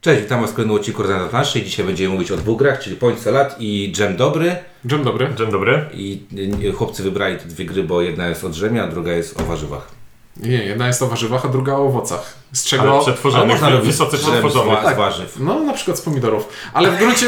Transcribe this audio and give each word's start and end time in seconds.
Cześć, 0.00 0.22
witam 0.22 0.40
Was 0.40 0.50
w 0.50 0.54
kolejnym 0.54 0.76
odcinku 0.76 1.02
Rodzenia 1.02 1.26
planszy 1.26 1.62
dzisiaj 1.62 1.86
będziemy 1.86 2.14
mówić 2.14 2.30
o 2.30 2.36
dwóch 2.36 2.58
grach, 2.58 2.78
czyli 2.80 2.96
Point 2.96 3.20
Salad 3.20 3.56
i 3.58 3.92
Dżem 3.96 4.16
Dobry. 4.16 4.56
Dzień 4.84 5.04
dobry. 5.04 5.34
Dzień 5.38 5.50
dobry. 5.50 5.84
I 5.92 6.22
y, 6.64 6.72
chłopcy 6.72 7.02
wybrali 7.02 7.36
te 7.38 7.44
dwie 7.44 7.64
gry, 7.64 7.82
bo 7.82 8.02
jedna 8.02 8.26
jest 8.28 8.44
o 8.44 8.48
drzemie, 8.48 8.82
a 8.82 8.86
druga 8.86 9.12
jest 9.12 9.40
o 9.40 9.44
warzywach. 9.44 9.88
Nie, 10.36 10.64
jedna 10.64 10.86
jest 10.86 11.02
o 11.02 11.06
warzywach, 11.06 11.44
a 11.44 11.48
druga 11.48 11.72
o 11.72 11.86
owocach. 11.86 12.34
Z 12.52 12.64
czego... 12.64 12.82
Ale 12.82 12.92
Ale 12.92 13.02
przetworzonych, 13.02 13.62
robić 13.62 13.86
wysoce 13.86 14.18
dżem 14.18 14.30
przetworzonych. 14.30 14.78
z, 14.80 14.82
Tak. 14.82 14.94
z 14.94 14.98
warzyw. 14.98 15.36
No, 15.40 15.60
na 15.60 15.72
przykład 15.72 15.98
z 15.98 16.00
pomidorów. 16.00 16.48
Ale 16.74 16.90
w 16.90 16.98
gruncie, 16.98 17.26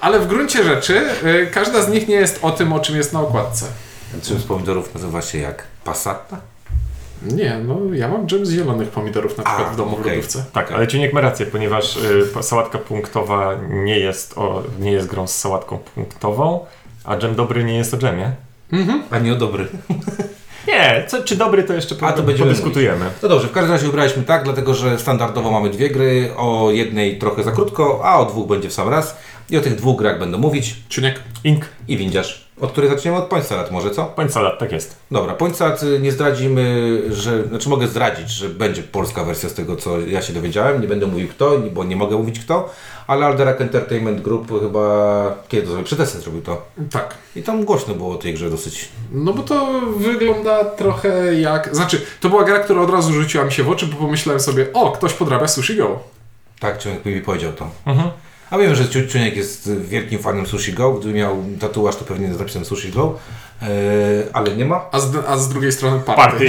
ale 0.00 0.18
w 0.20 0.26
gruncie 0.26 0.64
rzeczy 0.64 1.00
y, 1.24 1.50
każda 1.52 1.82
z 1.82 1.88
nich 1.88 2.08
nie 2.08 2.14
jest 2.14 2.38
o 2.42 2.50
tym, 2.50 2.72
o 2.72 2.80
czym 2.80 2.96
jest 2.96 3.12
na 3.12 3.20
okładce. 3.20 3.66
Czym 4.22 4.38
z 4.38 4.42
pomidorów 4.44 4.94
nazywa 4.94 5.22
się 5.22 5.38
jak? 5.38 5.62
Passata? 5.84 6.40
Nie, 7.22 7.58
no 7.66 7.78
ja 7.94 8.08
mam 8.08 8.26
dżem 8.26 8.46
z 8.46 8.50
zielonych 8.50 8.88
pomidorów 8.88 9.38
na 9.38 9.44
przykład 9.44 9.68
A, 9.68 9.72
w 9.72 9.76
domu 9.76 9.96
w 9.96 10.00
okej. 10.00 10.16
lodówce. 10.16 10.44
Tak, 10.52 10.72
ale 10.72 10.88
Ciuniek 10.88 11.12
ma 11.12 11.20
rację, 11.20 11.46
ponieważ 11.46 11.96
y, 11.96 12.26
sałatka 12.42 12.78
punktowa 12.78 13.54
nie 13.70 13.98
jest, 13.98 14.38
o, 14.38 14.62
nie 14.80 14.92
jest 14.92 15.06
grą 15.06 15.26
z 15.26 15.36
sałatką 15.36 15.78
punktową, 15.78 16.66
a 17.04 17.16
dżem 17.16 17.34
dobry 17.34 17.64
nie 17.64 17.76
jest 17.76 17.94
o 17.94 17.96
dżemie. 17.96 18.32
A 19.10 19.18
nie 19.18 19.32
o 19.32 19.36
dobry. 19.36 19.66
Nie, 20.68 21.04
co, 21.08 21.22
czy 21.24 21.36
dobry 21.36 21.62
to 21.62 21.72
jeszcze 21.72 21.94
A, 22.00 22.12
to 22.12 22.22
będziemy 22.22 22.50
podyskutujemy. 22.50 23.04
No 23.22 23.28
dobrze, 23.28 23.48
w 23.48 23.52
każdym 23.52 23.72
razie 23.72 23.86
wybraliśmy 23.86 24.22
tak, 24.22 24.44
dlatego 24.44 24.74
że 24.74 24.98
standardowo 24.98 25.50
mamy 25.50 25.70
dwie 25.70 25.90
gry, 25.90 26.30
o 26.36 26.70
jednej 26.70 27.18
trochę 27.18 27.42
za 27.42 27.52
krótko, 27.52 28.00
a 28.04 28.18
o 28.20 28.24
dwóch 28.24 28.48
będzie 28.48 28.68
w 28.68 28.72
sam 28.72 28.88
raz. 28.88 29.16
I 29.50 29.58
o 29.58 29.60
tych 29.60 29.74
dwóch 29.74 29.98
grach 29.98 30.18
będę 30.18 30.38
mówić. 30.38 30.76
Ciuniek? 30.88 31.20
Ink, 31.44 31.64
I 31.88 31.96
windziarz. 31.96 32.50
Od 32.60 32.72
której 32.72 32.90
zaczniemy? 32.90 33.16
Od 33.16 33.24
Point 33.24 33.46
Salad 33.46 33.70
może, 33.70 33.90
co? 33.90 34.12
bądź 34.16 34.32
salat, 34.32 34.58
tak 34.58 34.72
jest. 34.72 34.96
Dobra, 35.10 35.34
Point 35.34 35.56
Salad 35.56 35.82
y, 35.82 36.00
nie 36.00 36.12
zdradzimy, 36.12 37.02
że, 37.10 37.44
znaczy 37.44 37.68
mogę 37.68 37.88
zdradzić, 37.88 38.30
że 38.30 38.48
będzie 38.48 38.82
polska 38.82 39.24
wersja 39.24 39.48
z 39.48 39.54
tego, 39.54 39.76
co 39.76 40.00
ja 40.00 40.22
się 40.22 40.32
dowiedziałem. 40.32 40.80
Nie 40.80 40.88
będę 40.88 41.06
mówił 41.06 41.28
kto, 41.28 41.58
bo 41.58 41.84
nie 41.84 41.96
mogę 41.96 42.16
mówić 42.16 42.40
kto, 42.40 42.72
ale 43.06 43.26
Alderac 43.26 43.60
Entertainment 43.60 44.20
Group 44.20 44.60
chyba 44.60 45.34
kiedy 45.48 45.62
to 45.62 45.68
zrobił? 45.68 45.86
Przed 45.86 46.08
zrobił 46.08 46.42
to. 46.42 46.62
Tak. 46.90 47.14
I 47.36 47.42
tam 47.42 47.64
głośno 47.64 47.94
było 47.94 48.14
o 48.14 48.18
tej 48.18 48.34
grze 48.34 48.50
dosyć. 48.50 48.88
No 49.12 49.32
bo 49.32 49.42
to 49.42 49.80
wygląda 49.96 50.64
trochę 50.64 51.40
jak... 51.40 51.74
Znaczy, 51.74 52.00
to 52.20 52.28
była 52.28 52.44
gra, 52.44 52.58
która 52.58 52.80
od 52.80 52.90
razu 52.90 53.12
rzuciła 53.12 53.44
mi 53.44 53.52
się 53.52 53.62
w 53.62 53.70
oczy, 53.70 53.86
bo 53.86 53.96
pomyślałem 53.96 54.40
sobie, 54.40 54.66
o, 54.72 54.92
ktoś 54.92 55.12
podrabia 55.12 55.48
Sushi 55.48 55.76
Go. 55.76 55.98
Tak, 56.60 56.78
Człowiek 56.78 57.04
mi 57.04 57.20
powiedział 57.20 57.52
to. 57.52 57.70
Mhm. 57.86 58.10
A 58.50 58.58
wiem, 58.58 58.74
że 58.74 58.88
Czuniek 59.08 59.36
jest 59.36 59.72
wielkim 59.72 60.18
fanem 60.18 60.46
Sushi 60.46 60.72
Go. 60.72 60.92
Gdyby 60.92 61.14
miał 61.14 61.44
tatuaż, 61.60 61.96
to 61.96 62.04
pewnie 62.04 62.34
z 62.34 62.38
napisem 62.38 62.64
Sushi 62.64 62.90
Go. 62.90 63.18
Eee, 63.62 63.68
ale 64.32 64.56
nie 64.56 64.64
ma. 64.64 64.84
A 64.92 65.00
z, 65.00 65.16
a 65.28 65.36
z 65.36 65.48
drugiej 65.48 65.72
strony 65.72 66.00
party. 66.00 66.46
Party. 66.46 66.48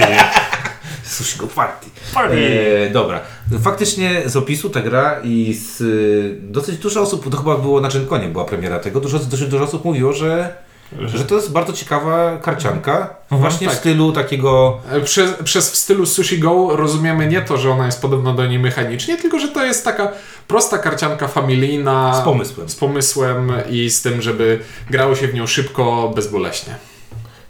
Sushi 1.14 1.38
Go 1.38 1.46
Party. 1.46 1.86
Party. 2.14 2.36
Eee, 2.36 2.90
dobra. 2.90 3.20
Faktycznie 3.62 4.22
z 4.26 4.36
opisu 4.36 4.70
ta 4.70 4.80
gra 4.80 5.20
i 5.24 5.54
z 5.54 5.80
y, 5.80 6.38
dosyć 6.40 6.78
dużo 6.78 7.00
osób, 7.00 7.30
to 7.30 7.36
chyba 7.36 7.58
było 7.58 7.80
na 7.80 7.88
Czynkonie 7.88 8.28
była 8.28 8.44
premiera 8.44 8.78
tego, 8.78 9.00
dużo, 9.00 9.18
dosyć 9.18 9.48
dużo 9.48 9.64
osób 9.64 9.84
mówiło, 9.84 10.12
że, 10.12 10.54
że 11.00 11.24
to 11.24 11.34
jest 11.34 11.52
bardzo 11.52 11.72
ciekawa 11.72 12.36
karcianka. 12.36 13.14
właśnie 13.30 13.66
w 13.66 13.70
tak. 13.70 13.78
stylu 13.78 14.12
takiego... 14.12 14.80
Przez, 15.04 15.30
przez 15.44 15.70
w 15.70 15.76
stylu 15.76 16.06
Sushi 16.06 16.38
Go 16.38 16.76
rozumiemy 16.76 17.26
nie 17.26 17.42
to, 17.42 17.56
że 17.56 17.70
ona 17.70 17.86
jest 17.86 18.02
podobna 18.02 18.34
do 18.34 18.46
niej 18.46 18.58
mechanicznie, 18.58 19.16
tylko 19.16 19.38
że 19.38 19.48
to 19.48 19.64
jest 19.64 19.84
taka 19.84 20.12
prosta 20.48 20.78
karcianka 20.78 21.28
familijna. 21.28 22.20
Z 22.22 22.24
pomysłem. 22.24 22.68
Z 22.68 22.74
pomysłem 22.74 23.52
i 23.70 23.90
z 23.90 24.02
tym, 24.02 24.22
żeby 24.22 24.60
grało 24.90 25.14
się 25.14 25.28
w 25.28 25.34
nią 25.34 25.46
szybko, 25.46 26.12
bezboleśnie. 26.14 26.76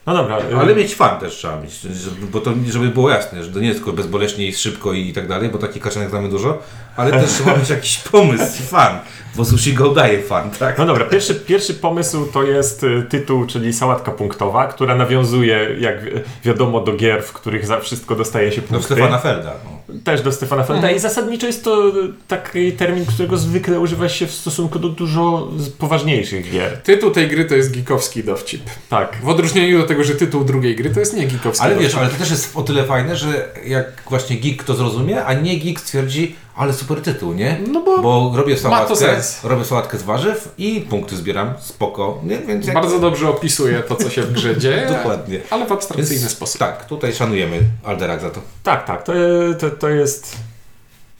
No 0.06 0.14
dobra, 0.14 0.38
y, 0.38 0.56
Ale 0.56 0.74
mieć 0.74 0.94
fan 0.94 1.20
też 1.20 1.34
trzeba 1.34 1.60
mieć, 1.60 1.80
żeby- 1.80 2.26
bo 2.26 2.40
to, 2.40 2.52
żeby 2.70 2.88
było 2.88 3.10
jasne, 3.10 3.44
że 3.44 3.50
to 3.50 3.58
nie 3.58 3.66
jest 3.66 3.78
tylko 3.78 3.92
bezboleśnie 3.92 4.46
i 4.46 4.54
szybko 4.54 4.92
i 4.92 5.12
tak 5.12 5.28
dalej, 5.28 5.48
bo 5.48 5.58
takich 5.58 5.82
karcianek 5.82 6.10
znamy 6.10 6.28
dużo, 6.28 6.58
ale 6.96 7.10
też 7.10 7.30
trzeba 7.30 7.56
mieć 7.56 7.70
jakiś 7.70 7.98
pomysł 7.98 8.62
i 8.62 8.66
fan, 8.66 8.98
bo 9.36 9.44
Sushi 9.44 9.72
Go 9.74 9.88
daje 9.94 10.22
fan, 10.22 10.50
tak? 10.50 10.78
No 10.78 10.86
dobra, 10.86 11.04
pierwszy, 11.04 11.34
pierwszy 11.34 11.74
pomysł 11.74 12.26
to 12.26 12.42
jest 12.42 12.84
y, 12.84 13.02
tytuł, 13.08 13.46
czyli 13.46 13.72
sałatka 13.72 14.10
punktowa, 14.12 14.66
która 14.66 14.94
nawiązuje, 14.94 15.76
jak 15.80 16.04
wi- 16.04 16.10
wiadomo, 16.44 16.80
do 16.80 16.92
gier, 16.96 17.22
w 17.22 17.32
których 17.32 17.66
za 17.66 17.80
wszystko 17.80 18.14
dostaje 18.16 18.52
się 18.52 18.62
punkty. 18.62 18.86
Stefana 18.94 19.18
Felda. 19.18 19.52
No. 19.64 19.82
Też 20.04 20.22
do 20.22 20.32
Stefana 20.32 20.64
Felda 20.64 20.90
i 20.90 20.98
zasadniczo 20.98 21.46
jest 21.46 21.64
to 21.64 21.88
y, 21.88 21.92
taki 22.28 22.72
termin, 22.72 23.06
którego 23.06 23.36
zwykle 23.36 23.80
używa 23.80 24.08
się 24.08 24.26
w 24.26 24.32
stosunku 24.32 24.78
do 24.78 24.88
dużo 24.88 25.48
poważniejszych 25.78 26.50
gier. 26.50 26.76
Tytuł 26.82 27.10
tej 27.10 27.28
gry 27.28 27.44
to 27.44 27.54
jest 27.54 27.74
geekowski 27.74 28.24
dowcip. 28.24 28.62
Tak. 28.88 29.16
W 29.22 29.28
odróżnieniu 29.28 29.78
do 29.78 29.84
tego, 29.86 30.04
że 30.04 30.14
tytuł 30.14 30.44
drugiej 30.44 30.76
gry 30.76 30.90
to 30.90 31.00
jest 31.00 31.16
nie 31.16 31.26
geekowski 31.26 31.64
Ale 31.64 31.74
dowcip. 31.74 31.90
wiesz, 31.92 31.98
ale 32.00 32.08
to 32.10 32.16
też 32.16 32.30
jest 32.30 32.56
o 32.56 32.62
tyle 32.62 32.84
fajne, 32.84 33.16
że 33.16 33.48
jak 33.66 33.86
właśnie 34.10 34.36
geek 34.36 34.64
to 34.64 34.74
zrozumie, 34.74 35.24
a 35.24 35.34
nie 35.34 35.58
geek 35.58 35.80
stwierdzi, 35.80 36.36
ale 36.56 36.72
super 36.72 37.02
tytuł, 37.02 37.32
nie? 37.32 37.58
No 37.68 37.82
bo 37.82 38.02
Bo 38.02 38.32
robię 38.36 38.56
sałatkę, 38.56 39.20
robię 39.44 39.64
sałatkę 39.64 39.98
z 39.98 40.02
warzyw 40.02 40.54
i 40.58 40.80
punkty 40.80 41.16
zbieram, 41.16 41.54
spoko, 41.60 42.20
nie? 42.24 42.38
Więc 42.38 42.66
jak... 42.66 42.74
bardzo 42.74 42.98
dobrze 42.98 43.28
opisuje 43.28 43.80
to, 43.80 43.96
co 43.96 44.10
się 44.10 44.22
w 44.22 44.32
grze 44.32 44.56
dzieje, 44.60 44.86
Dokładnie. 44.86 45.40
ale 45.50 45.66
w 45.66 45.72
abstrakcyjny 45.72 46.20
Więc 46.20 46.32
sposób. 46.32 46.58
Tak, 46.58 46.84
tutaj 46.84 47.12
szanujemy 47.12 47.60
Alderac 47.84 48.22
za 48.22 48.30
to. 48.30 48.40
Tak, 48.62 48.86
tak, 48.86 49.02
to, 49.02 49.12
to, 49.60 49.70
to 49.70 49.88
jest 49.88 50.36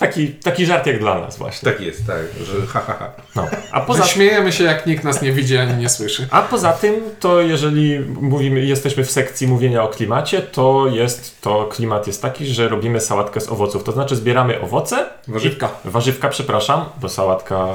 taki, 0.06 0.28
taki 0.28 0.66
żart 0.66 0.86
jak 0.86 0.98
dla 0.98 1.20
nas 1.20 1.38
właśnie. 1.38 1.72
Tak 1.72 1.80
jest, 1.80 2.06
tak, 2.06 2.16
że 2.44 2.66
ha, 2.66 2.82
ha, 2.86 2.96
ha. 2.98 3.10
No. 3.36 3.46
A 3.72 3.80
poza, 3.80 4.04
śmiejemy 4.06 4.52
się, 4.52 4.64
jak 4.64 4.86
nikt 4.86 5.04
nas 5.04 5.22
nie 5.22 5.32
widzi 5.32 5.56
ani 5.56 5.74
nie 5.74 5.88
słyszy. 5.88 6.26
a 6.30 6.42
poza 6.42 6.72
tym, 6.72 6.94
to 7.20 7.40
jeżeli 7.40 8.00
mówimy, 8.20 8.60
jesteśmy 8.60 9.04
w 9.04 9.10
sekcji 9.10 9.46
mówienia 9.46 9.82
o 9.82 9.88
klimacie, 9.88 10.42
to 10.42 10.86
jest 10.86 11.40
to 11.40 11.68
klimat 11.72 12.06
jest 12.06 12.22
taki, 12.22 12.46
że 12.46 12.68
robimy 12.68 13.00
sałatkę 13.00 13.40
z 13.40 13.48
owoców. 13.48 13.84
To 13.84 13.92
znaczy 13.92 14.16
zbieramy 14.16 14.60
owoce, 14.60 15.06
Warzywka. 15.28 15.68
warzywka, 15.84 16.28
przepraszam, 16.28 16.84
bo 17.00 17.08
sałatka 17.08 17.66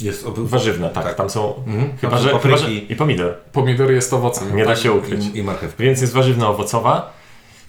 Jest 0.00 0.26
oby... 0.26 0.48
warzywna, 0.48 0.88
tak, 0.88 1.04
Tak. 1.04 1.14
tam 1.14 1.30
są 1.30 1.54
Mhm. 1.66 1.90
chyba, 2.00 2.18
że, 2.18 2.28
chyba, 2.28 2.40
papryki. 2.40 2.58
że 2.62 2.70
i 2.70 2.96
pomidor. 2.96 3.34
Pomidor 3.52 3.90
jest 3.92 4.12
owocem. 4.14 4.56
Nie 4.56 4.64
da 4.64 4.70
Tak. 4.70 4.78
się 4.82 4.92
ukryć. 4.92 5.24
I, 5.26 5.38
i 5.38 5.42
marchewka. 5.42 5.82
Więc 5.82 6.00
jest 6.00 6.12
warzywna 6.12 6.48
owocowa. 6.48 7.12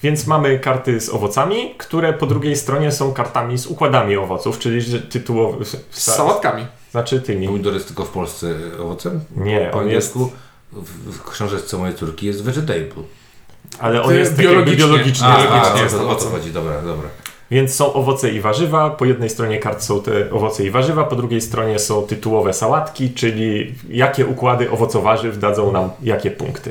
Więc 0.04 0.28
mamy 0.28 0.60
karty 0.60 1.00
z 1.02 1.10
owocami, 1.10 1.76
które 1.78 2.14
po 2.14 2.26
drugiej 2.26 2.56
stronie 2.56 2.92
są 2.92 3.14
kartami 3.14 3.58
z 3.58 3.68
układami 3.68 4.18
owoców, 4.18 4.60
czyli 4.60 4.82
że 4.82 5.02
tytułowy. 5.02 5.66
Z 5.66 5.78
sałatkami. 5.92 6.66
Znaczy 6.92 7.22
tymi. 7.22 7.48
Pomidor 7.48 7.74
jest 7.74 7.88
tylko 7.88 8.06
w 8.06 8.10
Polsce 8.10 8.56
owocem? 8.80 9.20
Nie, 9.36 9.60
Po 9.60 9.78
on 9.80 9.88
jest. 9.88 10.16
angielsku 10.16 10.32
w, 10.72 11.12
w 11.18 11.32
książeczce 11.32 11.78
mojej 11.78 11.96
córki 11.96 12.26
jest 12.26 12.44
vegetable. 12.44 13.04
Ale 13.80 14.04
on 14.04 14.16
jest 14.16 14.36
biologicznie. 14.36 14.78
biologicznie. 14.78 15.28
A, 15.28 15.42
biologicznie 15.44 15.80
a, 15.80 15.84
jest 15.84 15.96
o 15.96 15.98
to, 15.98 16.04
o 16.04 16.08
owocem. 16.08 16.32
chodzi, 16.32 16.52
dobra, 16.52 16.82
dobra. 16.82 17.10
Więc 17.52 17.76
są 17.76 17.94
owoce 17.94 18.30
i 18.30 18.42
warzywa. 18.42 18.90
Po 18.90 19.06
jednej 19.06 19.30
stronie 19.30 19.60
kart 19.60 19.84
są 19.84 20.02
te 20.02 20.32
owoce 20.32 20.64
i 20.64 20.72
warzywa, 20.72 21.04
po 21.04 21.16
drugiej 21.16 21.42
stronie 21.42 21.80
są 21.80 22.02
tytułowe 22.02 22.54
sałatki, 22.54 23.10
czyli 23.14 23.76
jakie 23.90 24.26
układy 24.26 24.72
owocowarzyw 24.72 25.40
dadzą 25.40 25.72
nam 25.72 25.90
jakie 26.04 26.32
punkty. 26.32 26.70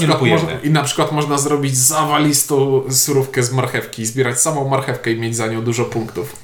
I 0.00 0.06
na, 0.06 0.16
ujemne. 0.16 0.42
można, 0.42 0.60
I 0.60 0.70
na 0.70 0.82
przykład 0.82 1.12
można 1.12 1.38
zrobić 1.38 1.76
zawalistą 1.76 2.82
surówkę 2.90 3.42
z 3.42 3.52
marchewki, 3.52 4.06
zbierać 4.06 4.40
samą 4.40 4.68
marchewkę 4.68 5.12
i 5.12 5.20
mieć 5.20 5.36
za 5.36 5.46
nią 5.46 5.62
dużo 5.62 5.84
punktów. 5.84 6.36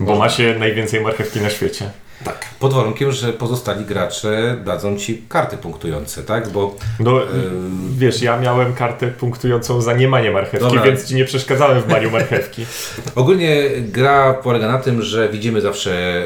Bo 0.00 0.16
ma 0.16 0.28
się 0.28 0.56
najwięcej 0.58 1.00
marchewki 1.00 1.40
na 1.40 1.50
świecie. 1.50 1.90
Tak. 2.24 2.44
Pod 2.60 2.74
warunkiem, 2.74 3.12
że 3.12 3.32
pozostali 3.32 3.84
gracze 3.84 4.56
dadzą 4.64 4.96
ci 4.96 5.22
karty 5.28 5.56
punktujące, 5.56 6.22
tak? 6.22 6.48
Bo 6.48 6.76
No, 7.00 7.20
yy, 7.20 7.26
wiesz, 7.98 8.22
ja 8.22 8.40
miałem 8.40 8.74
kartę 8.74 9.08
punktującą 9.08 9.80
za 9.80 9.92
niemanie 9.92 10.30
marchewki, 10.30 10.66
Dobra. 10.66 10.82
więc 10.82 11.08
ci 11.08 11.14
nie 11.14 11.24
przeszkadzałem 11.24 11.82
w 11.82 11.88
maniu 11.88 12.10
marchewki. 12.10 12.66
ogólnie 13.14 13.62
gra 13.80 14.34
polega 14.34 14.68
na 14.68 14.78
tym, 14.78 15.02
że 15.02 15.28
widzimy 15.28 15.60
zawsze 15.60 16.22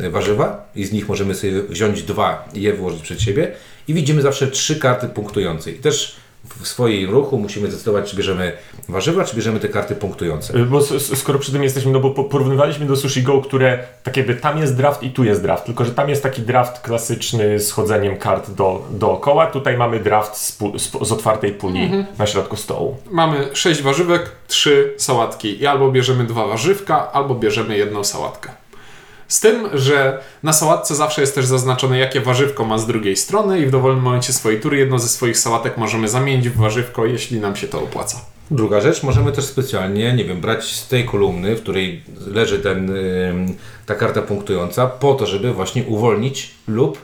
yy, 0.00 0.10
warzywa 0.10 0.68
i 0.74 0.84
z 0.84 0.92
nich 0.92 1.08
możemy 1.08 1.34
sobie 1.34 1.62
wziąć 1.62 2.02
dwa 2.02 2.48
i 2.54 2.62
je 2.62 2.72
włożyć 2.72 3.02
przed 3.02 3.22
siebie 3.22 3.52
i 3.88 3.94
widzimy 3.94 4.22
zawsze 4.22 4.46
trzy 4.46 4.76
karty 4.76 5.08
punktujące. 5.08 5.70
I 5.70 5.74
też 5.74 6.16
w 6.62 6.68
swoim 6.68 7.10
ruchu 7.10 7.38
musimy 7.38 7.68
zdecydować, 7.70 8.10
czy 8.10 8.16
bierzemy 8.16 8.52
warzywa, 8.88 9.24
czy 9.24 9.36
bierzemy 9.36 9.60
te 9.60 9.68
karty 9.68 9.94
punktujące. 9.94 10.58
Bo 10.58 10.78
s- 10.78 10.92
s- 10.92 11.18
skoro 11.18 11.38
przy 11.38 11.52
tym 11.52 11.62
jesteśmy, 11.62 11.92
no 11.92 12.00
bo 12.00 12.10
po- 12.10 12.24
porównywaliśmy 12.24 12.86
do 12.86 12.96
Sushi 12.96 13.22
Go, 13.22 13.40
które 13.42 13.78
tak 14.02 14.16
jakby 14.16 14.34
tam 14.34 14.58
jest 14.58 14.76
draft 14.76 15.02
i 15.02 15.10
tu 15.10 15.24
jest 15.24 15.42
draft, 15.42 15.64
tylko 15.64 15.84
że 15.84 15.90
tam 15.90 16.08
jest 16.08 16.22
taki 16.22 16.42
draft 16.42 16.80
klasyczny 16.80 17.58
z 17.60 17.72
chodzeniem 17.72 18.16
kart 18.16 18.50
do, 18.50 18.86
dookoła, 18.90 19.46
tutaj 19.46 19.76
mamy 19.78 20.00
draft 20.00 20.36
z, 20.36 20.58
z, 20.76 20.90
z 21.08 21.12
otwartej 21.12 21.52
puli 21.52 21.90
na 22.18 22.26
środku 22.26 22.56
stołu. 22.56 22.96
Mamy 23.10 23.48
sześć 23.52 23.82
warzywek, 23.82 24.30
trzy 24.48 24.94
sałatki. 24.98 25.62
I 25.62 25.66
albo 25.66 25.90
bierzemy 25.92 26.24
dwa 26.24 26.46
warzywka, 26.46 27.12
albo 27.12 27.34
bierzemy 27.34 27.76
jedną 27.78 28.04
sałatkę. 28.04 28.50
Z 29.34 29.40
tym, 29.40 29.68
że 29.72 30.18
na 30.42 30.52
sałatce 30.52 30.94
zawsze 30.94 31.20
jest 31.20 31.34
też 31.34 31.46
zaznaczone, 31.46 31.98
jakie 31.98 32.20
warzywko 32.20 32.64
ma 32.64 32.78
z 32.78 32.86
drugiej 32.86 33.16
strony 33.16 33.60
i 33.60 33.66
w 33.66 33.70
dowolnym 33.70 34.04
momencie 34.04 34.32
swojej 34.32 34.60
tury 34.60 34.78
jedno 34.78 34.98
ze 34.98 35.08
swoich 35.08 35.38
sałatek 35.38 35.76
możemy 35.76 36.08
zamienić 36.08 36.48
w 36.48 36.56
warzywko, 36.56 37.06
jeśli 37.06 37.40
nam 37.40 37.56
się 37.56 37.68
to 37.68 37.82
opłaca. 37.82 38.20
Druga 38.50 38.80
rzecz, 38.80 39.02
możemy 39.02 39.32
też 39.32 39.44
specjalnie, 39.44 40.12
nie 40.12 40.24
wiem, 40.24 40.40
brać 40.40 40.64
z 40.64 40.88
tej 40.88 41.04
kolumny, 41.04 41.56
w 41.56 41.62
której 41.62 42.02
leży 42.26 42.58
ten, 42.58 42.92
ta 43.86 43.94
karta 43.94 44.22
punktująca, 44.22 44.86
po 44.86 45.14
to, 45.14 45.26
żeby 45.26 45.52
właśnie 45.52 45.84
uwolnić 45.84 46.50
lub 46.68 46.98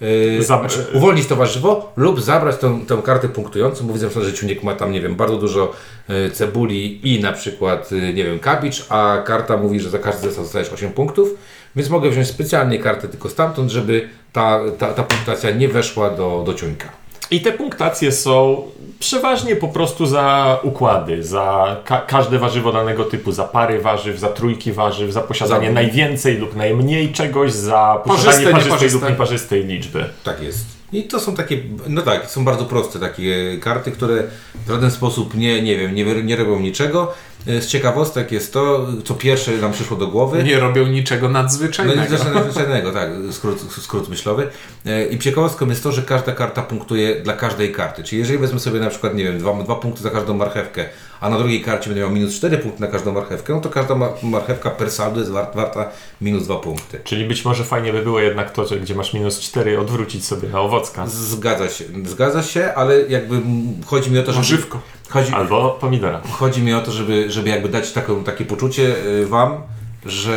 yy, 0.00 0.38
Zab- 0.40 0.44
znaczy, 0.44 0.86
uwolnić 0.94 1.26
to 1.26 1.36
warzywo 1.36 1.92
lub 1.96 2.20
zabrać 2.20 2.56
tą, 2.56 2.86
tą 2.86 3.02
kartę 3.02 3.28
punktującą, 3.28 3.86
bo 3.86 3.92
widzę, 3.92 4.08
że 4.10 4.32
ciunek 4.32 4.62
ma 4.62 4.74
tam, 4.74 4.92
nie 4.92 5.00
wiem, 5.00 5.14
bardzo 5.14 5.36
dużo 5.36 5.72
yy, 6.08 6.30
cebuli 6.30 7.14
i 7.14 7.20
na 7.20 7.32
przykład, 7.32 7.92
yy, 7.92 8.14
nie 8.14 8.24
wiem, 8.24 8.38
kabicz, 8.38 8.86
a 8.88 9.22
karta 9.26 9.56
mówi, 9.56 9.80
że 9.80 9.90
za 9.90 9.98
każdy 9.98 10.22
zestaw 10.22 10.44
dostajesz 10.44 10.72
8 10.72 10.92
punktów, 10.92 11.28
Więc 11.76 11.90
mogę 11.90 12.10
wziąć 12.10 12.28
specjalnie 12.28 12.78
kartę 12.78 13.08
tylko 13.08 13.28
stamtąd, 13.28 13.70
żeby 13.70 14.08
ta, 14.32 14.60
ta, 14.78 14.92
ta 14.94 15.02
punktacja 15.02 15.50
nie 15.50 15.68
weszła 15.68 16.10
do, 16.10 16.42
do 16.46 16.54
ciuńka. 16.54 16.88
I 17.30 17.40
te 17.40 17.52
punktacje 17.52 18.12
są 18.12 18.62
przeważnie 18.98 19.56
po 19.56 19.68
prostu 19.68 20.06
za 20.06 20.58
układy, 20.62 21.22
za 21.24 21.76
ka 21.84 22.00
każde 22.00 22.38
warzywo 22.38 22.72
danego 22.72 23.04
typu, 23.04 23.32
za 23.32 23.44
pary 23.44 23.80
warzyw, 23.80 24.18
za 24.18 24.28
trójki 24.28 24.72
warzyw, 24.72 25.12
za 25.12 25.20
posiadanie 25.20 25.66
Za- 25.66 25.72
najwięcej 25.72 26.36
lub 26.38 26.56
najmniej 26.56 27.12
czegoś, 27.12 27.52
za 27.52 28.02
Parzyste, 28.06 28.30
posiadanie 28.30 28.44
parzystej 28.52 28.64
nieparzyste. 28.72 28.98
lub 29.00 29.10
nieparzystej 29.10 29.64
liczby. 29.64 30.04
Tak 30.24 30.42
jest. 30.42 30.66
I 30.92 31.02
to 31.04 31.20
są 31.20 31.34
takie, 31.34 31.58
no 31.88 32.02
tak, 32.02 32.30
są 32.30 32.44
bardzo 32.44 32.64
proste 32.64 32.98
takie 32.98 33.58
karty, 33.60 33.92
które 33.92 34.22
w 34.66 34.70
żaden 34.70 34.90
sposób 34.90 35.34
nie, 35.34 35.62
nie 35.62 35.76
wiem, 35.76 35.94
nie, 35.94 36.04
nie 36.22 36.36
robią 36.36 36.60
niczego. 36.60 37.14
E, 37.46 37.60
Z 37.62 37.66
ciekawostek 37.66 38.32
jest 38.32 38.52
to, 38.52 38.86
co 39.04 39.14
pierwsze 39.14 39.52
nam 39.52 39.72
przyszło 39.72 39.96
do 39.96 40.06
głowy. 40.06 40.44
Nie 40.44 40.60
robią 40.60 40.86
niczego 40.86 41.28
No 41.28 41.42
nadzwyczajnego. 41.42 42.00
nic 42.00 42.10
zresztą 42.10 42.34
nadzwyczajnego, 42.34 42.92
tak, 42.92 43.10
skrót, 43.30 43.60
skrót 43.82 44.08
myślowy. 44.08 44.48
E, 44.86 45.06
I 45.06 45.18
ciekawostką 45.18 45.68
jest 45.68 45.82
to, 45.82 45.92
że 45.92 46.02
każda 46.02 46.32
karta 46.32 46.62
punktuje 46.62 47.14
dla 47.20 47.32
każdej 47.32 47.72
karty. 47.72 48.04
Czyli 48.04 48.18
jeżeli 48.20 48.38
wezmę 48.38 48.60
sobie 48.60 48.80
na 48.80 48.90
przykład, 48.90 49.14
nie 49.14 49.24
wiem, 49.24 49.38
dwa, 49.38 49.62
dwa 49.62 49.74
punkty 49.74 50.02
za 50.02 50.10
każdą 50.10 50.34
marchewkę, 50.34 50.84
a 51.20 51.28
na 51.28 51.38
drugiej 51.38 51.62
karcie 51.62 51.86
będę 51.90 52.00
miał 52.00 52.10
minus 52.10 52.34
4 52.34 52.58
punkty 52.58 52.80
na 52.80 52.86
każdą 52.86 53.12
marchewkę, 53.12 53.52
no 53.54 53.60
to 53.60 53.68
każda 53.70 53.94
ma- 53.94 54.12
marchewka 54.22 54.70
per 54.70 54.90
saldo 54.90 55.20
jest 55.20 55.32
war- 55.32 55.50
warta 55.54 55.88
minus 56.20 56.44
2 56.44 56.56
punkty. 56.56 57.00
Czyli 57.04 57.24
być 57.24 57.44
może 57.44 57.64
fajnie 57.64 57.92
by 57.92 58.02
było 58.02 58.20
jednak 58.20 58.50
to, 58.52 58.66
że 58.66 58.76
gdzie 58.80 58.94
masz 58.94 59.14
minus 59.14 59.40
4, 59.40 59.80
odwrócić 59.80 60.24
sobie 60.26 60.48
na 60.48 60.60
owocka. 60.60 61.06
Zgadza 61.06 61.68
się, 61.68 61.84
zgadza 62.06 62.42
się, 62.42 62.74
ale 62.74 63.00
jakby 63.08 63.40
chodzi 63.86 64.10
mi 64.10 64.18
o 64.18 64.22
to, 64.22 64.32
żeby... 64.32 64.42
Warzywko. 64.44 64.80
Chodzi, 65.12 65.32
Albo 65.32 65.70
pomidora. 65.80 66.20
Chodzi 66.32 66.62
mi 66.62 66.74
o 66.74 66.80
to, 66.80 66.92
żeby, 66.92 67.30
żeby 67.30 67.48
jakby 67.48 67.68
dać 67.68 67.92
taką, 67.92 68.24
takie 68.24 68.44
poczucie 68.44 68.96
y, 69.06 69.26
Wam, 69.26 69.62
że 70.06 70.36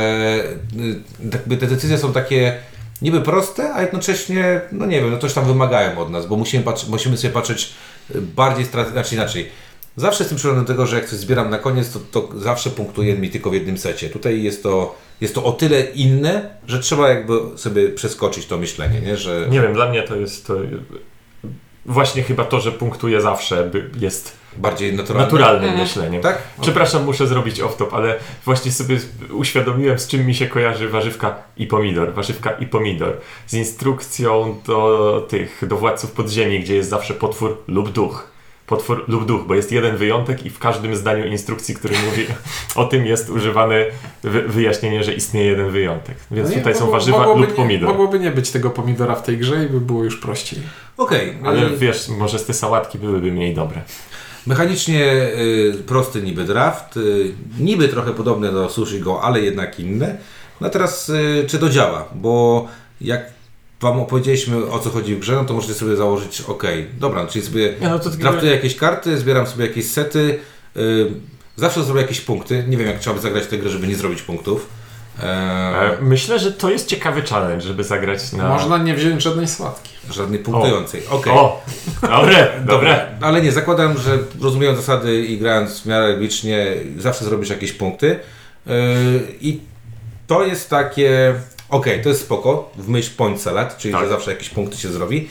y, 0.80 1.00
jakby 1.34 1.58
te 1.58 1.68
decyzje 1.68 1.98
są 1.98 2.14
takie 2.14 2.58
niby 3.02 3.22
proste, 3.22 3.74
a 3.74 3.82
jednocześnie, 3.82 4.62
no 4.72 4.86
nie 4.86 5.02
wiem, 5.02 5.12
no 5.12 5.18
coś 5.18 5.34
tam 5.34 5.46
wymagają 5.46 5.98
od 6.00 6.10
nas, 6.10 6.28
bo 6.28 6.36
musimy, 6.36 6.64
patrzy, 6.64 6.90
musimy 6.90 7.18
sobie 7.18 7.34
patrzeć 7.34 7.74
y, 8.16 8.22
bardziej, 8.22 8.66
stra- 8.66 8.92
znaczy 8.92 9.16
inaczej. 9.16 9.50
Zawsze 9.98 10.24
jestem 10.24 10.38
przekonany 10.38 10.62
do 10.66 10.74
tego, 10.74 10.86
że 10.86 10.96
jak 10.96 11.06
coś 11.10 11.20
zbieram 11.20 11.50
na 11.50 11.58
koniec, 11.58 11.92
to, 11.92 12.00
to 12.00 12.40
zawsze 12.40 12.70
punktuje 12.70 13.18
mi 13.18 13.30
tylko 13.30 13.50
w 13.50 13.54
jednym 13.54 13.78
secie. 13.78 14.10
Tutaj 14.10 14.44
jest 14.44 14.64
to, 14.64 14.96
jest 15.22 15.36
to 15.36 15.44
o 15.44 15.52
tyle 15.52 15.82
inne, 15.82 16.50
że 16.68 16.80
trzeba 16.80 17.10
jakby 17.10 17.34
sobie 17.56 17.90
przeskoczyć 17.90 18.46
to 18.46 18.58
myślenie, 18.58 19.02
nie? 19.02 19.18
Że 19.18 19.48
Nie 19.50 19.62
wiem, 19.62 19.74
dla 19.74 19.90
mnie 19.90 20.04
to 20.04 20.16
jest 20.16 20.48
to 20.48 20.56
właśnie 21.86 22.24
chyba 22.24 22.46
to, 22.46 22.60
że 22.62 22.72
punktuje 22.72 23.22
zawsze 23.22 23.64
by- 23.64 23.90
jest 24.00 24.32
bardziej 24.58 24.94
naturalne. 24.94 25.26
naturalnym 25.32 25.78
myśleniem. 25.78 26.22
Tak? 26.22 26.38
Przepraszam, 26.62 27.04
muszę 27.04 27.28
zrobić 27.28 27.62
off-top, 27.62 27.88
ale 27.92 28.16
właśnie 28.46 28.72
sobie 28.72 28.98
uświadomiłem, 29.32 30.00
z 30.00 30.08
czym 30.08 30.26
mi 30.26 30.36
się 30.36 30.48
kojarzy 30.48 30.90
warzywka 30.90 31.36
i 31.58 31.68
pomidor. 31.68 32.14
Warzywka 32.14 32.52
i 32.52 32.66
pomidor. 32.68 33.18
Z 33.48 33.54
instrukcją 33.54 34.60
do 34.68 35.28
tych, 35.30 35.64
do 35.68 35.78
władców 35.78 36.12
podziemi, 36.12 36.60
gdzie 36.60 36.76
jest 36.76 36.90
zawsze 36.90 37.14
potwór 37.14 37.58
lub 37.68 37.90
duch. 37.92 38.36
Potwór 38.68 39.06
lub 39.08 39.26
duch, 39.26 39.42
bo 39.48 39.56
jest 39.56 39.72
jeden 39.72 39.98
wyjątek 39.98 40.46
i 40.46 40.50
w 40.50 40.60
każdym 40.60 40.96
zdaniu 40.96 41.26
instrukcji, 41.28 41.76
który 41.76 41.96
mówi 42.06 42.26
o 42.76 42.86
tym 42.86 43.06
jest 43.06 43.30
używane 43.30 43.86
wy- 44.24 44.42
wyjaśnienie, 44.42 45.04
że 45.04 45.14
istnieje 45.14 45.48
jeden 45.52 45.70
wyjątek. 45.70 46.16
Więc 46.32 46.50
No 46.50 46.56
nie, 46.56 46.62
tutaj 46.62 46.74
są 46.74 46.80
mogło- 46.80 46.92
warzywa 46.94 47.18
mogłoby 47.18 47.42
lub 47.42 47.50
nie- 47.50 47.56
pomidor. 47.56 47.90
Mogłoby 47.90 48.20
nie 48.20 48.32
być 48.32 48.52
tego 48.52 48.70
pomidora 48.70 49.16
w 49.16 49.24
tej 49.24 49.38
grze 49.38 49.66
i 49.66 49.68
by 49.70 49.82
było 49.82 50.04
już 50.04 50.18
prościej. 50.18 50.60
Okej. 50.98 51.38
Ale 51.46 51.66
y, 51.66 51.78
wiesz, 51.78 52.10
może 52.10 52.40
te 52.40 52.54
sałatki 52.54 52.98
byłyby 53.00 53.32
mniej 53.32 53.54
dobre. 53.56 53.82
Mechanicznie 54.46 55.04
y, 55.04 55.84
prosty 55.88 56.22
niby 56.22 56.44
draft, 56.44 56.98
y, 56.98 57.34
niby 57.60 57.88
trochę 57.88 58.12
podobny 58.12 58.52
do 58.52 58.70
Sushi 58.70 59.00
Go, 59.00 59.22
ale 59.22 59.42
jednak 59.42 59.80
inne. 59.80 60.18
No 60.62 60.70
teraz 60.70 61.10
y, 61.10 61.46
czy 61.48 61.60
to 61.60 61.70
działa? 61.70 62.10
Bo 62.16 62.68
jak 63.02 63.36
Wam 63.82 64.00
opowiedzieliśmy 64.00 64.72
o 64.72 64.80
co 64.80 64.90
chodzi 64.90 65.16
w 65.16 65.20
grze, 65.20 65.36
no 65.36 65.46
to 65.46 65.54
możecie 65.54 65.74
sobie 65.74 65.96
założyć, 65.96 66.42
ok, 66.42 66.64
dobra, 67.00 67.28
czyli 67.28 67.46
sobie 67.46 67.74
no 67.82 68.00
draftuję 68.00 68.52
jakieś 68.52 68.76
karty, 68.76 69.18
zbieram 69.18 69.48
sobie 69.48 69.68
jakieś 69.68 69.86
sety, 69.86 70.40
zawsze 71.56 71.84
zrobię 71.84 72.02
jakieś 72.02 72.22
punkty. 72.22 72.64
Nie 72.68 72.78
wiem 72.78 72.88
jak 72.88 73.00
trzeba 73.00 73.16
by 73.16 73.22
zagrać 73.22 73.48
tę 73.48 73.58
grę, 73.58 73.70
żeby 73.70 73.88
nie 73.88 73.96
zrobić 73.96 74.22
punktów. 74.22 74.70
E, 75.24 75.26
E, 75.26 75.98
Myślę, 76.02 76.40
że 76.40 76.52
to 76.52 76.70
jest 76.70 76.88
ciekawy 76.88 77.22
challenge, 77.22 77.62
żeby 77.62 77.84
zagrać 77.84 78.34
na... 78.34 78.50
Można 78.50 78.78
nie 78.78 78.96
wziąć 78.96 79.24
żadnej 79.24 79.48
sławki. 79.48 79.90
żadnej 80.10 80.40
punktującej. 80.40 81.02
Okej. 81.10 81.34
O, 81.34 81.62
dobre, 82.02 82.48
dobre. 82.74 83.06
Ale 83.22 83.42
nie, 83.42 83.52
zakładam, 83.52 83.98
że 83.98 84.18
rozumiejąc 84.42 84.80
zasady 84.80 85.26
i 85.26 85.38
grając 85.38 85.82
w 85.82 85.86
miarę 85.86 86.18
licznie, 86.20 86.68
zawsze 86.98 87.26
zrobisz 87.26 87.50
jakieś 87.50 87.72
punkty. 87.72 88.20
Yy, 88.66 88.74
I 89.42 89.60
to 90.28 90.46
jest 90.46 90.70
takie. 90.70 91.34
Okej, 91.70 92.02
to 92.04 92.10
jest 92.10 92.22
spoko, 92.22 92.72
w 92.78 92.88
myśl 92.90 93.12
point 93.18 93.42
salad, 93.42 93.78
czyli 93.78 93.94
Tak. 93.94 94.04
że 94.04 94.10
zawsze 94.10 94.32
jakieś 94.32 94.50
punkty 94.50 94.78
się 94.78 94.90
zrobi. 94.90 95.30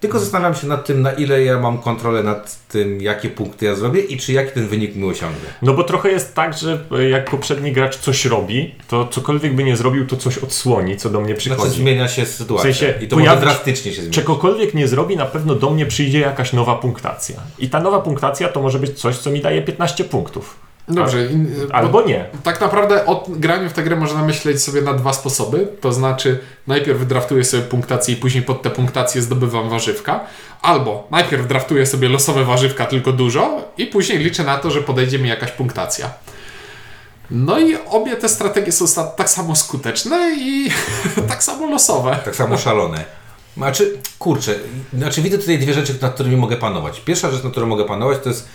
Tylko 0.00 0.18
zastanawiam 0.18 0.54
się 0.54 0.66
nad 0.66 0.86
tym, 0.86 1.02
na 1.02 1.12
ile 1.12 1.44
ja 1.44 1.58
mam 1.58 1.78
kontrolę 1.78 2.22
nad 2.22 2.66
tym, 2.68 3.00
jakie 3.02 3.30
punkty 3.30 3.66
ja 3.66 3.74
zrobię 3.74 4.00
i 4.00 4.16
czy 4.16 4.32
jaki 4.32 4.52
ten 4.52 4.68
wynik 4.68 4.96
mi 4.96 5.04
osiągnę. 5.04 5.48
No 5.62 5.74
bo 5.74 5.84
trochę 5.84 6.10
jest 6.10 6.34
tak, 6.34 6.58
że 6.58 6.84
e, 6.98 7.08
jak 7.08 7.30
poprzedni 7.30 7.72
gracz 7.72 7.96
coś 7.96 8.24
robi, 8.24 8.74
to 8.88 9.08
cokolwiek 9.08 9.54
by 9.54 9.64
nie 9.64 9.76
zrobił, 9.76 10.06
to 10.06 10.16
coś 10.16 10.38
odsłoni, 10.38 10.96
co 10.96 11.10
do 11.10 11.20
mnie 11.20 11.34
Znaczy 11.34 11.50
przychodzi. 11.50 11.80
zmienia 11.80 12.08
się 12.08 12.26
sytuacja 12.26 12.72
W 12.72 12.76
sensie 12.76 13.04
i 13.04 13.08
to 13.08 13.16
może 13.16 13.36
drastycznie 13.36 13.92
się 13.92 13.96
zmienić. 13.96 14.14
Czegokolwiek 14.14 14.74
nie 14.74 14.88
zrobi, 14.88 15.16
na 15.16 15.26
pewno 15.26 15.54
do 15.54 15.70
mnie 15.70 15.86
przyjdzie 15.86 16.20
jakaś 16.20 16.52
nowa 16.52 16.74
punktacja. 16.74 17.36
I 17.58 17.68
ta 17.70 17.80
nowa 17.80 18.00
punktacja 18.00 18.48
to 18.48 18.62
może 18.62 18.78
być 18.78 19.00
coś, 19.00 19.18
co 19.18 19.30
mi 19.30 19.40
daje 19.40 19.62
15 19.62 20.04
punktów. 20.04 20.69
Dobrze. 20.88 21.26
in- 21.26 21.54
bo- 21.68 21.74
Albo 21.74 22.02
nie. 22.02 22.24
Tak 22.42 22.60
naprawdę 22.60 23.06
o 23.06 23.24
graniu 23.28 23.70
w 23.70 23.72
tę 23.72 23.82
grę 23.82 23.96
można 23.96 24.22
myśleć 24.24 24.62
sobie 24.62 24.82
na 24.82 24.94
dwa 24.94 25.12
sposoby. 25.12 25.68
To 25.80 25.92
znaczy, 25.92 26.38
najpierw 26.66 27.06
draftuję 27.06 27.44
sobie 27.44 27.62
punktację 27.62 28.14
i 28.14 28.16
później 28.16 28.42
pod 28.42 28.62
te 28.62 28.70
punktacje 28.70 29.22
zdobywam 29.22 29.70
warzywka. 29.70 30.20
Albo 30.62 31.08
najpierw 31.10 31.46
draftuję 31.46 31.86
sobie 31.86 32.08
losowe 32.08 32.44
warzywka, 32.44 32.86
tylko 32.86 33.12
dużo, 33.12 33.72
i 33.78 33.86
później 33.86 34.18
liczę 34.18 34.44
na 34.44 34.58
to, 34.58 34.70
że 34.70 34.82
podejdzie 34.82 35.18
mi 35.18 35.28
jakaś 35.28 35.50
punktacja. 35.52 36.10
No 37.30 37.58
i 37.60 37.76
obie 37.90 38.16
te 38.16 38.28
strategie 38.28 38.72
są 38.72 38.86
tak 39.16 39.30
samo 39.30 39.56
skuteczne 39.56 40.34
i 40.38 40.70
tak 41.28 41.42
samo 41.42 41.70
losowe. 41.70 42.18
Tak 42.24 42.36
samo 42.36 42.58
szalone. 42.58 43.04
Znaczy, 43.56 43.98
kurczę, 44.18 44.54
znaczy 44.94 45.22
widzę 45.22 45.38
tutaj 45.38 45.58
dwie 45.58 45.74
rzeczy, 45.74 45.94
nad 46.02 46.14
którymi 46.14 46.36
mogę 46.36 46.56
panować. 46.56 47.00
Pierwsza 47.00 47.30
rzecz, 47.30 47.42
nad 47.42 47.52
którą 47.52 47.66
mogę 47.66 47.84
panować, 47.84 48.18
to 48.22 48.28
jest 48.28 48.48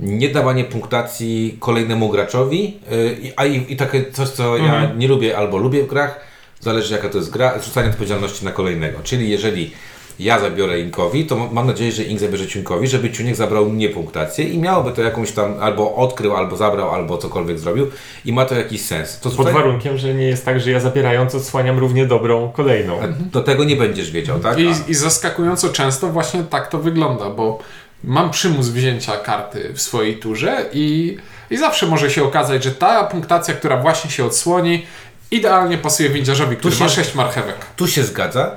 nie 0.00 0.28
dawanie 0.28 0.64
punktacji 0.64 1.56
kolejnemu 1.60 2.08
graczowi, 2.08 2.76
yy, 2.90 3.32
a 3.36 3.44
i, 3.46 3.72
i 3.72 3.76
takie 3.76 4.04
coś, 4.12 4.28
co 4.28 4.56
ja 4.56 4.92
nie 4.96 5.08
lubię 5.08 5.36
albo 5.38 5.58
lubię 5.58 5.82
w 5.82 5.86
grach, 5.86 6.20
zależy 6.60 6.94
jaka 6.94 7.08
to 7.08 7.18
jest 7.18 7.30
gra, 7.30 7.58
zrzucanie 7.58 7.88
odpowiedzialności 7.90 8.44
na 8.44 8.50
kolejnego. 8.50 8.98
Czyli 9.02 9.30
jeżeli 9.30 9.70
ja 10.18 10.38
zabiorę 10.38 10.80
Inkowi, 10.80 11.26
to 11.26 11.36
mam 11.52 11.66
nadzieję, 11.66 11.92
że 11.92 12.02
Ink 12.02 12.20
zabierze 12.20 12.46
Ciunkowi, 12.46 12.88
żeby 12.88 13.10
Ciuniek 13.10 13.36
zabrał 13.36 13.70
mnie 13.70 13.88
punktację 13.88 14.44
i 14.44 14.58
miałoby 14.58 14.92
to 14.92 15.02
jakąś 15.02 15.32
tam, 15.32 15.54
albo 15.60 15.94
odkrył, 15.94 16.36
albo 16.36 16.56
zabrał, 16.56 16.90
albo 16.90 17.18
cokolwiek 17.18 17.58
zrobił 17.58 17.86
i 18.24 18.32
ma 18.32 18.44
to 18.44 18.54
jakiś 18.54 18.80
sens. 18.82 19.20
To 19.20 19.28
Pod 19.28 19.38
tutaj- 19.38 19.52
warunkiem, 19.54 19.98
że 19.98 20.14
nie 20.14 20.24
jest 20.24 20.44
tak, 20.44 20.60
że 20.60 20.70
ja 20.70 20.80
zabierając 20.80 21.34
odsłaniam 21.34 21.78
równie 21.78 22.06
dobrą 22.06 22.52
kolejną. 22.52 22.98
do 23.32 23.40
tego 23.42 23.64
nie 23.64 23.76
będziesz 23.76 24.10
wiedział, 24.10 24.38
tak? 24.40 24.58
I, 24.58 24.68
A- 24.68 24.90
I 24.90 24.94
zaskakująco 24.94 25.68
często 25.68 26.08
właśnie 26.08 26.42
tak 26.50 26.68
to 26.68 26.78
wygląda, 26.78 27.30
bo 27.30 27.58
mam 28.04 28.30
przymus 28.30 28.68
wzięcia 28.68 29.16
karty 29.16 29.72
w 29.74 29.80
swojej 29.82 30.16
turze 30.16 30.64
i, 30.72 31.16
i 31.50 31.56
zawsze 31.56 31.86
może 31.86 32.10
się 32.10 32.24
okazać, 32.24 32.64
że 32.64 32.70
ta 32.70 33.04
punktacja, 33.04 33.54
która 33.54 33.76
właśnie 33.76 34.10
się 34.10 34.24
odsłoni, 34.24 34.86
idealnie 35.30 35.78
pasuje 35.78 36.08
windziarzowi, 36.10 36.56
który 36.56 36.74
się- 36.76 36.84
ma 36.84 36.90
6 36.90 37.14
marchewek. 37.14 37.56
Tu 37.76 37.88
się 37.88 38.02
zgadza, 38.04 38.56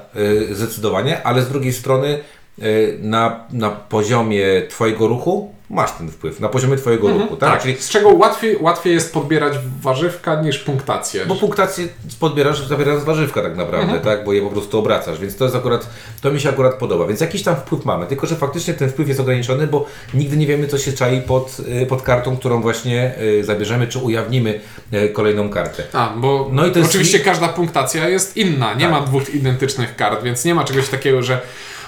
y, 0.50 0.56
zdecydowanie, 0.56 1.24
ale 1.24 1.42
z 1.42 1.50
drugiej 1.50 1.74
strony 1.74 2.20
y, 2.60 2.98
na, 3.02 3.44
na 3.52 3.70
poziomie 3.70 4.46
Twojego 4.70 5.08
ruchu 5.08 5.56
masz 5.72 5.92
ten 5.92 6.12
wpływ, 6.12 6.40
na 6.40 6.50
poziomie 6.50 6.78
Twojego 6.78 7.08
ruchu, 7.08 7.36
tak? 7.36 7.52
Tak, 7.52 7.62
Czyli, 7.62 7.76
z 7.76 7.90
czego 7.90 8.10
łatwiej, 8.10 8.58
łatwiej 8.62 8.94
jest 8.94 9.14
podbierać 9.14 9.54
warzywka 9.82 10.42
niż 10.42 10.58
punktację. 10.60 11.26
bo 11.26 11.36
punktację 11.36 11.88
podbierasz 12.20 12.68
zabierając 12.68 13.04
warzywka 13.04 13.42
tak 13.42 13.58
naprawdę, 13.58 14.00
tak? 14.00 14.26
Bo 14.26 14.34
je 14.34 14.42
po 14.42 14.50
prostu 14.50 14.80
obracasz, 14.80 15.20
więc 15.20 15.38
to 15.38 15.44
jest 15.44 15.56
akurat, 15.56 15.90
to 16.22 16.32
mi 16.32 16.40
się 16.40 16.50
akurat 16.50 16.74
podoba, 16.76 17.08
więc 17.08 17.22
jakiś 17.22 17.44
tam 17.44 17.56
wpływ 17.56 17.86
mamy, 17.86 18.06
tylko 18.06 18.28
że 18.28 18.36
faktycznie 18.36 18.74
ten 18.74 18.90
wpływ 18.90 19.08
jest 19.08 19.20
ograniczony, 19.20 19.68
bo 19.68 19.86
nigdy 20.14 20.38
nie 20.38 20.48
wiemy, 20.48 20.68
co 20.68 20.78
się 20.78 20.94
czai 20.94 21.22
pod, 21.22 21.58
y, 21.82 21.86
pod 21.86 22.02
kartą, 22.02 22.38
którą 22.38 22.62
właśnie 22.62 23.14
y, 23.22 23.44
zabierzemy, 23.44 23.88
czy 23.88 24.00
ujawnimy 24.00 24.60
y, 24.94 25.10
kolejną 25.10 25.50
kartę. 25.50 25.84
A, 25.94 26.14
bo 26.18 26.50
No 26.52 26.68
i 26.68 26.72
to 26.72 26.80
jest- 26.80 26.92
oczywiście 26.92 27.20
każda 27.20 27.48
punktacja 27.48 28.10
jest 28.10 28.38
inna. 28.38 28.74
Nie 28.74 28.82
Tak. 28.82 28.92
ma 28.92 29.02
dwóch 29.02 29.30
identycznych 29.36 29.96
kart, 29.96 30.24
więc 30.24 30.46
nie 30.46 30.56
ma 30.56 30.64
czegoś 30.64 30.90
takiego, 30.90 31.22
że 31.24 31.42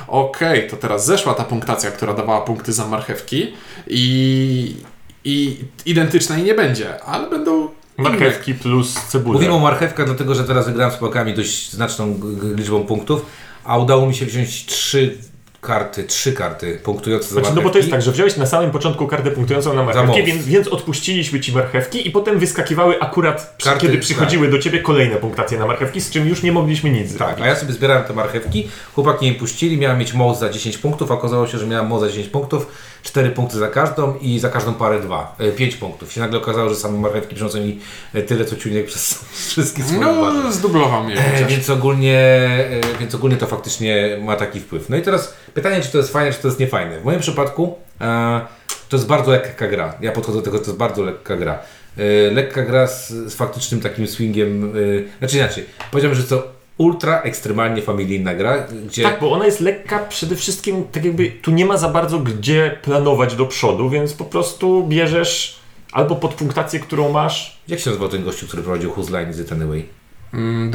okej, 0.07 0.69
to 0.69 0.77
teraz 0.77 1.05
zeszła 1.05 1.33
ta 1.33 1.43
punktacja, 1.43 1.91
która 1.91 2.13
dawała 2.13 2.41
punkty 2.41 2.73
za 2.73 2.87
marchewki 2.87 3.53
i, 3.87 4.75
i 5.23 5.57
identyczna 5.85 6.37
i 6.37 6.43
nie 6.43 6.53
będzie, 6.53 7.03
ale 7.03 7.29
będą 7.29 7.69
inne. 7.97 8.09
Marchewki 8.09 8.53
plus 8.53 8.93
cebulę. 8.93 9.33
Mówimy 9.33 9.53
o 9.53 9.59
marchewkach, 9.59 10.05
dlatego 10.05 10.35
że 10.35 10.43
teraz 10.43 10.65
wygrałem 10.65 10.93
z 10.93 10.97
pałkami 10.97 11.33
dość 11.33 11.71
znaczną 11.71 12.19
liczbą 12.55 12.83
punktów, 12.83 13.25
a 13.63 13.77
udało 13.77 14.07
mi 14.07 14.15
się 14.15 14.25
wziąć 14.25 14.65
trzy 14.65 15.17
karty, 15.63 16.03
trzy 16.03 16.33
karty 16.33 16.79
punktujące 16.83 17.27
za 17.27 17.33
Znaczy, 17.33 17.49
no 17.49 17.55
bo 17.55 17.61
to 17.61 17.63
marchewki. 17.63 17.77
jest 17.77 17.91
tak, 17.91 18.01
że 18.01 18.11
wziąłeś 18.11 18.37
na 18.37 18.45
samym 18.45 18.71
początku 18.71 19.07
kartę 19.07 19.31
punktującą 19.31 19.73
na 19.73 19.83
marchewki, 19.83 20.23
więc, 20.23 20.45
więc 20.45 20.67
odpuściliśmy 20.67 21.39
ci 21.39 21.53
marchewki 21.53 22.07
i 22.07 22.11
potem 22.11 22.39
wyskakiwały 22.39 22.99
akurat, 22.99 23.55
Karty, 23.63 23.81
kiedy 23.81 23.97
przychodziły 23.97 24.47
do 24.47 24.59
ciebie 24.59 24.79
kolejne 24.79 25.15
punktacje 25.15 25.57
na 25.57 25.65
marchewki, 25.65 26.01
z 26.01 26.09
czym 26.09 26.27
już 26.27 26.43
nie 26.43 26.51
mogliśmy 26.51 26.89
nic 26.89 27.17
Tak, 27.17 27.41
a 27.41 27.47
ja 27.47 27.55
sobie 27.55 27.73
zbierałem 27.73 28.03
te 28.03 28.13
marchewki, 28.13 28.69
chłopaki 28.95 29.25
mi 29.25 29.35
puścili, 29.35 29.77
miałem 29.77 29.99
mieć 29.99 30.13
most 30.13 30.39
za 30.39 30.49
10 30.49 30.77
punktów, 30.77 31.11
a 31.11 31.13
okazało 31.13 31.47
się, 31.47 31.57
że 31.57 31.67
miałem 31.67 31.87
most 31.87 32.03
za 32.03 32.09
10 32.09 32.27
punktów, 32.27 32.67
4 33.03 33.29
punkty 33.29 33.57
za 33.57 33.67
każdą 33.67 34.17
i 34.21 34.39
za 34.39 34.49
każdą 34.49 34.73
parę 34.73 34.99
2, 34.99 35.35
5 35.55 35.75
punktów. 35.75 36.17
I 36.17 36.19
nagle 36.19 36.39
okazało, 36.39 36.69
że 36.69 36.75
same 36.75 36.99
marchewki 36.99 37.35
przyniosą 37.35 37.59
mi 37.59 37.79
e, 38.13 38.21
tyle, 38.21 38.45
co 38.45 38.55
ciunek 38.55 38.85
przez 38.85 39.25
wszystkie 39.49 39.83
swoje. 39.83 39.99
No, 39.99 40.51
zdublował 40.51 41.03
mnie. 41.03 41.17
E. 41.17 41.45
Więc 41.45 41.69
ogólnie, 41.69 42.17
e, 42.17 42.97
więc 42.99 43.15
ogólnie 43.15 43.37
to 43.37 43.47
faktycznie 43.47 44.17
ma 44.21 44.35
taki 44.35 44.59
wpływ. 44.59 44.89
No 44.89 44.97
i 44.97 45.01
teraz 45.01 45.33
pytanie, 45.53 45.81
czy 45.81 45.91
to 45.91 45.97
jest 45.97 46.13
fajne, 46.13 46.33
czy 46.33 46.41
to 46.41 46.47
jest 46.47 46.59
niefajne. 46.59 46.99
W 46.99 47.05
moim 47.05 47.19
przypadku 47.19 47.75
e, 48.01 48.41
to 48.89 48.97
jest 48.97 49.07
bardzo 49.07 49.31
lekka 49.31 49.67
gra. 49.67 49.93
Ja 50.01 50.11
podchodzę 50.11 50.37
do 50.37 50.43
tego, 50.43 50.59
to 50.59 50.65
jest 50.65 50.77
bardzo 50.77 51.03
lekka 51.03 51.37
gra. 51.37 51.59
E, 51.97 52.31
lekka 52.31 52.63
gra 52.63 52.87
z, 52.87 53.09
z 53.09 53.35
faktycznym 53.35 53.81
takim 53.81 54.07
swingiem, 54.07 54.73
e, 54.75 55.17
znaczy 55.19 55.37
inaczej, 55.37 55.65
powiedziałbym, 55.91 56.21
że 56.21 56.27
to 56.27 56.52
ultra 56.77 57.21
ekstremalnie 57.21 57.81
familijna 57.81 58.35
gra, 58.35 58.67
gdzie... 58.87 59.03
Tak, 59.03 59.19
bo 59.19 59.31
ona 59.31 59.45
jest 59.45 59.59
lekka 59.59 59.99
przede 59.99 60.35
wszystkim, 60.35 60.83
tak 60.91 61.05
jakby 61.05 61.31
tu 61.31 61.51
nie 61.51 61.65
ma 61.65 61.77
za 61.77 61.89
bardzo 61.89 62.19
gdzie 62.19 62.77
planować 62.81 63.35
do 63.35 63.45
przodu, 63.45 63.89
więc 63.89 64.13
po 64.13 64.25
prostu 64.25 64.87
bierzesz 64.87 65.59
albo 65.91 66.15
pod 66.15 66.33
punktację, 66.33 66.79
którą 66.79 67.11
masz. 67.11 67.57
Jak 67.67 67.79
się 67.79 67.89
nazywał 67.89 68.09
ten 68.09 68.23
gościu, 68.23 68.47
który 68.47 68.63
prowadził 68.63 68.91
Whose 68.91 69.11
Line 69.11 69.31
Is 69.31 69.39
It 69.39 69.51
Anyway? 69.51 69.85
Mm, 70.33 70.71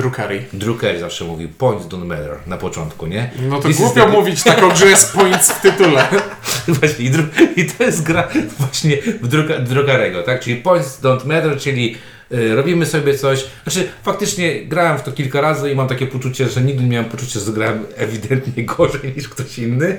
Carey 0.80 1.00
zawsze 1.00 1.24
mówił, 1.24 1.48
points 1.48 1.86
don't 1.86 2.04
matter 2.04 2.38
na 2.46 2.56
początku, 2.56 3.06
nie? 3.06 3.30
No 3.48 3.56
to 3.60 3.68
This 3.68 3.76
is 3.80 3.82
głupio 3.86 4.04
the- 4.06 4.12
mówić 4.12 4.42
taką 4.42 4.68
grze 4.68 4.96
z 4.96 5.06
points 5.06 5.52
w 5.52 5.60
tytule. 5.60 6.08
Właśnie, 6.80 7.04
i, 7.04 7.10
dru- 7.10 7.26
i 7.56 7.66
to 7.66 7.84
jest 7.84 8.02
gra 8.02 8.28
właśnie 8.58 8.96
w 9.22 9.28
druga, 9.28 9.58
Drugarego, 9.58 10.22
tak? 10.22 10.40
Czyli 10.40 10.56
points 10.56 11.00
don't 11.02 11.26
matter, 11.26 11.58
czyli 11.58 11.96
robimy 12.30 12.86
sobie 12.86 13.14
coś. 13.18 13.46
Znaczy, 13.62 13.88
faktycznie 14.02 14.64
grałem 14.64 14.98
w 14.98 15.02
to 15.02 15.12
kilka 15.12 15.40
razy 15.40 15.70
i 15.72 15.74
mam 15.74 15.88
takie 15.88 16.06
poczucie, 16.06 16.48
że 16.48 16.60
nigdy 16.60 16.82
nie 16.82 16.90
miałem 16.90 17.10
poczucia, 17.10 17.40
że 17.40 17.52
grałem 17.52 17.84
ewidentnie 17.96 18.64
gorzej 18.64 19.12
niż 19.16 19.28
ktoś 19.28 19.58
inny. 19.58 19.98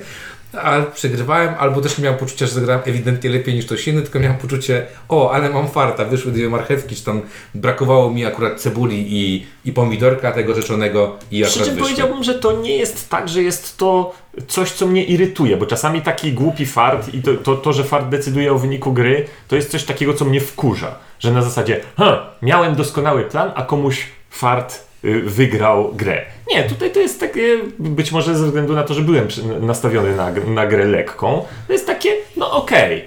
A 0.53 0.81
przegrywałem, 0.81 1.53
albo 1.59 1.81
też 1.81 1.97
nie 1.97 2.03
miałem 2.03 2.19
poczucia, 2.19 2.45
że 2.45 2.51
zagrałem 2.51 2.81
ewidentnie 2.85 3.29
lepiej 3.29 3.55
niż 3.55 3.65
ktoś 3.65 3.87
inny, 3.87 4.01
tylko 4.01 4.19
miałem 4.19 4.37
poczucie, 4.37 4.85
o, 5.09 5.31
ale 5.31 5.49
mam 5.49 5.67
farta, 5.67 6.05
wyszły 6.05 6.31
dwie 6.31 6.49
marchewki, 6.49 6.95
czy 6.95 7.03
tam 7.03 7.21
brakowało 7.55 8.11
mi 8.11 8.25
akurat 8.25 8.61
cebuli 8.61 9.05
i, 9.09 9.45
i 9.65 9.73
pomidorka 9.73 10.31
tego 10.31 10.55
rzeczonego 10.55 11.17
i 11.31 11.43
Przy 11.43 11.53
czym 11.53 11.63
wyszło. 11.63 11.81
powiedziałbym, 11.81 12.23
że 12.23 12.33
to 12.33 12.61
nie 12.61 12.77
jest 12.77 13.09
tak, 13.09 13.29
że 13.29 13.43
jest 13.43 13.77
to 13.77 14.13
coś, 14.47 14.71
co 14.71 14.87
mnie 14.87 15.03
irytuje, 15.03 15.57
bo 15.57 15.65
czasami 15.65 16.01
taki 16.01 16.33
głupi 16.33 16.65
fart 16.65 17.13
i 17.13 17.21
to, 17.21 17.35
to, 17.35 17.55
to 17.55 17.73
że 17.73 17.83
fart 17.83 18.09
decyduje 18.09 18.53
o 18.53 18.57
wyniku 18.57 18.93
gry, 18.93 19.25
to 19.47 19.55
jest 19.55 19.71
coś 19.71 19.83
takiego, 19.83 20.13
co 20.13 20.25
mnie 20.25 20.41
wkurza. 20.41 20.95
Że 21.19 21.31
na 21.31 21.41
zasadzie, 21.41 21.79
ha, 21.97 22.25
miałem 22.41 22.75
doskonały 22.75 23.23
plan, 23.23 23.51
a 23.55 23.63
komuś 23.63 24.05
fart 24.29 24.79
y, 25.05 25.21
wygrał 25.21 25.91
grę. 25.93 26.21
Nie, 26.53 26.63
tutaj 26.63 26.91
to 26.91 26.99
jest 26.99 27.19
takie, 27.19 27.57
być 27.79 28.11
może 28.11 28.35
ze 28.37 28.45
względu 28.45 28.73
na 28.73 28.83
to, 28.83 28.93
że 28.93 29.01
byłem 29.01 29.27
nastawiony 29.61 30.15
na, 30.15 30.31
na 30.31 30.67
grę 30.67 30.85
lekką, 30.85 31.45
to 31.67 31.73
jest 31.73 31.87
takie, 31.87 32.09
no 32.37 32.51
okej, 32.51 33.05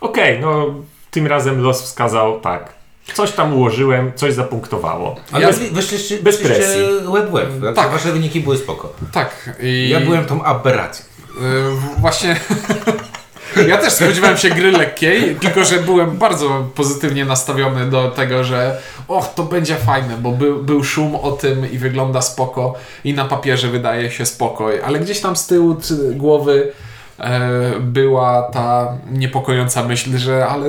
okej, 0.00 0.40
no 0.40 0.74
tym 1.10 1.26
razem 1.26 1.60
los 1.62 1.82
wskazał 1.82 2.40
tak. 2.40 2.72
Coś 3.14 3.32
tam 3.32 3.54
ułożyłem, 3.54 4.12
coś 4.14 4.32
zapunktowało. 4.34 5.16
Ale 5.32 5.46
Ja- 5.46 5.52
wy- 5.52 5.70
wyszliście, 5.70 6.16
bez 6.22 6.36
presji. 6.36 6.82
web-web, 7.12 7.48
tak? 7.64 7.74
Tak. 7.74 7.90
Wasze 7.92 8.12
wyniki 8.12 8.40
były 8.40 8.56
spoko. 8.56 8.92
Tak. 9.12 9.50
I 9.62 9.88
Ja 9.88 10.00
byłem 10.00 10.24
tą 10.24 10.42
aberracją. 10.44 11.04
y, 11.06 12.00
właśnie... 12.00 12.36
Ja 13.68 13.78
też 13.78 13.92
spodziewałem 13.92 14.36
się 14.36 14.50
gry 14.50 14.72
lekkiej, 14.72 15.36
tylko 15.36 15.64
że 15.64 15.76
byłem 15.78 16.10
bardzo 16.18 16.66
pozytywnie 16.74 17.24
nastawiony 17.24 17.90
do 17.90 18.10
tego, 18.10 18.44
że 18.44 18.78
och, 19.08 19.34
to 19.34 19.42
będzie 19.42 19.76
fajne, 19.76 20.16
bo 20.16 20.30
był, 20.30 20.62
był 20.62 20.84
szum 20.84 21.14
o 21.16 21.32
tym 21.32 21.72
i 21.72 21.78
wygląda 21.78 22.22
spoko 22.22 22.74
i 23.04 23.14
na 23.14 23.24
papierze 23.24 23.68
wydaje 23.68 24.10
się 24.10 24.26
spokoj, 24.26 24.80
ale 24.82 24.98
gdzieś 25.00 25.20
tam 25.20 25.36
z 25.36 25.46
tyłu 25.46 25.74
ty- 25.74 26.14
głowy 26.14 26.72
e, 27.20 27.50
była 27.80 28.42
ta 28.42 28.92
niepokojąca 29.12 29.84
myśl, 29.84 30.18
że 30.18 30.46
ale, 30.46 30.66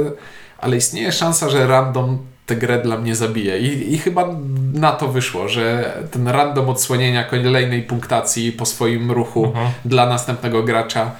ale 0.59 0.77
istnieje 0.77 1.11
szansa, 1.11 1.49
że 1.49 1.67
random 1.67 2.17
tę 2.45 2.55
grę 2.55 2.81
dla 2.81 2.97
mnie 2.97 3.15
zabije. 3.15 3.59
I, 3.59 3.93
I 3.93 3.97
chyba 3.97 4.27
na 4.73 4.91
to 4.91 5.07
wyszło, 5.07 5.47
że 5.47 5.93
ten 6.11 6.27
random 6.27 6.69
odsłonienia 6.69 7.23
kolejnej 7.23 7.83
punktacji 7.83 8.51
po 8.51 8.65
swoim 8.65 9.11
ruchu 9.11 9.53
dla 9.85 10.05
następnego 10.05 10.63
gracza 10.63 11.11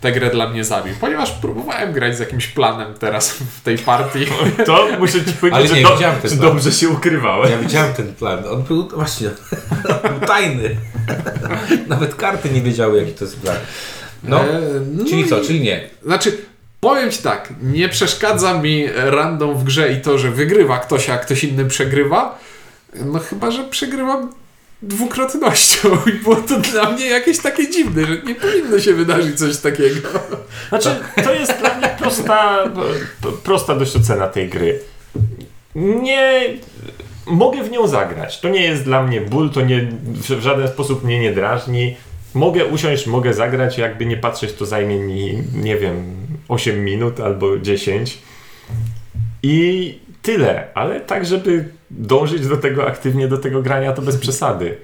tę 0.00 0.12
grę 0.12 0.30
dla 0.30 0.48
mnie 0.48 0.64
zabił. 0.64 0.94
Ponieważ 1.00 1.32
próbowałem 1.32 1.92
grać 1.92 2.16
z 2.16 2.20
jakimś 2.20 2.46
planem 2.46 2.94
teraz 2.94 3.32
w 3.32 3.62
tej 3.62 3.78
partii. 3.78 4.26
To 4.66 4.86
muszę 4.98 5.24
ci 5.24 5.32
powiedzieć, 5.32 5.70
Ale 5.70 5.82
że, 5.82 5.82
do, 5.82 5.96
że 5.96 6.36
plan. 6.36 6.38
dobrze 6.38 6.72
się 6.72 6.88
ukrywałem. 6.88 7.50
Ja 7.50 7.58
widziałem 7.58 7.94
ten 7.94 8.14
plan. 8.14 8.38
On 8.50 8.62
był 8.62 8.88
właśnie 8.88 9.28
on 10.04 10.18
był 10.18 10.28
tajny. 10.28 10.76
Nawet 11.88 12.14
karty 12.14 12.50
nie 12.50 12.60
wiedziały, 12.62 12.98
jaki 12.98 13.12
to 13.12 13.24
jest 13.24 13.40
plan. 13.40 13.56
No, 14.24 14.40
E, 14.40 14.60
no 14.92 15.04
czyli 15.04 15.28
co, 15.28 15.40
czyli 15.40 15.60
nie. 15.60 15.90
Znaczy, 16.02 16.38
powiem 16.80 17.10
Ci 17.10 17.22
tak, 17.22 17.52
nie 17.62 17.88
przeszkadza 17.88 18.54
mi 18.54 18.86
random 18.94 19.58
w 19.58 19.64
grze 19.64 19.92
i 19.92 20.00
to, 20.00 20.18
że 20.18 20.30
wygrywa 20.30 20.78
ktoś, 20.78 21.10
a 21.10 21.18
ktoś 21.18 21.44
inny 21.44 21.64
przegrywa. 21.64 22.38
No 23.04 23.18
chyba, 23.18 23.50
że 23.50 23.64
przegrywam 23.64 24.32
dwukrotnością 24.88 25.88
i 26.06 26.12
było 26.12 26.36
to 26.36 26.60
dla 26.60 26.90
mnie 26.90 27.06
jakieś 27.06 27.38
takie 27.38 27.70
dziwne, 27.70 28.06
że 28.06 28.22
nie 28.22 28.34
powinno 28.34 28.78
się 28.78 28.92
wydarzyć 28.94 29.38
coś 29.38 29.56
takiego. 29.56 30.08
Znaczy, 30.68 30.88
to 31.24 31.34
jest 31.34 31.58
dla 31.58 31.74
mnie 31.78 31.88
prosta, 31.98 32.64
p- 33.22 33.28
prosta 33.44 33.74
dość 33.74 33.96
ocena 33.96 34.26
tej 34.28 34.48
gry. 34.48 34.80
Nie... 35.74 36.40
Mogę 37.26 37.62
w 37.62 37.70
nią 37.70 37.86
zagrać. 37.88 38.40
To 38.40 38.48
nie 38.48 38.62
jest 38.62 38.84
dla 38.84 39.02
mnie 39.02 39.20
ból, 39.20 39.50
to 39.50 39.60
nie, 39.60 39.88
w 40.12 40.40
żaden 40.40 40.68
sposób 40.68 41.04
mnie 41.04 41.20
nie 41.20 41.32
drażni. 41.32 41.96
Mogę 42.34 42.64
usiąść, 42.66 43.06
mogę 43.06 43.34
zagrać, 43.34 43.78
jakby 43.78 44.06
nie 44.06 44.16
patrzeć, 44.16 44.52
to 44.52 44.66
zajmie 44.66 44.98
mi, 44.98 45.42
nie 45.54 45.76
wiem, 45.76 46.16
8 46.48 46.84
minut 46.84 47.20
albo 47.20 47.58
10. 47.58 48.18
I 49.42 49.98
tyle. 50.22 50.68
Ale 50.74 51.00
tak, 51.00 51.26
żeby 51.26 51.68
dążyć 51.98 52.48
do 52.48 52.56
tego 52.56 52.86
aktywnie, 52.86 53.28
do 53.28 53.38
tego 53.38 53.62
grania, 53.62 53.92
to 53.92 54.02
bez 54.02 54.16
przesady. 54.16 54.76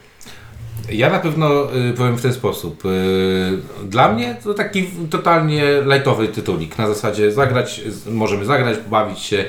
Ja 0.93 1.11
na 1.11 1.19
pewno 1.19 1.77
y, 1.77 1.95
powiem 1.95 2.17
w 2.17 2.23
ten 2.23 2.33
sposób. 2.33 2.85
Y, 2.85 3.89
dla 3.89 4.13
mnie 4.13 4.37
to 4.45 4.55
taki 4.55 4.87
totalnie 5.11 5.65
lightowy 5.87 6.29
tytulik. 6.29 6.79
Na 6.79 6.89
zasadzie 6.89 7.33
zagrać, 7.33 7.81
możemy 8.07 8.45
zagrać, 8.45 8.79
pobawić 8.79 9.19
się. 9.19 9.45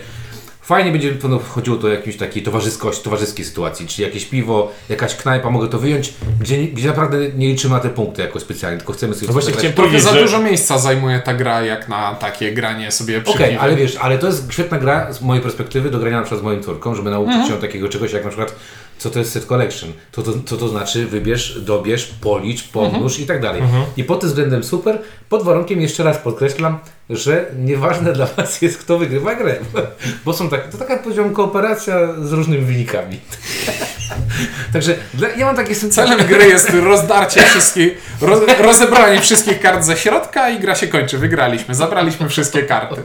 Fajnie 0.61 0.91
będzie 0.91 1.11
pewno 1.11 1.39
chodziło 1.39 1.77
to 1.77 1.87
o 1.87 1.89
jakąś 1.89 2.17
takiej 2.17 2.43
towarzyskość, 2.43 3.01
towarzyskiej 3.01 3.45
sytuacji, 3.45 3.87
czyli 3.87 4.03
jakieś 4.03 4.25
piwo, 4.25 4.71
jakaś 4.89 5.15
knajpa, 5.15 5.49
mogę 5.49 5.67
to 5.67 5.79
wyjąć, 5.79 6.13
gdzie, 6.39 6.57
gdzie 6.63 6.87
naprawdę 6.87 7.17
nie 7.29 7.47
liczymy 7.47 7.73
na 7.73 7.79
te 7.79 7.89
punkty 7.89 8.21
jako 8.21 8.39
specjalnie, 8.39 8.77
tylko 8.77 8.93
chcemy 8.93 9.13
sobie 9.13 9.27
No 9.27 9.33
właśnie 9.33 9.53
chciałem 9.53 9.73
Trochę 9.73 9.89
powiedzieć, 9.89 10.07
za 10.09 10.13
że... 10.15 10.21
dużo 10.21 10.39
miejsca 10.39 10.77
zajmuje 10.77 11.19
ta 11.19 11.33
gra, 11.33 11.61
jak 11.61 11.87
na 11.89 12.15
takie 12.15 12.53
granie 12.53 12.91
sobie 12.91 13.21
przy 13.21 13.33
Okej, 13.33 13.47
piwie. 13.47 13.59
ale 13.59 13.75
wiesz, 13.75 13.95
ale 13.95 14.17
to 14.17 14.27
jest 14.27 14.53
świetna 14.53 14.77
gra 14.79 15.13
z 15.13 15.21
mojej 15.21 15.43
perspektywy 15.43 15.89
do 15.91 15.99
grania 15.99 16.17
na 16.17 16.23
przykład 16.23 16.41
z 16.41 16.43
moją 16.43 16.63
córką, 16.63 16.95
żeby 16.95 17.09
nauczyć 17.09 17.33
Mhm. 17.35 17.53
się 17.53 17.61
takiego 17.61 17.89
czegoś 17.89 18.11
jak 18.13 18.23
na 18.23 18.29
przykład 18.29 18.55
co 19.01 19.09
to 19.09 19.19
jest 19.19 19.31
set 19.31 19.45
collection, 19.45 19.93
co 20.11 20.21
to, 20.23 20.31
co 20.45 20.57
to 20.57 20.67
znaczy 20.67 21.05
wybierz, 21.05 21.59
dobierz, 21.61 22.05
policz, 22.21 22.63
pomnóż 22.67 23.11
Mhm. 23.11 23.21
i 23.23 23.25
tak 23.25 23.41
dalej. 23.41 23.61
I 23.97 24.03
pod 24.03 24.19
tym 24.19 24.29
względem 24.29 24.63
super, 24.63 25.01
pod 25.29 25.43
warunkiem 25.43 25.81
jeszcze 25.81 26.03
raz 26.03 26.17
podkreślam, 26.17 26.79
że 27.09 27.45
nieważne 27.59 28.13
dla 28.17 28.25
Was 28.25 28.61
jest 28.61 28.77
kto 28.77 28.97
wygrywa 28.97 29.35
grę, 29.35 29.55
bo 30.25 30.33
są 30.33 30.49
tak, 30.49 30.71
to 30.71 30.77
taka 30.77 30.97
powiedziałbym 30.97 31.33
kooperacja 31.33 31.99
z 32.23 32.31
różnymi 32.31 32.65
wynikami. 32.65 33.19
Także 34.73 34.95
dla, 35.13 35.29
ja 35.29 35.45
mam 35.45 35.55
takie 35.55 35.75
Celem 35.75 36.27
gry 36.27 36.45
jest 36.47 36.69
rozdarcie 36.69 37.41
wszystkich, 37.41 37.97
roz, 38.21 38.39
rozebranie 38.59 39.21
wszystkich 39.21 39.59
kart 39.59 39.83
ze 39.83 39.97
środka 39.97 40.49
i 40.49 40.59
gra 40.59 40.75
się 40.75 40.87
kończy. 40.87 41.17
Wygraliśmy, 41.17 41.75
zabraliśmy 41.75 42.29
wszystkie 42.29 42.63
karty. 42.63 43.01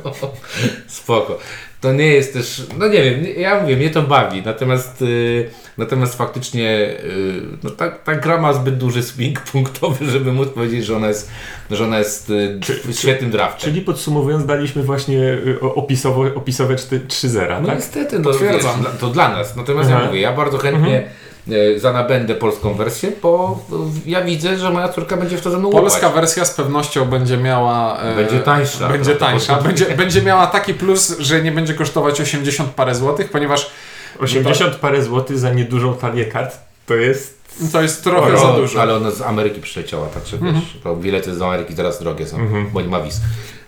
Spoko. 0.86 1.38
To 1.80 1.92
nie 1.92 2.06
jest 2.06 2.32
też, 2.32 2.62
no 2.78 2.88
nie 2.88 3.02
wiem, 3.02 3.24
ja 3.36 3.60
mówię, 3.60 3.76
mnie 3.76 3.90
to 3.90 4.02
bawi, 4.02 4.42
natomiast, 4.42 5.02
y, 5.02 5.50
natomiast 5.78 6.14
faktycznie 6.18 6.70
y, 7.04 7.42
no 7.62 7.70
ta, 7.70 7.90
ta 7.90 8.14
gra 8.14 8.38
ma 8.40 8.52
zbyt 8.52 8.78
duży 8.78 9.02
swing 9.02 9.40
punktowy, 9.52 10.10
żeby 10.10 10.32
móc 10.32 10.48
powiedzieć, 10.48 10.84
że 10.86 10.96
ona 10.96 11.08
jest, 11.08 11.30
że 11.70 11.84
ona 11.84 11.98
jest 11.98 12.30
y, 12.30 12.60
świetnym 12.92 13.30
draftem. 13.30 13.60
Czyli 13.70 13.80
podsumowując, 13.82 14.46
daliśmy 14.46 14.82
właśnie 14.82 15.18
y, 15.18 15.60
opisowo, 15.60 16.24
opisowe 16.34 16.74
3-0, 16.74 17.60
No 17.60 17.66
tak? 17.66 17.76
niestety, 17.76 18.18
no, 18.18 18.32
wiesz, 18.32 18.64
to 19.00 19.08
dla 19.08 19.28
nas. 19.28 19.56
Natomiast 19.56 19.90
ja 19.90 19.96
Aha. 19.96 20.06
mówię, 20.06 20.20
ja 20.20 20.32
bardzo 20.32 20.58
chętnie 20.58 21.04
y, 21.50 21.80
zanabędę 21.80 22.34
polską 22.34 22.74
wersję, 22.74 23.12
bo 23.22 23.64
ja 24.06 24.22
widzę, 24.24 24.58
że 24.58 24.70
moja 24.70 24.88
córka 24.88 25.16
będzie 25.16 25.36
w 25.36 25.40
to 25.40 25.50
ze 25.50 25.58
mną 25.58 25.70
Polska 25.70 26.06
łapać. 26.06 26.20
wersja 26.20 26.44
z 26.44 26.54
pewnością 26.54 27.04
będzie 27.04 27.36
miała. 27.36 28.00
e, 28.02 28.16
Będzie 28.16 28.40
tańsza. 28.40 28.88
Będzie 28.88 29.14
tańsza. 29.14 29.56
Będzie, 29.62 29.84
będzie 29.86 30.22
miała 30.22 30.46
taki 30.46 30.74
plus, 30.74 31.18
że 31.18 31.42
nie 31.42 31.52
będzie 31.52 31.74
kosztować 31.74 32.20
80 32.20 32.70
parę 32.70 32.94
złotych, 32.94 33.30
ponieważ 33.30 33.70
80 34.18 34.74
parę 34.74 35.02
złotych 35.02 35.38
za 35.38 35.52
niedużą 35.52 35.94
talię 35.94 36.24
kart. 36.24 36.56
To 36.86 36.94
jest... 36.94 37.36
To 37.72 37.82
jest 37.82 38.04
trochę 38.04 38.38
za 38.38 38.52
dużo. 38.52 38.82
ale 38.82 38.94
ona 38.94 39.10
z 39.10 39.22
Ameryki 39.22 39.60
przyleciała, 39.60 40.06
także 40.06 40.38
wiesz, 40.38 40.78
to 40.82 40.96
bilety 40.96 41.34
z 41.34 41.42
Ameryki 41.42 41.74
teraz 41.74 41.98
drogie 42.02 42.26
są, 42.26 42.38
bo 42.72 42.80
nie 42.80 42.88
ma 42.88 43.00
wiz. 43.00 43.20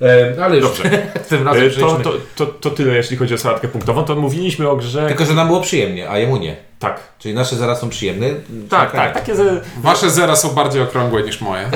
E, 0.03 0.45
ale 0.45 0.57
już 0.57 0.65
Dobrze. 0.65 0.83
tym 1.29 1.45
razem 1.45 1.63
E, 1.67 1.71
To, 1.71 1.97
to, 1.97 2.13
to, 2.37 2.47
to 2.47 2.71
tyle, 2.71 2.95
jeśli 2.97 3.17
chodzi 3.17 3.35
o 3.35 3.39
sałatkę 3.39 3.69
punktową. 3.69 4.05
To 4.05 4.17
mówiliśmy 4.17 4.69
o 4.69 4.77
grze... 4.77 5.07
Tylko, 5.09 5.25
że 5.25 5.35
nam 5.35 5.47
było 5.47 5.61
przyjemnie, 5.61 6.11
a 6.11 6.19
jemu 6.19 6.37
nie. 6.37 6.57
Tak. 6.79 7.01
Czyli 7.19 7.35
nasze 7.35 7.57
zaraz 7.57 7.81
są 7.81 7.89
przyjemne. 7.89 8.27
Tak, 8.71 8.93
tak. 8.93 9.15
Takie 9.15 9.35
ze... 9.35 9.61
Wasze 9.83 10.11
zera 10.11 10.37
są 10.37 10.49
bardziej 10.49 10.83
okrągłe 10.83 11.23
niż 11.23 11.41
moje. 11.41 11.67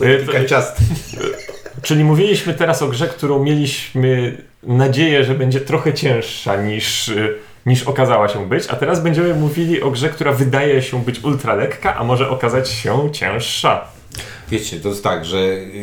E, 0.00 0.18
to- 0.18 0.44
ciast. 0.44 0.76
Czyli 1.82 2.04
mówiliśmy 2.04 2.54
teraz 2.54 2.82
o 2.82 2.88
grze, 2.88 3.08
którą 3.08 3.44
mieliśmy 3.44 4.42
nadzieję, 4.62 5.24
że 5.24 5.34
będzie 5.34 5.60
trochę 5.60 5.94
cięższa 5.94 6.56
niż, 6.62 7.08
y, 7.08 7.34
niż 7.68 7.82
okazała 7.82 8.28
się 8.28 8.48
być, 8.48 8.66
a 8.68 8.76
teraz 8.76 9.02
będziemy 9.02 9.34
mówili 9.34 9.82
o 9.82 9.90
grze, 9.90 10.08
która 10.08 10.32
wydaje 10.32 10.82
się 10.82 11.02
być 11.04 11.24
ultra 11.24 11.54
lekka, 11.54 11.96
a 11.96 12.04
może 12.04 12.30
okazać 12.30 12.68
się 12.68 13.12
cięższa. 13.12 13.84
Wiecie, 14.50 14.80
to 14.80 14.88
jest 14.88 15.04
tak, 15.04 15.24
że 15.24 15.38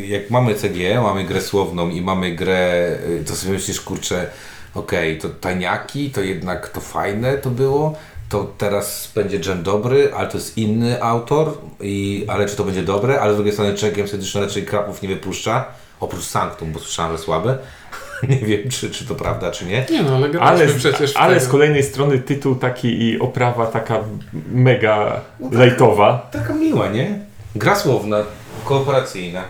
jak 0.07 0.29
mamy 0.29 0.55
CG, 0.55 1.01
mamy 1.01 1.23
grę 1.23 1.41
słowną 1.41 1.89
i 1.89 2.01
mamy 2.01 2.31
grę, 2.31 2.97
y, 3.21 3.23
to 3.27 3.35
sobie 3.35 3.53
myślisz, 3.53 3.81
kurczę, 3.81 4.27
okej, 4.75 5.17
to 5.17 5.29
tajniaki, 5.29 6.09
to 6.09 6.21
jednak 6.21 6.69
to 6.69 6.81
fajne 6.81 7.37
to 7.37 7.49
było, 7.49 7.95
to 8.29 8.53
teraz 8.57 9.11
będzie 9.15 9.39
dżem 9.39 9.63
dobry, 9.63 10.13
ale 10.13 10.27
to 10.27 10.37
jest 10.37 10.57
inny 10.57 11.03
autor, 11.03 11.57
i, 11.81 12.25
ale 12.27 12.49
czy 12.49 12.55
to 12.55 12.63
będzie 12.63 12.83
dobre, 12.83 13.21
ale 13.21 13.33
z 13.33 13.35
drugiej 13.35 13.53
strony 13.53 13.73
Games 13.95 14.13
Edition 14.13 14.43
raczej 14.43 14.65
krapów 14.65 15.01
nie 15.01 15.09
wypuszcza, 15.09 15.65
oprócz 15.99 16.23
Sanctum, 16.23 16.71
bo 16.71 16.79
słyszałem, 16.79 17.17
że 17.17 17.23
słabe. 17.23 17.57
nie 18.29 18.37
wiem, 18.37 18.69
czy, 18.69 18.91
czy 18.91 19.05
to 19.05 19.15
prawda, 19.15 19.51
czy 19.51 19.65
nie. 19.65 19.85
Nie 19.91 20.03
no, 20.03 20.15
ale 20.15 20.39
Ale, 20.39 20.67
przecież 20.67 21.13
w 21.13 21.17
ale 21.17 21.39
z 21.39 21.47
kolejnej 21.47 21.83
strony 21.83 22.19
tytuł 22.19 22.55
taki 22.55 23.03
i 23.03 23.19
oprawa 23.19 23.65
taka 23.65 23.99
mega 24.51 25.21
lightowa. 25.51 26.29
Taka 26.31 26.53
miła, 26.53 26.87
nie? 26.87 27.19
Gra 27.55 27.75
słowna, 27.75 28.17
kooperacyjna. 28.65 29.43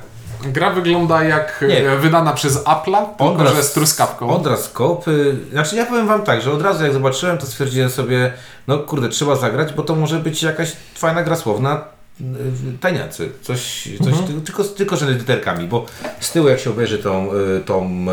Gra 0.46 0.72
wygląda 0.72 1.24
jak 1.24 1.66
Nie. 1.68 1.92
e, 1.92 1.98
wydana 1.98 2.34
przez 2.34 2.64
Apple'a, 2.64 3.06
tylko 3.18 3.48
że 3.56 3.64
z 3.64 3.74
truskawką. 3.74 4.30
Odraz 4.30 4.72
y, 5.08 5.36
Znaczy 5.52 5.76
ja 5.76 5.86
powiem 5.86 6.08
wam 6.08 6.22
tak, 6.22 6.42
że 6.42 6.52
od 6.52 6.62
razu 6.62 6.84
jak 6.84 6.94
zobaczyłem, 6.94 7.38
to 7.38 7.46
stwierdziłem 7.46 7.90
sobie, 7.90 8.34
no 8.68 8.80
kurde, 8.80 9.10
trzeba 9.10 9.36
zagrać, 9.36 9.74
bo 9.74 9.84
to 9.84 9.96
może 9.96 10.20
być 10.20 10.44
jakaś 10.44 10.72
fajna 10.96 11.24
gra 11.24 11.36
słowna. 11.36 11.95
Y, 12.22 12.78
Tajniacy. 12.82 13.30
Coś, 13.42 13.90
coś 14.04 14.14
ty- 14.28 14.42
tylko, 14.46 14.64
tylko, 14.64 14.98
że 14.98 15.12
literkami, 15.12 15.68
bo 15.68 15.86
z 16.20 16.32
tyłu 16.32 16.48
jak 16.48 16.60
się 16.60 16.70
obejrzy 16.70 16.98
tą, 17.00 17.30
y, 17.34 17.62
tą 17.66 18.06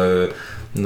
y, 0.77 0.81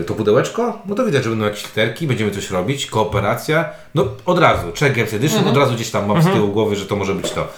y, 0.00 0.04
to 0.04 0.14
pudełeczko, 0.14 0.82
no 0.86 0.94
to 0.94 1.04
widać, 1.06 1.24
że 1.24 1.30
będą 1.30 1.44
jakieś 1.44 1.64
literki, 1.64 2.06
będziemy 2.06 2.30
coś 2.30 2.50
robić, 2.50 2.86
kooperacja, 2.86 3.70
no 3.94 4.06
od 4.26 4.38
razu, 4.38 4.72
Czech 4.72 4.96
Games 4.96 5.14
Edition, 5.14 5.48
od 5.48 5.56
razu 5.56 5.74
gdzieś 5.74 5.90
tam 5.90 6.06
mam 6.06 6.22
z 6.22 6.26
tyłu 6.26 6.48
głowy, 6.48 6.76
że 6.76 6.86
to 6.86 6.96
może 6.96 7.14
być 7.14 7.30
to. 7.30 7.48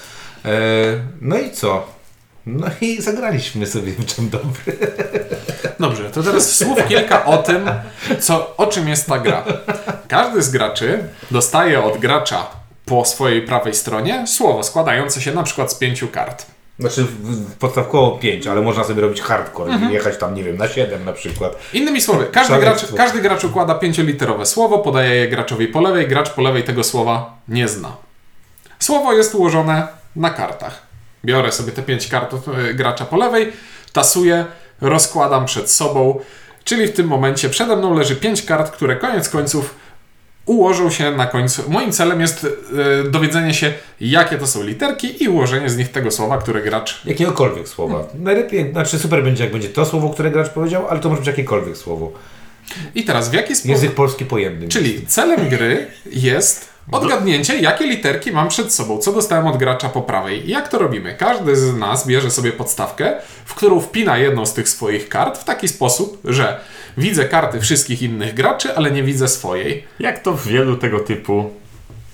E, 0.45 0.51
no 1.21 1.39
i 1.39 1.51
co? 1.51 1.87
No 2.47 2.67
i 2.81 3.03
zagraliśmy 3.03 3.67
sobie 3.67 3.93
w 3.93 4.07
czym 4.07 4.31
dobry. 4.31 4.77
Dobrze, 5.81 6.11
to 6.11 6.23
teraz 6.23 6.57
słów 6.57 6.87
kilka 6.89 7.25
o 7.25 7.39
tym, 7.39 7.71
co, 8.21 8.57
o 8.57 8.67
czym 8.67 8.89
jest 8.89 9.07
ta 9.07 9.19
gra. 9.19 9.45
Każdy 10.09 10.43
z 10.43 10.51
graczy 10.51 10.99
dostaje 11.31 11.85
od 11.85 11.99
gracza 11.99 12.47
po 12.85 13.05
swojej 13.05 13.43
prawej 13.43 13.75
stronie 13.75 14.27
słowo 14.27 14.63
składające 14.63 15.21
się 15.21 15.35
na 15.35 15.43
przykład 15.43 15.73
z 15.73 15.75
pięciu 15.75 16.09
kart. 16.09 16.47
Znaczy 16.79 17.07
podstawkowo 17.59 18.19
5, 18.19 18.47
ale 18.47 18.61
można 18.61 18.85
sobie 18.85 19.03
robić 19.03 19.21
hardcore 19.21 19.79
i 19.91 19.93
jechać 19.93 20.19
tam, 20.19 20.35
nie 20.35 20.45
wiem, 20.45 20.57
na 20.57 20.69
7 20.69 21.05
na 21.05 21.13
przykład. 21.13 21.57
Innymi 21.73 22.01
słowy, 22.01 22.27
każdy 22.33 22.59
gracz, 22.59 22.95
każdy 22.97 23.21
gracz 23.21 23.45
układa 23.45 23.75
pięcioliterowe 23.75 24.47
słowo, 24.47 24.79
podaje 24.79 25.17
je 25.17 25.29
graczowi 25.29 25.69
po 25.69 25.81
lewej, 25.81 26.09
gracz 26.09 26.31
po 26.31 26.43
lewej 26.43 26.63
tego 26.63 26.85
słowa 26.85 27.37
nie 27.49 27.69
zna. 27.69 27.97
Słowo 28.79 29.13
jest 29.13 29.35
ułożone 29.35 29.89
na 30.17 30.31
kartach. 30.31 30.83
Biorę 31.25 31.53
sobie 31.53 31.73
te 31.73 31.83
pięć 31.83 32.09
kart 32.09 32.35
od 32.35 32.49
e, 32.49 32.75
gracza 32.75 33.05
po 33.05 33.17
lewej, 33.17 33.53
tasuję, 33.93 34.45
rozkładam 34.81 35.45
przed 35.47 35.71
sobą, 35.71 36.21
czyli 36.65 36.87
w 36.87 36.93
tym 36.93 37.07
momencie 37.07 37.49
przede 37.49 37.77
mną 37.77 37.95
leży 37.95 38.17
pięć 38.17 38.43
kart, 38.43 38.71
które 38.71 38.97
koniec 38.97 39.29
końców 39.29 39.75
ułożą 40.47 40.91
się 40.91 41.11
na 41.11 41.27
końcu. 41.27 41.63
Moim 41.69 41.93
celem 41.93 42.21
jest 42.21 42.47
e, 43.07 43.11
dowiedzenie 43.11 43.55
się, 43.55 43.73
jakie 44.01 44.39
to 44.39 44.47
są 44.47 44.63
literki 44.63 45.25
i 45.25 45.29
ułożenie 45.29 45.71
z 45.71 45.77
nich 45.77 45.93
tego 45.93 46.11
słowa, 46.11 46.39
które 46.39 46.63
gracz 46.63 47.05
Jakiegokolwiek 47.05 47.69
słowa. 47.69 48.07
Najlepiej, 48.15 48.73
znaczy 48.73 48.99
super 48.99 49.25
będzie 49.25 49.45
jak 49.45 49.53
będzie 49.53 49.69
to 49.69 49.87
słowo, 49.87 50.11
które 50.11 50.31
gracz 50.31 50.49
powiedział, 50.49 50.89
ale 50.89 51.01
to 51.01 51.09
może 51.09 51.21
być 51.21 51.27
jakiekolwiek 51.27 51.77
słowo. 51.77 52.13
I 52.95 53.05
teraz 53.05 53.29
w 53.29 53.33
jaki 53.33 53.55
sposób... 53.55 53.71
Język 53.71 53.95
polski 53.95 54.25
pojemny. 54.25 54.69
Czyli 54.69 55.07
celem 55.07 55.49
gry 55.49 55.87
jest 56.07 56.74
odgadnięcie, 56.93 57.61
jakie 57.61 57.87
literki 57.87 58.33
mam 58.33 58.49
przed 58.49 58.73
sobą, 58.73 58.99
co 58.99 59.13
dostałem 59.13 59.47
od 59.47 59.57
gracza 59.57 59.89
po 59.89 60.03
prawej. 60.03 60.47
I 60.47 60.51
Jak 60.51 60.69
to 60.69 60.79
robimy? 60.79 61.15
Każdy 61.15 61.57
z 61.57 61.77
nas 61.77 62.07
bierze 62.07 62.31
sobie 62.31 62.53
podstawkę, 62.53 63.17
w 63.45 63.55
którą 63.55 63.81
wpina 63.81 64.19
jedną 64.19 64.47
z 64.47 64.55
tych 64.55 64.69
swoich 64.69 65.09
kart 65.09 65.39
w 65.39 65.45
taki 65.45 65.69
sposób, 65.69 66.21
że 66.25 66.61
widzę 66.97 67.25
karty 67.25 67.61
wszystkich 67.61 68.03
innych 68.03 68.35
graczy, 68.35 68.77
ale 68.77 68.91
nie 68.91 69.03
widzę 69.03 69.29
swojej. 69.29 69.85
Jak 69.99 70.19
to 70.19 70.33
w 70.33 70.47
wielu 70.47 70.77
tego 70.77 71.01
typu 71.01 71.51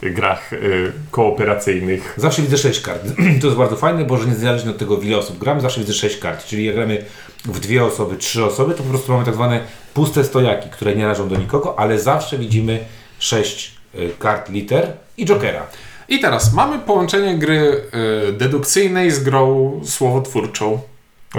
grach 0.02 0.52
y, 0.52 0.92
kooperacyjnych. 1.10 2.14
Zawsze 2.16 2.42
widzę 2.42 2.58
6 2.58 2.80
kart. 2.80 3.02
to 3.40 3.46
jest 3.46 3.58
bardzo 3.58 3.76
fajne, 3.76 4.04
bo 4.04 4.16
że 4.16 4.26
niezależnie 4.26 4.70
od 4.70 4.78
tego, 4.78 4.96
w 4.96 5.04
ile 5.04 5.18
osób 5.18 5.38
gramy, 5.38 5.60
zawsze 5.60 5.80
widzę 5.80 5.92
6 5.92 6.18
kart. 6.18 6.46
Czyli 6.46 6.64
jak 6.64 6.74
gramy 6.74 7.04
w 7.44 7.60
dwie 7.60 7.84
osoby, 7.84 8.16
trzy 8.16 8.44
osoby, 8.44 8.74
to 8.74 8.82
po 8.82 8.88
prostu 8.88 9.12
mamy 9.12 9.24
tak 9.24 9.34
zwane 9.34 9.60
puste 9.94 10.24
stojaki, 10.24 10.70
które 10.70 10.96
nie 10.96 11.02
należą 11.02 11.28
do 11.28 11.36
nikogo, 11.36 11.78
ale 11.78 12.00
zawsze 12.00 12.38
widzimy 12.38 12.84
6 13.18 13.79
kart 14.18 14.48
liter 14.48 14.92
i 15.16 15.24
jokera. 15.24 15.66
I 16.08 16.20
teraz 16.20 16.52
mamy 16.52 16.78
połączenie 16.78 17.38
gry 17.38 17.82
y, 18.28 18.32
dedukcyjnej 18.32 19.10
z 19.10 19.22
grą 19.22 19.80
słowotwórczą. 19.84 20.80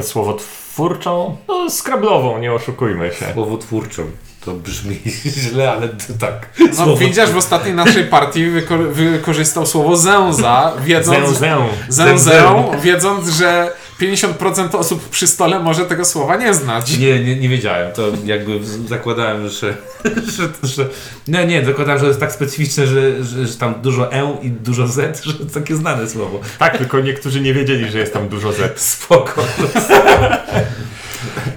Słowotwórczą, 0.01 1.37
no 1.47 1.69
skrablową, 1.69 2.39
nie 2.39 2.53
oszukujmy 2.53 3.11
się. 3.13 3.33
Słowotwórczą. 3.33 4.03
To 4.45 4.53
brzmi 4.53 4.99
źle, 5.49 5.71
ale 5.71 5.89
to 5.89 6.13
tak. 6.19 6.49
No, 6.77 6.97
widzisz, 6.97 7.29
w 7.29 7.37
ostatniej 7.37 7.73
naszej 7.75 8.03
partii 8.03 8.45
wyko- 8.45 8.91
wykorzystał 8.91 9.65
słowo 9.65 9.97
zęza, 9.97 10.73
wiedząc, 10.85 11.29
Zę, 11.29 11.35
zę. 11.35 11.67
zęzę, 11.89 12.43
wiedząc, 12.83 13.29
że 13.29 13.71
50% 14.01 14.75
osób 14.75 15.09
przy 15.09 15.27
stole 15.27 15.59
może 15.59 15.85
tego 15.85 16.05
słowa 16.05 16.35
nie 16.37 16.53
znać. 16.53 16.97
Nie, 16.97 17.23
nie, 17.23 17.35
nie 17.35 17.49
wiedziałem. 17.49 17.91
To 17.91 18.03
jakby 18.25 18.59
zakładałem, 18.87 19.49
że, 19.49 19.73
że, 20.37 20.49
że. 20.63 20.85
Nie, 21.27 21.45
nie, 21.45 21.65
zakładałem, 21.65 21.99
że 22.01 22.07
jest 22.07 22.19
tak 22.19 22.31
specyficzne, 22.31 22.87
że, 22.87 23.23
że, 23.23 23.47
że 23.47 23.53
tam 23.53 23.73
dużo 23.81 24.13
E 24.13 24.37
i 24.41 24.49
dużo 24.51 24.87
Z, 24.87 25.23
że 25.25 25.33
to 25.33 25.45
takie 25.53 25.75
znane 25.75 26.09
słowo. 26.09 26.39
Tak, 26.59 26.77
tylko 26.77 26.99
niektórzy 26.99 27.41
nie 27.41 27.53
wiedzieli, 27.53 27.91
że 27.91 27.99
jest 27.99 28.13
tam 28.13 28.29
dużo 28.29 28.51
Z. 28.53 28.79
Spoko. 28.81 29.43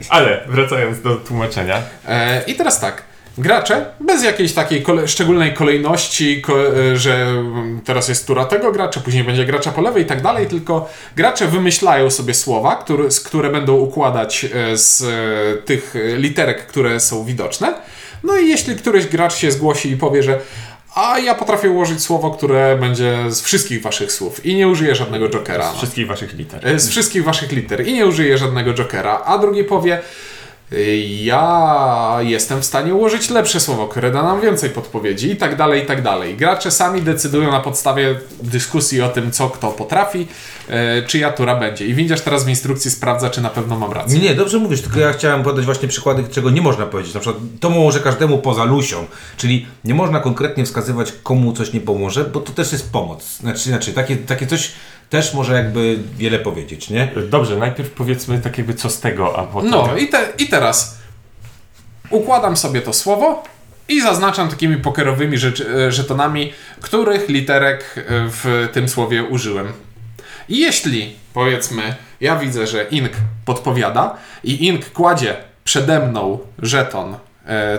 Ale 0.08 0.40
wracając 0.48 1.00
do 1.02 1.16
tłumaczenia. 1.16 1.82
E, 2.08 2.42
I 2.46 2.54
teraz 2.54 2.80
tak. 2.80 3.02
Gracze, 3.38 3.86
bez 4.00 4.24
jakiejś 4.24 4.52
takiej 4.52 4.82
kole- 4.82 5.08
szczególnej 5.08 5.54
kolejności, 5.54 6.42
ko- 6.42 6.76
e, 6.92 6.96
że 6.96 7.14
mm, 7.14 7.80
teraz 7.84 8.08
jest 8.08 8.26
tura 8.26 8.44
tego 8.44 8.72
gracza, 8.72 9.00
później 9.00 9.24
będzie 9.24 9.44
gracza 9.44 9.72
po 9.72 9.80
lewej 9.80 10.02
i 10.02 10.06
tak 10.06 10.22
dalej, 10.22 10.46
tylko 10.46 10.88
gracze 11.16 11.46
wymyślają 11.48 12.10
sobie 12.10 12.34
słowa, 12.34 12.76
które, 12.76 13.10
z, 13.10 13.20
które 13.20 13.50
będą 13.50 13.72
układać 13.76 14.44
e, 14.44 14.76
z 14.76 15.02
e, 15.02 15.62
tych 15.62 15.94
literek, 16.16 16.66
które 16.66 17.00
są 17.00 17.24
widoczne. 17.24 17.74
No 18.24 18.36
i 18.38 18.48
jeśli 18.48 18.76
któryś 18.76 19.06
gracz 19.06 19.34
się 19.34 19.50
zgłosi 19.50 19.90
i 19.90 19.96
powie, 19.96 20.22
że 20.22 20.40
a 20.94 21.18
ja 21.18 21.34
potrafię 21.34 21.70
ułożyć 21.70 22.02
słowo, 22.02 22.30
które 22.30 22.76
będzie 22.76 23.30
z 23.30 23.42
wszystkich 23.42 23.82
waszych 23.82 24.12
słów 24.12 24.46
i 24.46 24.54
nie 24.54 24.68
użyję 24.68 24.94
żadnego 24.94 25.28
jokera. 25.28 25.72
Z 25.72 25.76
wszystkich 25.76 26.06
waszych 26.06 26.34
liter. 26.34 26.68
E, 26.68 26.78
Z 26.78 26.88
wszystkich 26.88 27.24
waszych 27.24 27.52
liter 27.52 27.86
i 27.86 27.94
nie 27.94 28.06
użyję 28.06 28.38
żadnego 28.38 28.74
jokera, 28.74 29.22
a 29.24 29.38
drugi 29.38 29.64
powie 29.64 30.00
ja 31.22 32.16
jestem 32.20 32.60
w 32.60 32.64
stanie 32.64 32.94
ułożyć 32.94 33.30
lepsze 33.30 33.60
słowo, 33.60 33.88
które 33.88 34.10
da 34.10 34.22
nam 34.22 34.40
więcej 34.40 34.70
podpowiedzi 34.70 35.30
i 35.30 35.36
tak 35.36 35.56
dalej, 35.56 35.82
i 35.82 35.86
tak 35.86 36.02
dalej. 36.02 36.36
Gracze 36.36 36.70
sami 36.70 37.02
decydują 37.02 37.50
na 37.50 37.60
podstawie 37.60 38.14
dyskusji 38.42 39.02
o 39.02 39.08
tym, 39.08 39.30
co 39.30 39.50
kto 39.50 39.70
potrafi, 39.70 40.26
e, 40.68 41.02
czyja 41.02 41.32
tura 41.32 41.56
będzie. 41.56 41.86
I 41.86 41.94
widzisz 41.94 42.20
teraz 42.20 42.44
w 42.44 42.48
instrukcji 42.48 42.90
sprawdza, 42.90 43.30
czy 43.30 43.40
na 43.40 43.50
pewno 43.50 43.78
mam 43.78 43.92
rację. 43.92 44.18
Nie, 44.18 44.34
dobrze 44.34 44.58
mówisz, 44.58 44.82
tylko 44.82 45.00
ja 45.00 45.12
chciałem 45.12 45.42
podać 45.42 45.64
właśnie 45.64 45.88
przykłady, 45.88 46.24
czego 46.30 46.50
nie 46.50 46.62
można 46.62 46.86
powiedzieć. 46.86 47.14
Na 47.14 47.20
przykład 47.20 47.42
to 47.60 47.68
pomoże 47.68 48.00
każdemu 48.00 48.38
poza 48.38 48.64
Lusią. 48.64 49.06
Czyli 49.36 49.66
nie 49.84 49.94
można 49.94 50.20
konkretnie 50.20 50.64
wskazywać, 50.64 51.12
komu 51.22 51.52
coś 51.52 51.72
nie 51.72 51.80
pomoże, 51.80 52.24
bo 52.24 52.40
to 52.40 52.52
też 52.52 52.72
jest 52.72 52.92
pomoc. 52.92 53.38
Znaczy, 53.40 53.60
znaczy 53.60 53.92
takie, 53.92 54.16
takie 54.16 54.46
coś 54.46 54.72
też 55.14 55.34
może 55.34 55.54
jakby 55.54 55.98
wiele 56.16 56.38
powiedzieć, 56.38 56.90
nie? 56.90 57.12
Dobrze, 57.30 57.56
najpierw 57.56 57.90
powiedzmy 57.90 58.38
tak 58.38 58.58
jakby 58.58 58.74
co 58.74 58.90
z 58.90 59.00
tego, 59.00 59.38
a 59.38 59.42
potem... 59.44 59.70
No 59.70 59.96
i, 59.96 60.08
te, 60.08 60.28
i 60.38 60.48
teraz 60.48 60.98
układam 62.10 62.56
sobie 62.56 62.80
to 62.80 62.92
słowo 62.92 63.42
i 63.88 64.00
zaznaczam 64.00 64.48
takimi 64.48 64.76
pokerowymi 64.76 65.38
rzecz, 65.38 65.60
e, 65.60 65.92
żetonami, 65.92 66.52
których 66.80 67.28
literek 67.28 67.94
e, 67.96 68.02
w 68.08 68.68
tym 68.72 68.88
słowie 68.88 69.24
użyłem. 69.24 69.72
I 70.48 70.58
jeśli, 70.58 71.16
powiedzmy, 71.34 71.94
ja 72.20 72.36
widzę, 72.36 72.66
że 72.66 72.84
ink 72.84 73.12
podpowiada 73.44 74.16
i 74.44 74.66
ink 74.66 74.90
kładzie 74.90 75.36
przede 75.64 76.08
mną 76.08 76.38
żeton 76.58 77.16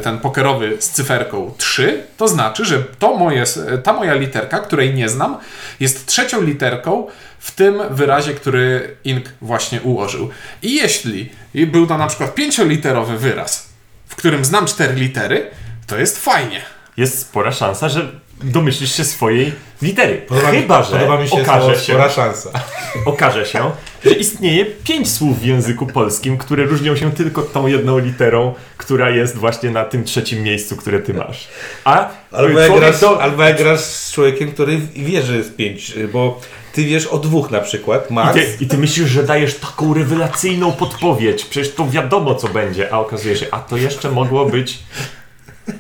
ten 0.03 0.19
pokerowy 0.19 0.77
z 0.79 0.89
cyferką 0.89 1.53
3, 1.57 2.03
to 2.17 2.27
znaczy, 2.27 2.65
że 2.65 2.83
to 2.99 3.15
moje, 3.15 3.43
ta 3.83 3.93
moja 3.93 4.13
literka, 4.13 4.59
której 4.59 4.93
nie 4.93 5.09
znam, 5.09 5.37
jest 5.79 6.05
trzecią 6.05 6.41
literką 6.41 7.07
w 7.39 7.51
tym 7.51 7.81
wyrazie, 7.89 8.33
który 8.33 8.97
Ink 9.03 9.25
właśnie 9.41 9.81
ułożył. 9.81 10.29
I 10.61 10.75
jeśli 10.75 11.31
był 11.53 11.87
to 11.87 11.97
na 11.97 12.07
przykład 12.07 12.35
pięcioliterowy 12.35 13.17
wyraz, 13.17 13.69
w 14.07 14.15
którym 14.15 14.45
znam 14.45 14.65
cztery 14.65 14.93
litery, 14.93 15.51
to 15.87 15.97
jest 15.97 16.23
fajnie. 16.23 16.61
Jest 16.97 17.19
spora 17.19 17.51
szansa, 17.51 17.89
że 17.89 18.11
domyślisz 18.43 18.95
się 18.95 19.03
swojej 19.05 19.51
litery. 19.81 20.21
Podoba 20.27 20.51
mi- 20.51 20.61
Chyba, 20.61 20.83
że 20.83 20.91
podoba 20.91 21.21
mi 21.21 21.29
się 21.29 21.41
okaże 21.41 21.75
się, 21.75 21.93
spora 21.93 22.09
szansa. 22.09 22.49
okaże 23.05 23.45
się, 23.45 23.71
że 24.05 24.11
istnieje 24.11 24.65
pięć 24.65 25.11
słów 25.11 25.39
w 25.39 25.45
języku 25.45 25.87
polskim, 25.87 26.37
które 26.37 26.63
różnią 26.63 26.95
się 26.95 27.11
tylko 27.11 27.41
tą 27.41 27.67
jedną 27.67 27.97
literą, 27.99 28.53
która 28.77 29.09
jest 29.09 29.37
właśnie 29.37 29.69
na 29.71 29.83
tym 29.85 30.03
trzecim 30.03 30.43
miejscu, 30.43 30.75
które 30.75 30.99
ty 30.99 31.13
masz. 31.13 31.47
A 31.83 32.09
Albo 32.31 32.59
jak, 32.59 32.75
grasz, 32.75 32.99
do- 32.99 33.21
albo 33.21 33.43
jak 33.43 33.57
grasz 33.57 33.79
z 33.79 34.11
człowiekiem, 34.11 34.51
który 34.51 34.77
wie, 34.95 35.21
że 35.21 35.37
jest 35.37 35.55
pięć, 35.55 35.93
bo 36.13 36.41
ty 36.73 36.83
wiesz 36.83 37.07
o 37.07 37.17
dwóch 37.17 37.51
na 37.51 37.59
przykład, 37.59 38.11
I 38.11 38.13
Max. 38.13 38.33
ty, 38.33 38.57
I 38.61 38.67
ty 38.67 38.77
myślisz, 38.77 39.09
że 39.09 39.23
dajesz 39.23 39.55
taką 39.55 39.93
rewelacyjną 39.93 40.71
podpowiedź, 40.71 41.45
przecież 41.45 41.75
to 41.75 41.87
wiadomo 41.89 42.35
co 42.35 42.47
będzie, 42.47 42.93
a 42.93 42.99
okazuje 42.99 43.35
się, 43.35 43.45
a 43.51 43.59
to 43.59 43.77
jeszcze 43.77 44.11
mogło 44.11 44.45
być 44.45 44.79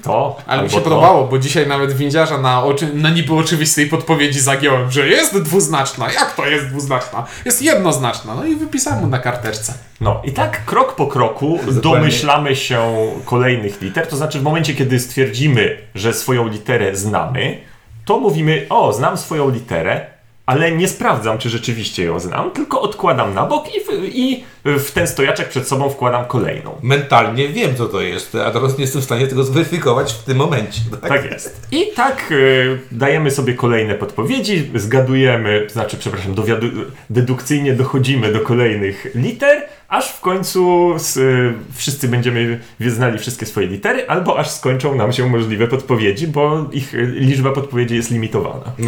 to. 0.03 0.37
Ale 0.47 0.63
mi 0.63 0.69
się 0.69 0.77
to. 0.77 0.81
podobało, 0.81 1.27
bo 1.27 1.37
dzisiaj 1.37 1.67
nawet 1.67 1.93
windziarza 1.93 2.37
na, 2.37 2.63
oczy, 2.63 2.93
na 2.93 3.09
niby 3.09 3.33
oczywistej 3.33 3.87
podpowiedzi 3.87 4.39
zagiąłem, 4.39 4.91
że 4.91 5.07
jest 5.07 5.39
dwuznaczna. 5.39 6.11
Jak 6.11 6.35
to 6.35 6.45
jest 6.45 6.67
dwuznaczna? 6.67 7.25
Jest 7.45 7.61
jednoznaczna. 7.61 8.35
No 8.35 8.45
i 8.45 8.55
wypisałem 8.55 8.99
mu 8.99 9.07
na 9.07 9.19
karteczce. 9.19 9.73
No 10.01 10.21
i 10.23 10.31
tak 10.31 10.65
krok 10.65 10.95
po 10.95 11.07
kroku 11.07 11.59
domyślamy 11.71 12.55
się 12.55 12.81
kolejnych 13.25 13.81
liter, 13.81 14.07
to 14.07 14.17
znaczy 14.17 14.39
w 14.39 14.43
momencie, 14.43 14.73
kiedy 14.73 14.99
stwierdzimy, 14.99 15.77
że 15.95 16.13
swoją 16.13 16.47
literę 16.47 16.95
znamy, 16.95 17.57
to 18.05 18.19
mówimy, 18.19 18.65
o, 18.69 18.93
znam 18.93 19.17
swoją 19.17 19.49
literę, 19.49 20.14
ale 20.45 20.71
nie 20.71 20.87
sprawdzam, 20.87 21.37
czy 21.37 21.49
rzeczywiście 21.49 22.03
ją 22.03 22.19
znam, 22.19 22.51
tylko 22.51 22.81
odkładam 22.81 23.33
na 23.33 23.45
bok 23.45 23.75
i 23.75 23.79
w, 23.79 24.15
i 24.15 24.43
w 24.65 24.91
ten 24.91 25.07
stojaczek 25.07 25.49
przed 25.49 25.67
sobą 25.67 25.89
wkładam 25.89 26.25
kolejną. 26.25 26.75
Mentalnie 26.81 27.47
wiem, 27.47 27.75
co 27.75 27.85
to 27.85 28.01
jest, 28.01 28.35
a 28.35 28.51
teraz 28.51 28.77
nie 28.77 28.83
jestem 28.83 29.01
w 29.01 29.05
stanie 29.05 29.27
tego 29.27 29.43
zweryfikować 29.43 30.13
w 30.13 30.23
tym 30.23 30.37
momencie. 30.37 30.81
Tak? 31.01 31.09
Tak 31.09 31.31
jest. 31.31 31.67
I 31.71 31.85
tak 31.95 32.31
y, 32.31 32.79
dajemy 32.91 33.31
sobie 33.31 33.53
kolejne 33.53 33.95
podpowiedzi, 33.95 34.71
zgadujemy, 34.75 35.67
znaczy, 35.71 35.97
przepraszam, 35.97 36.35
dowiadu- 36.35 36.85
dedukcyjnie 37.09 37.73
dochodzimy 37.73 38.33
do 38.33 38.39
kolejnych 38.39 39.07
liter, 39.15 39.63
aż 39.87 40.11
w 40.11 40.21
końcu 40.21 40.93
s, 40.95 41.17
y, 41.17 41.53
wszyscy 41.73 42.07
będziemy 42.07 42.59
znali 42.79 43.19
wszystkie 43.19 43.45
swoje 43.45 43.67
litery, 43.67 44.07
albo 44.07 44.39
aż 44.39 44.49
skończą 44.49 44.95
nam 44.95 45.13
się 45.13 45.29
możliwe 45.29 45.67
podpowiedzi, 45.67 46.27
bo 46.27 46.65
ich 46.71 46.93
y, 46.93 47.05
liczba 47.05 47.51
podpowiedzi 47.51 47.95
jest 47.95 48.11
limitowana. 48.11 48.71
No. 48.79 48.87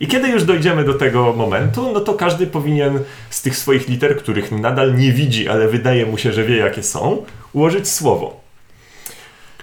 I 0.00 0.06
kiedy 0.06 0.28
już 0.28 0.44
dojdziemy 0.44 0.84
do 0.84 0.94
tego 0.94 1.32
momentu, 1.32 1.92
no 1.92 2.00
to 2.00 2.14
każdy 2.14 2.46
powinien 2.46 2.98
z 3.30 3.42
tych 3.42 3.56
swoich 3.56 3.88
liter, 3.88 4.18
których 4.18 4.52
nadal 4.52 4.96
nie 4.96 5.12
widzi, 5.12 5.48
ale 5.48 5.68
wydaje 5.68 6.06
mu 6.06 6.18
się, 6.18 6.32
że 6.32 6.44
wie 6.44 6.56
jakie 6.56 6.82
są, 6.82 7.24
ułożyć 7.52 7.88
słowo. 7.88 8.40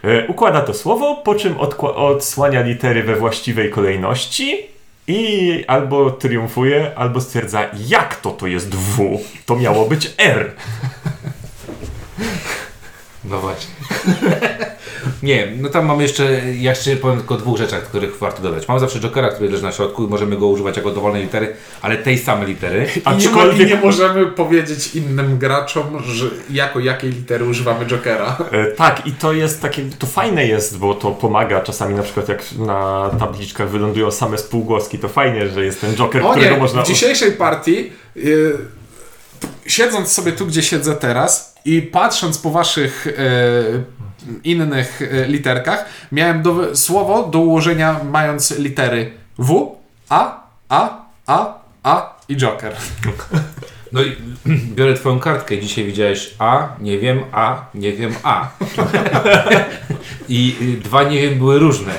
E, 0.03 0.27
Układa 0.27 0.61
to 0.61 0.73
słowo, 0.73 1.15
po 1.15 1.35
czym 1.35 1.55
odsłania 1.95 2.61
litery 2.61 3.03
we 3.03 3.15
właściwej 3.15 3.69
kolejności 3.69 4.74
i 5.07 5.63
albo 5.67 6.11
triumfuje, 6.11 6.91
albo 6.95 7.21
stwierdza, 7.21 7.69
jak 7.87 8.15
to 8.15 8.31
to 8.31 8.47
jest 8.47 8.75
W, 8.75 9.19
to 9.45 9.55
miało 9.55 9.85
być 9.85 10.13
R. 10.17 10.51
No 13.29 13.39
właśnie. 13.39 13.71
Nie, 15.23 15.53
no 15.61 15.69
tam 15.69 15.85
mamy 15.85 16.03
jeszcze, 16.03 16.41
ja 16.55 16.69
jeszcze 16.69 16.95
powiem 16.95 17.17
tylko 17.17 17.35
o 17.35 17.37
dwóch 17.37 17.57
rzeczach, 17.57 17.83
których 17.83 18.17
warto 18.19 18.41
dodać. 18.41 18.67
Mamy 18.67 18.79
zawsze 18.79 18.99
Jokera, 18.99 19.29
który 19.29 19.49
leży 19.49 19.63
na 19.63 19.71
środku 19.71 20.05
i 20.05 20.07
możemy 20.07 20.37
go 20.37 20.47
używać 20.47 20.77
jako 20.77 20.91
dowolnej 20.91 21.21
litery, 21.23 21.55
ale 21.81 21.97
tej 21.97 22.17
samej 22.17 22.47
litery. 22.47 22.87
I 22.95 22.99
nie, 23.09 23.29
Aczkolwiek- 23.29 23.61
I 23.61 23.65
nie 23.65 23.75
możemy 23.75 24.25
powiedzieć 24.25 24.95
innym 24.95 25.37
graczom, 25.37 26.03
że 26.05 26.25
jako 26.49 26.79
jakiej 26.79 27.11
litery 27.11 27.45
używamy 27.45 27.85
Jokera. 27.85 28.37
E, 28.51 28.65
Tak, 28.65 29.07
i 29.07 29.11
to 29.11 29.33
jest 29.33 29.61
takie, 29.61 29.81
to 29.99 30.07
fajne 30.07 30.47
jest, 30.47 30.77
bo 30.77 30.93
to 30.93 31.11
pomaga 31.11 31.61
czasami 31.61 31.95
na 31.95 32.03
przykład 32.03 32.29
jak 32.29 32.43
na 32.57 33.09
tabliczkach 33.19 33.69
wylądują 33.69 34.11
same 34.11 34.37
spółgłoski, 34.37 34.99
to 34.99 35.09
fajnie, 35.09 35.49
że 35.49 35.65
jest 35.65 35.81
ten 35.81 35.95
Joker, 35.95 36.25
O 36.25 36.31
którego 36.31 36.55
nie, 36.55 36.61
można... 36.61 36.83
w 36.83 36.87
dzisiejszej 36.87 37.31
partii, 37.31 37.91
y, 38.17 38.57
siedząc 39.67 40.11
sobie 40.11 40.31
tu, 40.31 40.45
gdzie 40.45 40.63
siedzę 40.63 40.95
teraz 40.95 41.44
i 41.65 41.81
patrząc 41.81 42.37
po 42.37 42.51
waszych 42.51 43.07
y, 43.07 43.83
innych 44.43 45.01
y, 45.01 45.25
literkach, 45.27 45.85
miałem 46.11 46.41
do, 46.41 46.75
słowo 46.75 47.27
do 47.27 47.39
ułożenia 47.39 47.99
mając 48.11 48.59
litery 48.59 49.11
W, 49.37 49.75
A, 50.09 50.43
A, 50.69 51.05
A, 51.27 51.59
A 51.83 52.15
i 52.29 52.37
Joker. 52.37 52.75
No 53.91 54.03
i 54.03 54.15
biorę 54.75 54.93
twoją 54.93 55.19
kartkę 55.19 55.59
dzisiaj 55.59 55.85
widziałeś 55.85 56.35
A, 56.39 56.69
nie 56.79 56.99
wiem, 56.99 57.19
A, 57.31 57.65
nie 57.75 57.93
wiem, 57.93 58.13
A. 58.23 58.49
I 60.29 60.55
y, 60.61 60.83
dwa 60.83 61.03
nie 61.03 61.21
wiem 61.21 61.37
były 61.39 61.59
różne. 61.59 61.93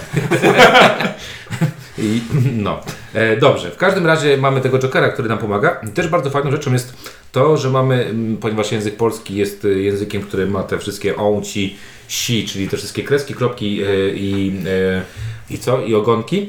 I 1.98 2.22
no, 2.52 2.80
e, 3.14 3.36
dobrze. 3.36 3.70
W 3.70 3.76
każdym 3.76 4.06
razie 4.06 4.36
mamy 4.36 4.60
tego 4.60 4.78
Jokera, 4.78 5.08
który 5.08 5.28
nam 5.28 5.38
pomaga. 5.38 5.80
Też 5.94 6.08
bardzo 6.08 6.30
fajną 6.30 6.50
rzeczą 6.50 6.72
jest 6.72 6.96
to, 7.36 7.56
że 7.56 7.70
mamy, 7.70 8.04
mm, 8.04 8.36
ponieważ 8.36 8.72
język 8.72 8.96
polski 8.96 9.36
jest 9.36 9.64
y, 9.64 9.82
językiem, 9.82 10.22
który 10.22 10.46
ma 10.46 10.62
te 10.62 10.78
wszystkie 10.78 11.16
on, 11.16 11.42
ci, 11.42 11.76
si, 12.08 12.46
czyli 12.48 12.68
te 12.68 12.76
wszystkie 12.76 13.02
kreski, 13.02 13.34
kropki 13.34 13.82
e, 13.82 14.10
i, 14.14 14.62
e, 14.66 15.02
i 15.50 15.58
co? 15.58 15.80
I 15.80 15.94
ogonki. 15.94 16.46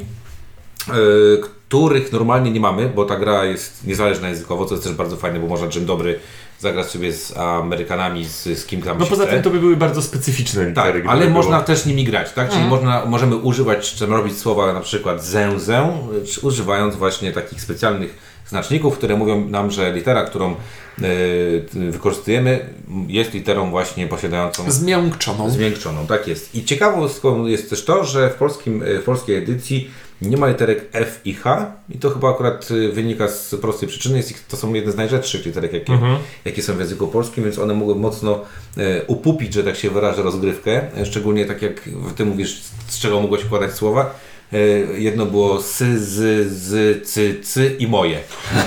których 1.68 2.12
normalnie 2.12 2.52
nie 2.52 2.60
mamy, 2.60 2.90
bo 2.96 3.06
ta 3.06 3.16
gra 3.16 3.46
jest 3.46 3.88
niezależna 3.88 4.30
językowo, 4.30 4.66
co 4.66 4.74
jest 4.74 4.84
też 4.84 4.94
bardzo 4.94 5.18
fajne, 5.18 5.40
bo 5.40 5.48
można 5.48 5.68
dzień 5.68 5.86
dobry 5.86 6.20
zagrać 6.60 6.86
sobie 6.88 7.14
z 7.14 7.38
Amerykanami, 7.38 8.26
z, 8.26 8.44
z 8.44 8.66
kim 8.66 8.82
tam 8.82 8.98
No 8.98 9.06
się 9.06 9.10
poza 9.10 9.24
chce. 9.24 9.34
tym 9.34 9.44
to 9.44 9.50
by 9.50 9.60
były 9.60 9.76
bardzo 9.76 10.02
specyficzne 10.02 10.66
litery. 10.70 11.02
Tak, 11.02 11.12
ale 11.12 11.26
było. 11.26 11.38
można 11.38 11.62
też 11.62 11.86
nimi 11.86 12.04
grać, 12.04 12.34
tak? 12.34 12.50
Czyli 12.50 12.64
można, 12.64 13.06
możemy 13.06 13.36
używać, 13.36 13.94
czy 13.94 14.06
robić 14.06 14.38
słowa 14.38 14.74
na 14.74 14.82
przykład 14.82 15.24
zęzę, 15.24 15.98
czy 16.34 16.40
używając 16.42 16.96
właśnie 16.96 17.32
takich 17.32 17.62
specjalnych 17.62 18.27
znaczników, 18.50 18.98
które 18.98 19.16
mówią 19.16 19.50
nam, 19.50 19.72
że 19.72 19.94
litera, 19.94 20.24
którą 20.24 20.52
e, 20.52 20.56
wykorzystujemy, 21.92 22.70
jest 23.08 23.34
literą 23.34 23.70
właśnie 23.70 24.08
posiadającą 24.08 24.72
Zmiękczoną. 24.72 25.50
Zmiękczoną, 25.50 26.08
tak 26.08 26.28
jest. 26.28 26.56
I 26.56 26.66
ciekawostką 26.66 27.46
jest 27.46 27.70
też 27.70 27.86
to, 27.86 28.04
że 28.04 28.30
w, 28.30 28.34
polskim, 28.34 28.84
w 29.02 29.04
polskiej 29.04 29.36
edycji 29.36 29.92
nie 30.22 30.38
ma 30.38 30.48
literek 30.48 30.86
F 30.94 31.22
i 31.26 31.34
H 31.34 31.72
i 31.90 31.98
to 31.98 32.10
chyba 32.10 32.30
akurat 32.30 32.72
y, 32.72 32.92
wynika 32.92 33.28
z 33.28 33.56
prostej 33.62 33.90
przyczyny. 33.90 34.18
Jest 34.18 34.48
to 34.48 34.58
są 34.58 34.74
jedne 34.74 34.92
z 34.92 34.96
najrzadszych 34.96 35.46
literek, 35.46 35.74
jakie, 35.74 35.94
jakie 36.46 36.62
są 36.62 36.74
w 36.74 36.80
języku 36.80 37.08
polskim, 37.08 37.44
więc 37.44 37.60
one 37.60 37.74
mogły 37.74 37.96
mocno 37.96 38.42
e, 38.78 39.04
upupić, 39.08 39.54
że 39.54 39.64
tak 39.64 39.76
się 39.76 39.90
wyrażę, 39.90 40.24
rozgrywkę. 40.24 40.98
E, 40.98 41.06
Szczególnie 41.06 41.46
tak 41.46 41.62
jak 41.62 41.82
Ty 42.16 42.26
mówisz, 42.26 42.62
z 42.88 43.00
czego 43.00 43.22
mogłeś 43.22 43.46
układać 43.46 43.74
słowa. 43.74 44.16
E, 44.54 44.58
jedno 45.00 45.26
było 45.26 45.62
sy, 45.62 46.00
z, 46.00 46.48
z, 46.52 47.08
cy, 47.08 47.40
cy 47.44 47.76
i 47.80 47.88
moje. 47.88 48.20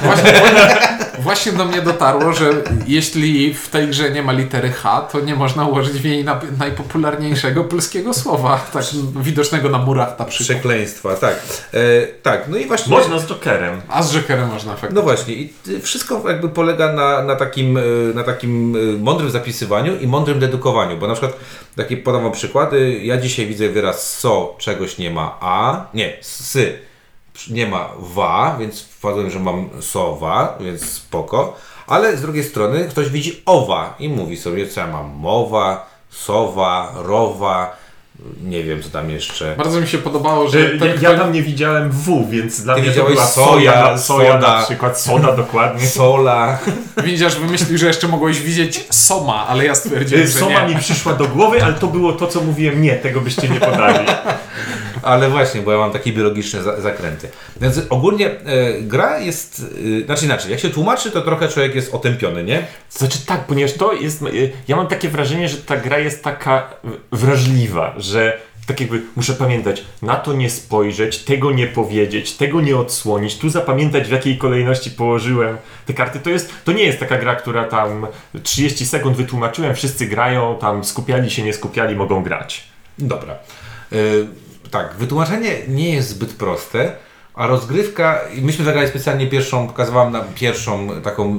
Właśnie, 0.02 0.32
właśnie 1.18 1.52
do 1.52 1.64
mnie 1.64 1.82
dotarło, 1.82 2.32
że 2.32 2.50
jeśli 2.86 3.54
w 3.54 3.68
tej 3.68 3.88
grze 3.88 4.10
nie 4.10 4.22
ma 4.22 4.32
litery 4.32 4.70
H, 4.70 5.08
to 5.12 5.20
nie 5.20 5.34
można 5.34 5.66
ułożyć 5.66 5.92
w 5.92 6.04
niej 6.04 6.24
na, 6.24 6.40
najpopularniejszego 6.58 7.64
polskiego 7.64 8.14
słowa, 8.14 8.66
tak 8.72 8.84
widocznego 9.16 9.68
na 9.68 9.78
murach 9.78 10.18
na 10.18 10.24
przykład. 10.24 10.48
Przekleństwa, 10.48 11.14
tak. 11.14 11.34
E, 11.74 12.06
tak, 12.22 12.48
no 12.48 12.56
i 12.56 12.66
właśnie... 12.66 12.96
Można 12.96 13.18
z 13.18 13.26
Jokerem. 13.26 13.80
A 13.88 14.02
z 14.02 14.14
Jokerem 14.14 14.48
można 14.48 14.72
faktycznie. 14.72 14.94
No 14.94 15.02
właśnie, 15.02 15.34
i 15.34 15.52
wszystko 15.82 16.22
jakby 16.28 16.48
polega 16.48 16.92
na, 16.92 17.22
na, 17.22 17.36
takim, 17.36 17.76
y, 17.76 18.12
na 18.14 18.22
takim 18.22 18.76
y, 18.76 18.98
mądrym 18.98 19.30
zapisywaniu 19.30 19.98
i 19.98 20.06
mądrym 20.06 20.40
dedukowaniu, 20.40 20.96
bo 20.96 21.06
na 21.06 21.14
przykład 21.14 21.36
takie 21.76 21.96
podam 21.96 22.22
wam 22.22 22.32
przykłady, 22.32 23.00
ja 23.02 23.16
dzisiaj 23.16 23.46
widzę 23.46 23.68
wyraz 23.68 24.18
so, 24.18 24.54
czegoś 24.58 24.98
nie 24.98 25.10
ma 25.10 25.38
a, 25.40 25.86
nie, 25.94 26.16
sy, 26.20 26.78
nie 27.50 27.66
ma 27.66 27.90
wa, 27.98 28.56
więc 28.58 28.82
wpadłem, 28.82 29.30
że 29.30 29.40
mam 29.40 29.70
sowa, 29.80 30.58
więc 30.60 30.90
spoko, 30.90 31.56
ale 31.86 32.16
z 32.16 32.22
drugiej 32.22 32.44
strony 32.44 32.88
ktoś 32.90 33.08
widzi 33.08 33.42
owa 33.46 33.94
i 33.98 34.08
mówi 34.08 34.36
sobie, 34.36 34.68
co 34.68 34.80
ja 34.80 34.86
mam, 34.86 35.10
mowa, 35.10 35.90
sowa, 36.10 36.92
rowa, 36.96 37.76
nie 38.42 38.62
wiem 38.64 38.82
co 38.82 38.88
tam 38.90 39.10
jeszcze. 39.10 39.54
Bardzo 39.56 39.80
mi 39.80 39.88
się 39.88 39.98
podobało, 39.98 40.48
że 40.48 40.72
Że 40.72 40.78
ten, 40.78 41.02
ja, 41.02 41.10
ja 41.10 41.18
tam 41.18 41.32
nie 41.32 41.42
widziałem 41.42 41.90
W, 41.90 42.30
więc 42.30 42.62
dla 42.62 42.74
Ty 42.74 42.80
mnie 42.82 42.90
to 42.90 43.04
była 43.04 43.26
soja, 43.26 43.72
soja, 43.72 43.98
soja 43.98 44.38
na 44.38 44.62
przykład, 44.64 45.00
soda 45.00 45.32
dokładnie. 45.42 45.86
Sola. 45.86 46.58
widzisz, 47.04 47.36
wymyślił, 47.36 47.78
że 47.78 47.86
jeszcze 47.86 48.08
mogłeś 48.08 48.40
widzieć 48.40 48.84
Soma, 48.90 49.46
ale 49.46 49.64
ja 49.64 49.74
stwierdziłem, 49.74 50.26
że 50.26 50.32
Soma 50.32 50.66
nie. 50.66 50.74
mi 50.74 50.80
przyszła 50.80 51.12
do 51.14 51.24
głowy, 51.28 51.64
ale 51.64 51.74
to 51.74 51.86
było 51.86 52.12
to, 52.12 52.26
co 52.26 52.40
mówiłem, 52.40 52.82
nie, 52.82 52.96
tego 52.96 53.20
byście 53.20 53.48
nie 53.48 53.60
podali. 53.60 54.06
Ale 55.02 55.30
właśnie, 55.30 55.60
bo 55.60 55.72
ja 55.72 55.78
mam 55.78 55.92
takie 55.92 56.12
biologiczne 56.12 56.62
za 56.62 56.80
zakręty. 56.80 57.28
Więc 57.60 57.80
ogólnie 57.90 58.30
e, 58.30 58.36
gra 58.82 59.18
jest, 59.18 59.62
e, 60.02 60.04
znaczy 60.04 60.24
inaczej, 60.24 60.50
jak 60.50 60.60
się 60.60 60.70
tłumaczy, 60.70 61.10
to 61.10 61.20
trochę 61.22 61.48
człowiek 61.48 61.74
jest 61.74 61.94
otępiony, 61.94 62.44
nie? 62.44 62.66
Znaczy 62.90 63.18
tak, 63.26 63.44
ponieważ 63.46 63.72
to 63.74 63.92
jest. 63.92 64.22
y, 64.22 64.52
Ja 64.68 64.76
mam 64.76 64.86
takie 64.86 65.08
wrażenie, 65.08 65.48
że 65.48 65.56
ta 65.56 65.76
gra 65.76 65.98
jest 65.98 66.24
taka 66.24 66.70
wrażliwa, 67.12 67.94
że 67.98 68.09
tak 68.66 68.80
jakby 68.80 69.02
muszę 69.16 69.32
pamiętać, 69.32 69.84
na 70.02 70.16
to 70.16 70.32
nie 70.32 70.50
spojrzeć, 70.50 71.18
tego 71.18 71.52
nie 71.52 71.66
powiedzieć, 71.66 72.32
tego 72.32 72.60
nie 72.60 72.76
odsłonić, 72.76 73.38
tu 73.38 73.50
zapamiętać 73.50 74.08
w 74.08 74.10
jakiej 74.10 74.38
kolejności 74.38 74.90
położyłem 74.90 75.56
te 75.86 75.92
karty. 75.92 76.20
To 76.20 76.30
jest, 76.30 76.52
to 76.64 76.72
nie 76.72 76.84
jest 76.84 76.98
taka 76.98 77.18
gra, 77.18 77.36
która 77.36 77.64
tam 77.64 78.06
30 78.42 78.86
sekund 78.86 79.16
wytłumaczyłem, 79.16 79.74
wszyscy 79.74 80.06
grają, 80.06 80.58
tam 80.60 80.84
skupiali 80.84 81.30
się, 81.30 81.42
nie 81.42 81.52
skupiali, 81.52 81.96
mogą 81.96 82.22
grać. 82.22 82.64
Dobra. 82.98 83.34
Y, 83.92 84.26
tak, 84.70 84.94
wytłumaczenie 84.98 85.56
nie 85.68 85.94
jest 85.94 86.08
zbyt 86.08 86.32
proste, 86.32 86.92
a 87.34 87.46
rozgrywka, 87.46 88.20
myśmy 88.42 88.64
zagrali 88.64 88.88
specjalnie 88.88 89.26
pierwszą, 89.26 89.66
pokazywałam 89.66 90.12
nam 90.12 90.24
pierwszą 90.34 90.88
taką 91.02 91.38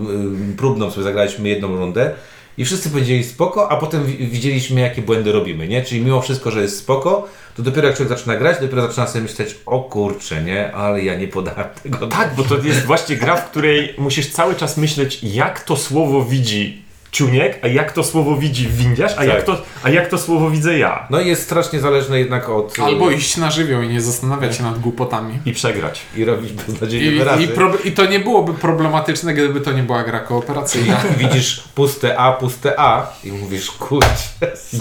y, 0.54 0.58
próbną, 0.58 0.92
sobie 0.92 1.04
zagraliśmy 1.04 1.50
jedną 1.50 1.76
rundę 1.76 2.12
i 2.58 2.66
wszyscy 2.66 2.90
powiedzieli 2.90 3.24
spoko, 3.24 3.72
a 3.72 3.78
potem 3.78 4.06
wi- 4.06 4.28
widzieliśmy 4.28 4.82
jakie 4.82 5.02
błędy 5.02 5.32
robimy, 5.32 5.68
nie? 5.68 5.82
Czyli 5.84 6.02
mimo 6.02 6.22
wszystko, 6.22 6.52
że 6.52 6.62
jest 6.62 6.78
spoko, 6.80 7.28
to 7.58 7.64
dopiero 7.64 7.88
jak 7.88 7.98
człowiek 7.98 8.18
zaczyna 8.18 8.36
grać, 8.36 8.58
dopiero 8.62 8.88
zaczyna 8.88 9.08
sobie 9.08 9.24
myśleć, 9.24 9.56
o 9.66 9.80
kurczę, 9.80 10.44
nie? 10.44 10.72
Ale 10.72 11.04
ja 11.04 11.16
nie 11.16 11.28
podałem 11.28 11.66
tego. 11.84 12.08
Tak, 12.08 12.36
bo 12.36 12.44
to 12.44 12.58
jest 12.58 12.86
właśnie 12.86 13.16
gra, 13.16 13.36
w 13.36 13.52
której 13.52 13.94
musisz 13.98 14.30
cały 14.32 14.56
czas 14.56 14.78
myśleć, 14.78 15.20
jak 15.24 15.64
to 15.64 15.78
słowo 15.78 16.26
widzi 16.26 16.82
Ciuniek, 17.12 17.60
a 17.64 17.68
jak 17.68 17.92
to 17.92 18.04
słowo 18.04 18.36
widzi 18.36 18.68
windiarz, 18.68 19.12
a, 19.18 19.24
jak, 19.26 19.36
Tak. 19.36 19.46
to, 19.46 19.62
a 19.84 19.90
jak 19.90 20.08
to 20.08 20.18
słowo 20.18 20.50
widzę 20.50 20.78
ja. 20.78 21.08
No 21.10 21.20
i 21.22 21.28
jest 21.28 21.44
strasznie 21.44 21.80
zależne 21.80 22.20
jednak 22.20 22.50
od... 22.50 22.80
Albo 22.80 23.12
iść 23.12 23.38
na 23.38 23.52
żywioł 23.52 23.82
i 23.82 23.88
nie 23.88 24.02
zastanawiać 24.02 24.56
się 24.58 24.64
nad 24.64 24.80
głupotami. 24.80 25.40
I 25.46 25.54
przegrać. 25.54 26.02
I 26.16 26.26
robić 26.26 26.52
beznadziejne 26.54 27.12
I, 27.12 27.18
wyrazy. 27.20 27.44
i, 27.44 27.48
prob- 27.48 27.86
I 27.86 27.92
to 27.92 28.06
nie 28.06 28.20
byłoby 28.20 28.54
problematyczne, 28.54 29.34
gdyby 29.34 29.62
to 29.62 29.72
nie 29.72 29.84
była 29.84 30.04
gra 30.04 30.20
kooperacyjna. 30.20 31.02
Widzisz 31.18 31.64
puste 31.76 32.18
A, 32.18 32.32
puste 32.32 32.80
A 32.80 33.10
i 33.24 33.32
mówisz, 33.32 33.72
kurczę, 33.72 34.08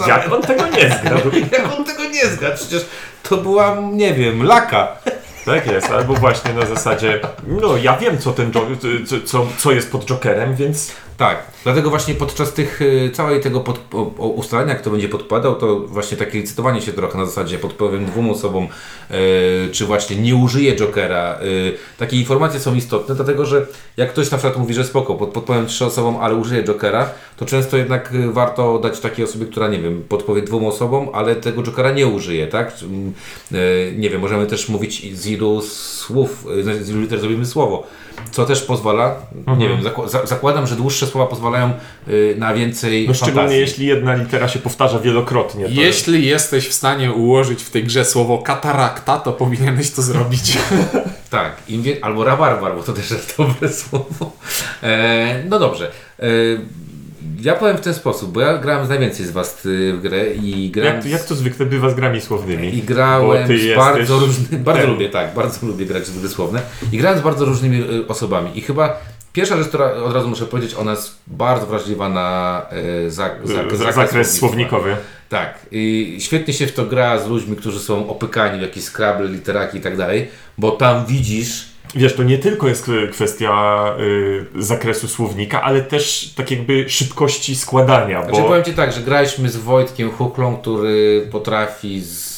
Jak 0.07 0.31
on 0.33 0.41
tego 0.41 0.67
nie 0.67 0.97
zgrał? 0.99 1.19
Jak 1.51 1.77
on 1.79 1.85
tego 1.85 2.03
nie 2.03 2.25
zgadł? 2.25 2.55
Przecież 2.55 2.85
to 3.23 3.37
była, 3.37 3.77
nie 3.91 4.13
wiem, 4.13 4.43
laka. 4.43 4.97
Tak 5.45 5.67
jest, 5.67 5.91
albo 5.91 6.13
właśnie 6.13 6.53
na 6.53 6.65
zasadzie, 6.65 7.19
no 7.47 7.77
ja 7.77 7.97
wiem 7.97 8.17
co 8.17 8.31
ten 8.31 8.51
co, 9.25 9.47
co 9.57 9.71
jest 9.71 9.91
pod 9.91 10.05
Jokerem, 10.05 10.55
więc 10.55 10.91
Tak, 11.21 11.45
dlatego 11.63 11.89
właśnie 11.89 12.15
podczas 12.15 12.53
tych 12.53 12.81
y, 12.81 13.11
całej 13.13 13.41
tego 13.41 13.59
pod, 13.59 13.79
o, 13.93 13.97
o 14.17 14.27
ustalenia, 14.27 14.75
kto 14.75 14.89
będzie 14.89 15.09
podpadał, 15.09 15.55
to 15.55 15.79
właśnie 15.79 16.17
takie 16.17 16.37
licytowanie 16.37 16.81
się 16.81 16.93
trochę 16.93 17.17
na 17.17 17.25
zasadzie 17.25 17.59
podpowiem 17.59 18.05
dwóm 18.05 18.29
osobom, 18.29 18.67
y, 19.11 19.69
czy 19.71 19.85
właśnie 19.85 20.15
nie 20.15 20.35
użyję 20.35 20.75
Jokera. 20.75 21.39
Y, 21.41 21.77
takie 21.97 22.17
informacje 22.17 22.59
są 22.59 22.75
istotne, 22.75 23.15
dlatego 23.15 23.45
że 23.45 23.67
jak 23.97 24.09
ktoś 24.09 24.31
na 24.31 24.37
przykład 24.37 24.59
mówi, 24.59 24.73
że 24.73 24.83
spoko, 24.83 25.15
pod, 25.15 25.29
podpowiem 25.29 25.65
trzy 25.65 25.85
osobom, 25.85 26.17
ale 26.21 26.35
użyję 26.35 26.63
Jokera, 26.63 27.09
to 27.37 27.45
często 27.45 27.77
jednak 27.77 28.13
y, 28.13 28.31
warto 28.31 28.79
dać 28.79 28.99
takiej 28.99 29.25
osobie, 29.25 29.45
która 29.45 29.67
nie 29.67 29.79
wiem, 29.79 30.03
podpowie 30.09 30.41
dwóm 30.41 30.65
osobom, 30.65 31.09
ale 31.13 31.35
tego 31.35 31.63
Jokera 31.63 31.91
nie 31.91 32.07
użyje, 32.07 32.47
tak? 32.47 32.75
Czy, 32.75 32.85
mm, 32.85 33.13
y, 33.51 33.93
nie 33.97 34.09
wiem, 34.09 34.21
możemy 34.21 34.47
też 34.47 34.69
mówić 34.69 35.17
z 35.17 35.27
ilu 35.27 35.61
słów, 35.61 36.45
y, 36.57 36.83
z 36.83 36.89
ilu 36.89 37.01
liter 37.01 37.19
zrobimy 37.19 37.45
słowo. 37.45 37.87
Co 38.31 38.45
też 38.45 38.61
pozwala, 38.61 39.15
nie 39.57 39.69
wiem, 39.69 39.81
zakła- 39.81 40.09
za- 40.09 40.25
zakładam, 40.25 40.67
że 40.67 40.75
dłuższe 40.75 41.07
słowa 41.07 41.27
pozwalają 41.27 41.71
y, 42.07 42.35
na 42.37 42.53
więcej 42.53 43.07
no 43.07 43.13
szczególnie 43.13 43.35
fantazji. 43.39 43.59
jeśli 43.59 43.85
jedna 43.85 44.15
litera 44.15 44.47
się 44.47 44.59
powtarza 44.59 44.99
wielokrotnie. 44.99 45.65
Jeśli 45.69 46.25
jesteś 46.25 46.67
w 46.67 46.73
stanie 46.73 47.11
ułożyć 47.11 47.63
w 47.63 47.69
tej 47.69 47.83
grze 47.83 48.05
słowo 48.05 48.37
katarakta, 48.37 49.19
to 49.19 49.31
powinieneś 49.33 49.91
to 49.91 50.01
zrobić. 50.01 50.57
Tak, 51.29 51.55
albo 52.01 52.23
rabarbar, 52.23 52.75
bo 52.75 52.83
to 52.83 52.93
też 52.93 53.11
jest 53.11 53.35
dobre 53.37 53.69
słowo. 53.83 54.31
E, 54.83 55.43
no 55.49 55.59
dobrze. 55.59 55.91
E, 56.19 56.23
ja 57.43 57.55
powiem 57.55 57.77
w 57.77 57.81
ten 57.81 57.93
sposób, 57.93 58.31
bo 58.31 58.41
ja 58.41 58.57
grałem 58.57 58.85
z 58.85 58.89
najwięcej 58.89 59.25
z 59.25 59.31
Was 59.31 59.65
y, 59.65 59.93
w 59.93 60.01
grę 60.01 60.33
i 60.33 60.69
grałem 60.71 60.95
jak, 60.95 61.05
jak 61.05 61.23
to 61.23 61.35
zwykle 61.35 61.65
bywa 61.65 61.89
z 61.89 61.93
grami 61.95 62.21
słownymi? 62.21 62.75
I 62.75 62.81
grałem 62.81 63.47
z 63.47 63.75
bardzo 63.75 64.19
różnymi, 64.19 64.63
bardzo 64.69 64.87
lubię, 64.87 65.09
tak, 65.09 65.33
bardzo 65.33 65.67
lubię 65.67 65.85
grać 65.85 66.03
w 66.03 66.19
gry 66.19 66.29
słowne. 66.29 66.61
I 66.91 66.97
grałem 66.97 67.19
z 67.19 67.21
bardzo 67.21 67.45
różnymi 67.45 67.81
y, 67.81 68.07
osobami. 68.07 68.57
I 68.57 68.61
chyba 68.61 68.99
pierwsza 69.33 69.57
rzecz, 69.57 69.67
która 69.67 69.93
od 69.93 70.13
razu 70.13 70.27
muszę 70.27 70.45
powiedzieć, 70.45 70.75
ona 70.75 70.91
jest 70.91 71.15
bardzo 71.27 71.65
wrażliwa 71.65 72.09
na 72.09 72.61
y, 73.05 73.11
za, 73.11 73.29
za, 73.43 73.75
Z- 73.77 73.95
zakres 73.95 74.37
słownikowy. 74.37 74.95
Tak. 75.29 75.59
I 75.71 76.17
świetnie 76.19 76.53
się 76.53 76.67
w 76.67 76.73
to 76.73 76.85
gra 76.85 77.19
z 77.19 77.27
ludźmi, 77.27 77.55
którzy 77.55 77.79
są 77.79 78.09
opykani 78.09 78.59
w 78.59 78.61
jakieś 78.61 78.83
Scrabble, 78.83 79.27
literaki 79.27 79.77
i 79.77 79.81
tak 79.81 79.97
dalej, 79.97 80.27
bo 80.57 80.71
tam 80.71 81.05
widzisz 81.05 81.70
Wiesz, 81.95 82.15
to 82.15 82.23
nie 82.23 82.37
tylko 82.37 82.67
jest 82.67 82.91
kwestia 83.11 83.83
y, 83.99 84.63
zakresu 84.63 85.07
słownika, 85.07 85.61
ale 85.61 85.81
też 85.81 86.33
tak 86.35 86.51
jakby 86.51 86.89
szybkości 86.89 87.55
składania, 87.55 88.23
Znaczy 88.23 88.41
bo 88.41 88.47
powiem 88.47 88.63
Ci 88.63 88.73
tak, 88.73 88.93
że 88.93 89.01
graliśmy 89.01 89.49
z 89.49 89.57
Wojtkiem 89.57 90.11
Huklą, 90.11 90.57
który 90.57 91.27
potrafi 91.31 92.01
z 92.01 92.31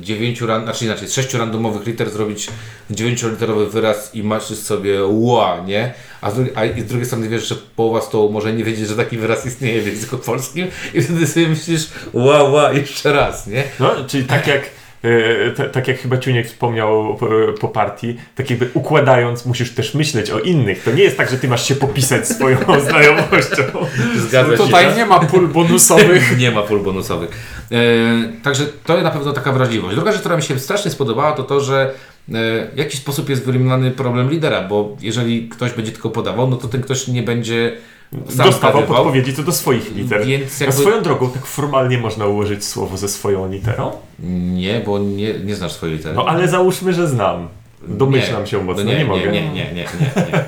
dziewięciu, 0.00 0.46
znaczy 0.46 0.84
inaczej, 0.84 1.08
z 1.08 1.12
sześciu 1.14 1.38
randomowych 1.38 1.86
liter 1.86 2.10
zrobić 2.10 2.48
dziewięcioliterowy 2.90 3.66
wyraz 3.66 4.14
i 4.14 4.22
masz 4.22 4.42
sobie 4.42 5.04
ła, 5.04 5.62
nie? 5.66 5.94
A 6.20 6.30
z, 6.30 6.34
drugiej, 6.34 6.52
a 6.56 6.80
z 6.80 6.84
drugiej 6.84 7.06
strony 7.06 7.28
wiesz, 7.28 7.48
że 7.48 7.54
połowa 7.76 8.00
stołu 8.00 8.32
może 8.32 8.52
nie 8.52 8.64
wiedzieć, 8.64 8.88
że 8.88 8.96
taki 8.96 9.18
wyraz 9.18 9.46
istnieje 9.46 9.82
w 9.82 9.86
języku 9.86 10.18
polskim 10.18 10.66
i 10.94 11.02
wtedy 11.02 11.26
sobie 11.26 11.48
myślisz 11.48 11.88
ła, 12.12 12.42
ła, 12.42 12.72
jeszcze 12.72 13.12
raz, 13.12 13.46
nie? 13.46 13.64
No, 13.80 13.90
czyli 14.06 14.24
tak 14.24 14.46
jak, 14.46 14.60
e, 14.60 14.62
t- 14.62 14.70
tak 15.72 15.88
jak 15.88 15.98
chyba 15.98 16.18
Ciuniek 16.18 16.46
wspomniał 16.46 17.16
po, 17.16 17.28
po 17.60 17.68
partii, 17.68 18.16
tak 18.34 18.50
jakby 18.50 18.68
układając 18.74 19.46
musisz 19.46 19.74
też 19.74 19.94
myśleć 19.94 20.30
o 20.30 20.40
innych. 20.40 20.82
To 20.82 20.92
nie 20.92 21.02
jest 21.02 21.16
tak, 21.16 21.30
że 21.30 21.38
ty 21.38 21.48
masz 21.48 21.68
się 21.68 21.74
popisać 21.74 22.28
swoją 22.28 22.58
znajomością. 22.88 23.62
Zgadza 24.16 24.56
się. 24.56 24.56
Tutaj 24.56 24.96
nie 24.96 25.06
ma 25.06 25.20
pól 25.20 25.48
bonusowych. 25.48 26.38
Nie 26.38 26.50
ma 26.50 26.62
pól 26.62 26.80
bonusowych. 26.80 27.30
E, 27.72 28.42
także 28.42 28.66
to 28.84 29.02
na 29.02 29.10
pewno 29.10 29.32
taka 29.32 29.52
wrażliwość. 29.52 29.94
Druga 29.94 30.12
rzecz, 30.12 30.20
która 30.20 30.36
mi 30.36 30.42
się 30.42 30.58
strasznie 30.58 30.90
spodobała, 30.90 31.32
to 31.32 31.42
to, 31.42 31.60
że 31.60 31.94
e, 32.28 32.32
w 32.74 32.76
jakiś 32.76 33.00
sposób 33.00 33.28
jest 33.28 33.44
wyeliminowany 33.44 33.90
problem 33.90 34.30
lidera, 34.30 34.62
bo 34.62 34.96
jeżeli 35.00 35.48
ktoś 35.48 35.72
będzie 35.72 35.92
tylko 35.92 36.10
podawał, 36.10 36.50
no 36.50 36.56
to 36.56 36.68
ten 36.68 36.82
ktoś 36.82 37.08
nie 37.08 37.22
będzie 37.22 37.76
sam 38.12 38.46
Dostawał 38.46 38.52
zgadywał. 38.52 38.82
podpowiedzi 39.04 39.34
co 39.34 39.42
do 39.42 39.52
swoich 39.52 39.94
liter. 39.94 40.26
Więc 40.26 40.62
A 40.62 40.64
jakby... 40.64 40.80
swoją 40.80 41.02
drogą, 41.02 41.30
tak 41.30 41.46
formalnie 41.46 41.98
można 41.98 42.26
ułożyć 42.26 42.64
słowo 42.64 42.96
ze 42.96 43.08
swoją 43.08 43.52
literą? 43.52 43.90
Nie, 44.54 44.80
bo 44.86 44.98
nie, 44.98 45.34
nie 45.34 45.56
znasz 45.56 45.72
swojej 45.72 45.96
litery. 45.96 46.14
No 46.14 46.24
ale 46.26 46.48
załóżmy, 46.48 46.92
że 46.92 47.08
znam. 47.08 47.48
Domyślam 47.88 48.46
się 48.46 48.64
mocno, 48.64 48.84
no 48.84 48.90
nie, 48.90 48.98
nie, 48.98 49.04
mogę. 49.04 49.20
Nie, 49.20 49.42
nie, 49.42 49.48
nie, 49.48 49.64
nie, 49.64 49.74
nie, 49.74 49.86
nie. 50.32 50.44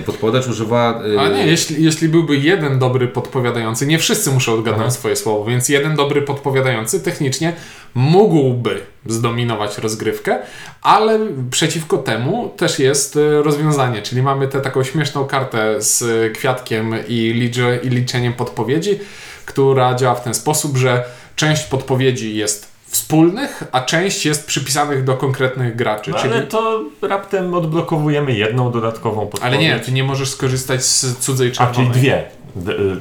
Podpowiadacz 0.00 0.48
używa... 0.48 1.02
y, 1.06 1.20
A 1.20 1.28
nie, 1.28 1.46
jeśli, 1.46 1.84
jeśli 1.84 2.08
byłby 2.08 2.36
jeden 2.36 2.78
dobry 2.78 3.08
podpowiadający, 3.08 3.86
nie 3.86 3.98
wszyscy 3.98 4.30
muszą 4.30 4.54
odgadnąć 4.54 4.86
Aha. 4.86 4.98
swoje 4.98 5.16
słowo, 5.16 5.44
więc 5.44 5.68
jeden 5.68 5.96
dobry 5.96 6.22
podpowiadający 6.22 7.00
technicznie 7.00 7.52
mógłby 7.94 8.80
zdominować 9.06 9.78
rozgrywkę, 9.78 10.38
ale 10.82 11.18
przeciwko 11.50 11.98
temu 11.98 12.52
też 12.56 12.78
jest 12.78 13.16
e, 13.16 13.42
rozwiązanie, 13.42 14.02
czyli 14.02 14.22
mamy 14.22 14.48
tę 14.48 14.60
taką 14.60 14.84
śmieszną 14.84 15.24
kartę 15.24 15.82
z 15.82 16.02
e, 16.02 16.30
kwiatkiem 16.30 16.94
i, 17.08 17.32
liczy, 17.32 17.80
i 17.82 17.88
liczeniem 17.88 18.32
podpowiedzi, 18.32 18.98
która 19.46 19.94
działa 19.94 20.14
w 20.14 20.24
ten 20.24 20.34
sposób, 20.34 20.76
że 20.76 21.04
część 21.36 21.64
podpowiedzi 21.64 22.36
jest 22.36 22.71
wspólnych, 22.92 23.64
a 23.72 23.80
część 23.80 24.26
jest 24.26 24.46
przypisanych 24.46 25.04
do 25.04 25.16
konkretnych 25.16 25.76
graczy. 25.76 26.10
No, 26.10 26.18
czyli... 26.18 26.34
ale 26.34 26.42
to 26.42 26.82
raptem 27.02 27.54
odblokowujemy 27.54 28.32
jedną 28.32 28.72
dodatkową 28.72 29.20
podpowiedź. 29.20 29.44
ale 29.44 29.58
nie, 29.58 29.80
ty 29.80 29.92
nie 29.92 30.04
możesz 30.04 30.30
skorzystać 30.30 30.84
z 30.84 31.18
cudzej 31.18 31.48
A, 31.48 31.52
czerwonej. 31.52 31.90
czyli 31.90 32.00
dwie. 32.00 32.24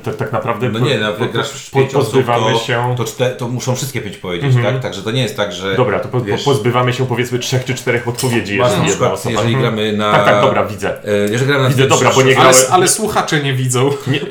Tak, 0.05 0.15
tak 0.15 0.31
naprawdę 0.31 0.69
No 0.69 0.79
nie, 0.79 0.97
no, 0.97 1.13
po, 1.13 1.25
grasz 1.25 1.49
po, 1.49 1.57
w 1.57 1.71
po, 1.71 1.79
pięć 1.79 1.95
osób, 1.95 2.03
pozbywamy 2.13 2.53
to, 2.53 2.59
się... 2.59 2.95
to, 2.97 3.03
czte, 3.05 3.29
to 3.29 3.47
muszą 3.47 3.75
wszystkie 3.75 4.01
pięć 4.01 4.17
powiedzieć, 4.17 4.55
Mhm. 4.55 4.73
tak? 4.73 4.83
Także 4.83 5.01
to 5.01 5.11
nie 5.11 5.21
jest 5.21 5.37
tak, 5.37 5.53
że... 5.53 5.75
Dobra, 5.75 5.99
to 5.99 6.07
po, 6.09 6.21
wiesz, 6.21 6.43
pozbywamy 6.43 6.93
się 6.93 7.05
powiedzmy 7.07 7.39
trzech 7.39 7.65
czy 7.65 7.75
czterech 7.75 8.03
podpowiedzi, 8.03 8.57
Masz 8.57 8.67
jeżeli 8.67 8.81
na 8.83 8.89
przykład, 8.89 9.13
osoba. 9.13 9.29
jeżeli 9.31 9.53
Mhm. 9.55 9.75
gramy 9.75 9.93
na... 9.97 10.11
Tak, 10.11 10.25
tak, 10.25 10.41
dobra, 10.41 10.65
widzę. 10.65 11.03
E, 11.05 11.17
Jeżeli 11.31 11.47
gramy 11.47 11.63
na 11.63 11.69
Widzę, 11.69 11.87
dobra, 11.87 12.11
bo 12.15 12.21
nie 12.21 12.33
grałem- 12.35 12.55
Ale, 12.55 12.67
ale 12.69 12.87
słuchacze 12.87 13.43
nie 13.43 13.53
widzą. 13.53 13.89
Nie, 14.07 14.21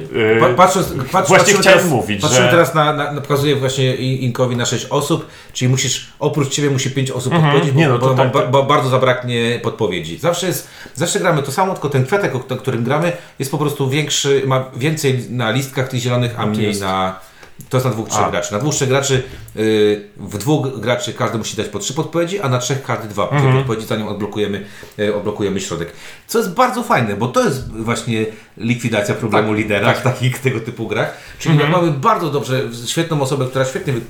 y, 0.50 0.54
patrząc, 0.56 0.86
patrz, 1.12 1.28
Właśnie 1.28 1.54
chciałem 1.54 1.78
teraz, 1.78 1.84
mówić, 1.92 2.22
patrzymy 2.22 2.44
że- 2.44 2.50
teraz 2.50 2.74
na, 2.74 2.92
na, 2.92 3.12
na 3.12 3.20
pokazuję 3.20 3.56
właśnie 3.56 3.94
Inkowi 3.96 4.56
na 4.56 4.66
6 4.66 4.86
osób, 4.90 5.26
czyli 5.52 5.68
musisz, 5.68 6.06
oprócz 6.18 6.48
Ciebie 6.48 6.70
musi 6.70 6.90
5 6.90 7.10
osób 7.10 7.32
Mhm, 7.32 7.42
podpowiedzieć, 7.52 7.74
bo, 7.74 7.80
nie 7.80 7.88
no, 7.88 7.98
to 7.98 8.06
bo, 8.08 8.14
tak, 8.14 8.32
bo, 8.32 8.40
tak. 8.40 8.50
bo 8.50 8.62
bardzo 8.62 8.88
zabraknie 8.88 9.60
podpowiedzi. 9.62 10.18
Zawsze 10.18 10.46
jest, 10.46 10.68
zawsze 10.94 11.20
gramy 11.20 11.42
to 11.42 11.52
samo, 11.52 11.72
tylko 11.72 11.88
ten 11.88 12.06
kwiatek, 12.06 12.34
o 12.34 12.40
którym 12.40 12.84
gramy, 12.84 13.12
jest 13.38 13.50
po 13.50 13.58
prostu 13.58 13.90
większy, 13.90 14.42
ma 14.46 14.64
więcej 14.76 15.09
na 15.30 15.50
listkach 15.50 15.88
tych 15.88 16.00
zielonych, 16.00 16.34
a 16.40 16.46
mniej 16.46 16.66
jest. 16.66 16.80
na, 16.80 17.20
To 17.68 17.76
jest 17.76 17.84
na 17.84 17.90
dwóch, 17.92 18.08
trzech 18.08 18.24
A. 18.24 18.30
graczy. 18.30 18.52
Na 18.52 18.58
dwóch, 18.58 18.74
trzech 18.74 18.88
graczy, 18.88 19.22
y, 19.56 20.08
w 20.16 20.38
dwóch 20.38 20.80
graczy 20.80 21.12
każdy 21.12 21.38
musi 21.38 21.56
dać 21.56 21.66
po 21.68 21.78
trzy 21.78 21.94
podpowiedzi, 21.94 22.40
a 22.40 22.48
na 22.48 22.58
trzech 22.58 22.82
każdy 22.82 23.08
dwa 23.08 23.28
Mhm. 23.28 23.56
podpowiedzi, 23.56 23.86
zanim 23.86 24.08
odblokujemy, 24.08 24.64
y, 24.98 25.14
odblokujemy 25.14 25.60
środek. 25.60 25.92
Co 26.26 26.38
jest 26.38 26.54
bardzo 26.54 26.82
fajne, 26.82 27.16
bo 27.16 27.28
to 27.28 27.44
jest 27.44 27.70
właśnie 27.72 28.26
likwidacja 28.56 29.14
problemu 29.14 29.48
Tak, 29.48 29.58
lidera 29.58 29.94
w 29.94 30.02
takich 30.02 30.38
tego 30.38 30.60
typu 30.60 30.86
grach. 30.88 31.16
Czyli 31.38 31.58
jak 31.58 31.70
mamy 31.70 31.90
bardzo 31.90 32.30
dobrze, 32.30 32.62
świetną 32.86 33.22
osobę, 33.22 33.46
która 33.46 33.64
świetnie 33.64 33.92
wy, 33.92 34.00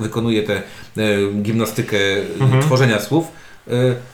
wykonuje 0.00 0.42
tę 0.42 0.62
y, 0.98 1.28
gimnastykę 1.42 1.96
y, 1.96 2.26
Mhm. 2.40 2.62
tworzenia 2.62 3.00
słów, 3.00 3.26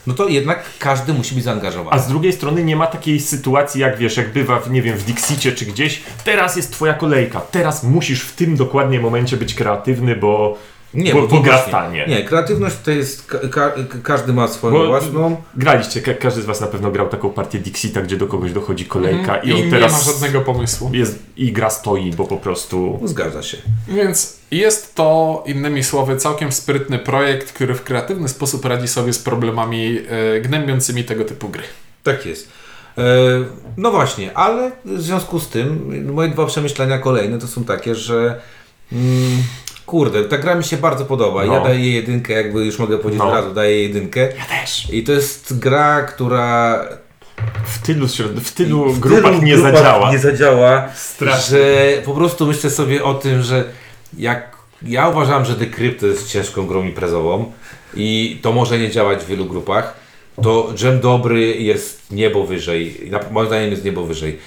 no 0.07 0.15
to 0.15 0.29
jednak 0.29 0.65
każdy 0.79 1.13
musi 1.13 1.35
być 1.35 1.45
zaangażowany. 1.45 1.91
A 1.91 1.99
z 1.99 2.09
drugiej 2.09 2.33
strony 2.33 2.65
nie 2.65 2.77
ma 2.77 2.87
takiej 2.87 3.21
sytuacji, 3.21 3.81
jak 3.81 3.99
wiesz, 3.99 4.17
jak 4.17 4.33
bywa, 4.33 4.61
w, 4.61 4.71
nie 4.71 4.83
wiem, 4.83 4.99
w 4.99 5.05
Dixicie 5.05 5.53
czy 5.53 5.67
gdzieś, 5.67 6.03
teraz 6.25 6.57
jest 6.57 6.73
twoja 6.73 6.95
kolejka, 6.95 7.41
teraz 7.41 7.85
musisz 7.85 8.23
w 8.23 8.37
tym 8.37 8.57
dokładnie 8.57 9.01
momencie 9.01 9.37
być 9.37 9.55
kreatywny, 9.55 10.17
bo, 10.17 10.59
Nie, 10.95 11.15
bo, 11.15 11.29
bo, 11.29 11.43
stanie. 11.69 12.05
Nie, 12.09 12.25
kreatywność 12.25 12.77
to 12.85 12.91
jest, 12.91 13.27
ka, 13.27 13.39
ka, 13.39 13.73
każdy 14.03 14.33
ma 14.33 14.49
swoją 14.49 14.75
Bo- 14.75 14.87
własną. 14.87 15.37
Graliście, 15.57 16.03
ka- 16.03 16.15
każdy 16.15 16.43
z 16.43 16.45
was 16.45 16.61
na 16.61 16.67
pewno 16.67 16.91
grał 16.91 17.09
taką 17.09 17.31
partię 17.31 17.59
Dixita, 17.59 18.01
gdzie 18.03 18.17
do 18.17 18.27
kogoś 18.27 18.53
dochodzi 18.53 18.85
kolejka 18.85 19.37
i 19.37 19.53
on 19.53 19.59
I 19.59 19.71
teraz 19.71 19.93
nie 19.93 19.99
ma 19.99 20.05
żadnego 20.13 20.41
pomysłu. 20.41 20.91
jest 20.93 21.19
i 21.37 21.53
gra 21.53 21.71
stoi, 21.71 22.13
bo 22.13 22.25
po 22.25 22.37
prostu... 22.37 23.01
Zgadza 23.05 23.43
się. 23.43 23.57
Więc 23.89 24.37
jest 24.51 24.95
to, 24.95 25.43
innymi 25.47 25.85
słowy, 25.85 26.17
całkiem 26.17 26.53
sprytny 26.53 26.99
projekt, 26.99 27.53
który 27.53 27.75
w 27.75 27.83
kreatywny 27.85 28.29
sposób 28.29 28.65
radzi 28.65 28.89
sobie 28.89 29.13
z 29.13 29.19
problemami 29.19 29.99
e, 30.37 30.41
gnębiącymi 30.41 31.05
tego 31.05 31.25
typu 31.25 31.49
gry. 31.49 31.63
Tak 32.03 32.27
jest. 32.27 32.49
E, 32.99 33.03
no 33.77 33.91
właśnie, 33.91 34.37
ale 34.37 34.71
w 34.85 35.01
związku 35.03 35.41
z 35.41 35.49
tym 35.49 36.13
moje 36.13 36.29
dwa 36.29 36.47
przemyślenia 36.47 36.99
kolejne 36.99 37.39
to 37.39 37.47
są 37.47 37.65
takie, 37.65 37.95
że 37.95 38.41
mm, 38.93 39.43
kurde, 39.89 40.25
ta 40.25 40.39
gra 40.39 40.55
mi 40.55 40.65
się 40.65 40.77
bardzo 40.77 41.05
podoba. 41.05 41.45
No. 41.45 41.55
Ja 41.55 41.61
daję 41.61 41.81
jej 41.81 41.95
jedynkę, 41.95 42.33
jakby 42.33 42.65
już 42.65 42.79
mogę 42.79 42.99
powiedzieć 42.99 43.19
No. 43.19 43.29
od 43.29 43.35
razu, 43.35 43.55
daję 43.55 43.71
jej 43.73 43.83
jedynkę. 43.83 44.21
Ja 44.21 44.61
też. 44.61 44.93
I 44.93 45.03
to 45.05 45.13
jest 45.13 45.59
gra, 45.59 46.03
która 46.03 46.81
W 47.65 47.79
tylu, 47.87 48.07
środ- 48.07 48.41
w 48.41 48.53
tylu 48.53 48.93
w 48.93 49.01
grupach 49.01 49.31
tylu 49.33 49.43
nie 49.45 49.55
grupach 49.55 49.73
zadziała. 49.77 50.11
Nie 50.13 50.19
zadziała. 50.19 50.89
Strasznie. 50.95 51.59
Że 51.59 51.93
po 52.05 52.15
prostu 52.15 52.47
myślę 52.47 52.71
sobie 52.71 53.05
o 53.05 53.15
tym, 53.15 53.43
że 53.43 53.65
jak 54.19 54.57
ja 54.83 55.09
uważam, 55.09 55.45
że 55.45 55.55
Decrypt 55.55 56.03
jest 56.03 56.29
ciężką 56.29 56.67
grą 56.67 56.83
imprezową 56.85 57.53
i 57.95 58.39
to 58.43 58.53
może 58.53 58.79
nie 58.79 58.91
działać 58.91 59.19
w 59.19 59.27
wielu 59.27 59.45
grupach, 59.47 59.95
to 60.43 60.73
Dżem 60.75 61.01
Dobry 61.01 61.47
jest 61.57 62.13
niebo 62.13 62.47
wyżej. 62.47 63.11
Moim 63.31 63.47
zdaniem 63.47 63.71
jest 63.71 63.85
niebo 63.85 64.05
wyżej. 64.05 64.39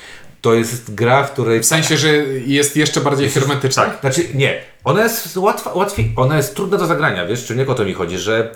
To 0.42 0.54
jest 0.54 0.94
gra, 0.94 1.24
w 1.24 1.32
której 1.32 1.60
W 1.60 1.66
sensie, 1.66 1.98
że 1.98 2.08
jest 2.46 2.76
jeszcze 2.78 3.02
bardziej 3.02 3.30
hermetyczna. 3.30 3.84
tak. 3.86 4.00
znaczy, 4.02 4.28
nie. 4.34 4.58
Ona 4.84 5.04
jest 5.04 5.38
łatwa, 5.38 5.74
łatwiej, 5.74 6.12
ona 6.16 6.38
jest 6.38 6.56
trudna 6.56 6.78
do 6.78 6.86
zagrania, 6.86 7.26
wiesz, 7.26 7.46
czy 7.46 7.56
nie 7.56 7.68
o 7.68 7.76
to 7.76 7.86
mi 7.86 7.94
chodzi, 7.94 8.18
że 8.18 8.52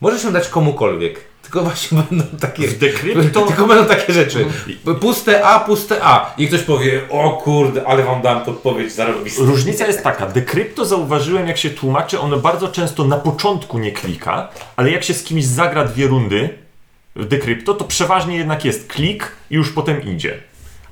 możesz 0.00 0.24
ją 0.24 0.32
dać 0.32 0.48
komukolwiek. 0.48 1.20
Tylko 1.42 1.62
właśnie 1.62 1.98
będą 2.10 2.24
takie. 2.40 2.68
W 2.68 2.78
Decrypto- 2.78 3.46
Tylko 3.48 3.66
będą 3.66 3.84
takie 3.86 4.12
rzeczy. 4.12 4.44
Puste 5.00 5.44
A, 5.44 5.60
puste 5.60 5.98
A. 6.02 6.34
I 6.38 6.48
ktoś 6.48 6.60
powie, 6.62 7.00
o 7.10 7.30
kurde, 7.44 7.86
ale 7.86 8.02
wam 8.02 8.22
dam 8.22 8.44
podpowiedź 8.44 8.92
zarobistą. 8.92 9.44
Różnica 9.44 9.86
jest 9.86 10.02
taka, 10.02 10.26
Decrypto 10.26 10.84
zauważyłem 10.84 11.48
jak 11.48 11.58
się 11.58 11.70
tłumaczy, 11.70 12.20
ono 12.20 12.36
bardzo 12.36 12.68
często 12.68 13.04
na 13.04 13.16
początku 13.16 13.78
nie 13.78 13.92
klika, 13.92 14.48
ale 14.76 14.90
jak 14.90 15.04
się 15.04 15.14
z 15.14 15.22
kimś 15.22 15.44
zagra 15.44 15.84
dwie 15.84 16.06
rundy 16.06 16.48
w 17.16 17.24
Decrypto, 17.24 17.74
to 17.74 17.84
przeważnie 17.84 18.36
jednak 18.36 18.64
jest 18.64 18.88
klik 18.88 19.32
i 19.50 19.54
już 19.54 19.72
potem 19.72 20.02
idzie. 20.02 20.38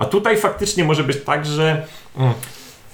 A 0.03 0.05
tutaj 0.05 0.37
faktycznie 0.37 0.85
może 0.85 1.05
być 1.05 1.17
tak, 1.25 1.47
że 1.47 1.87
mm, 2.17 2.33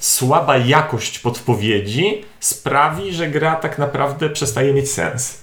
słaba 0.00 0.56
jakość 0.56 1.18
podpowiedzi 1.18 2.24
sprawi, 2.40 3.12
że 3.12 3.28
gra 3.28 3.56
tak 3.56 3.78
naprawdę 3.78 4.30
przestaje 4.30 4.74
mieć 4.74 4.90
sens. 4.90 5.38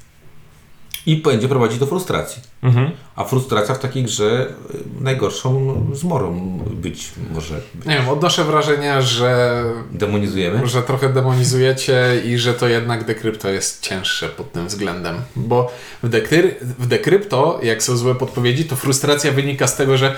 I 1.05 1.15
będzie 1.17 1.47
prowadzić 1.47 1.79
do 1.79 1.85
frustracji. 1.85 2.41
Mhm. 2.63 2.91
A 3.15 3.23
frustracja 3.23 3.75
w 3.75 3.79
takiej 3.79 4.03
grze 4.03 4.47
y, 4.75 5.03
najgorszą 5.03 5.81
zmorą 5.93 6.59
być 6.71 7.11
może. 7.33 7.61
Nie 7.85 7.97
wiem, 7.97 8.09
odnoszę 8.09 8.43
wrażenie, 8.43 9.01
że, 9.01 9.63
Demonizujemy. 9.91 10.67
że 10.67 10.83
trochę 10.83 11.09
demonizujecie 11.09 12.21
i 12.25 12.37
że 12.37 12.53
to 12.53 12.67
jednak 12.67 13.03
Decrypto 13.03 13.49
jest 13.49 13.81
cięższe 13.81 14.29
pod 14.29 14.51
tym 14.51 14.67
względem. 14.67 15.15
Bo 15.35 15.71
w, 16.03 16.09
Dekry, 16.09 16.55
w 16.61 16.87
Decrypto, 16.87 17.59
jak 17.63 17.83
są 17.83 17.97
złe 17.97 18.15
podpowiedzi, 18.15 18.65
to 18.65 18.75
frustracja 18.75 19.31
wynika 19.31 19.67
z 19.67 19.75
tego, 19.75 19.97
że 19.97 20.15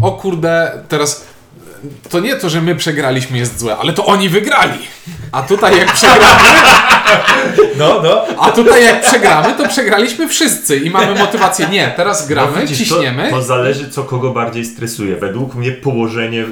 o 0.00 0.12
kurde, 0.12 0.72
teraz 0.88 1.24
to 2.10 2.20
nie 2.20 2.36
to, 2.36 2.50
że 2.50 2.60
my 2.62 2.76
przegraliśmy 2.76 3.38
jest 3.38 3.58
złe, 3.60 3.76
ale 3.76 3.92
to 3.92 4.06
oni 4.06 4.28
wygrali. 4.28 4.78
A 5.32 5.42
tutaj 5.42 5.78
jak 5.78 5.92
przegramy, 5.92 6.48
No, 7.78 8.00
no. 8.02 8.24
a 8.38 8.50
tutaj 8.52 8.84
jak 8.84 9.00
przegramy, 9.02 9.54
to 9.58 9.68
przegraliśmy 9.68 10.28
wszyscy 10.28 10.76
i 10.76 10.90
mamy 10.90 11.14
motywację. 11.14 11.66
Nie, 11.70 11.92
teraz 11.96 12.28
gramy, 12.28 12.52
No 12.54 12.60
widzisz, 12.62 12.78
ciśniemy. 12.78 13.30
To, 13.30 13.36
to 13.36 13.42
zależy, 13.42 13.90
co 13.90 14.04
kogo 14.04 14.30
bardziej 14.30 14.64
stresuje. 14.64 15.16
Według 15.16 15.54
mnie 15.54 15.72
położenie 15.72 16.40
y, 16.42 16.46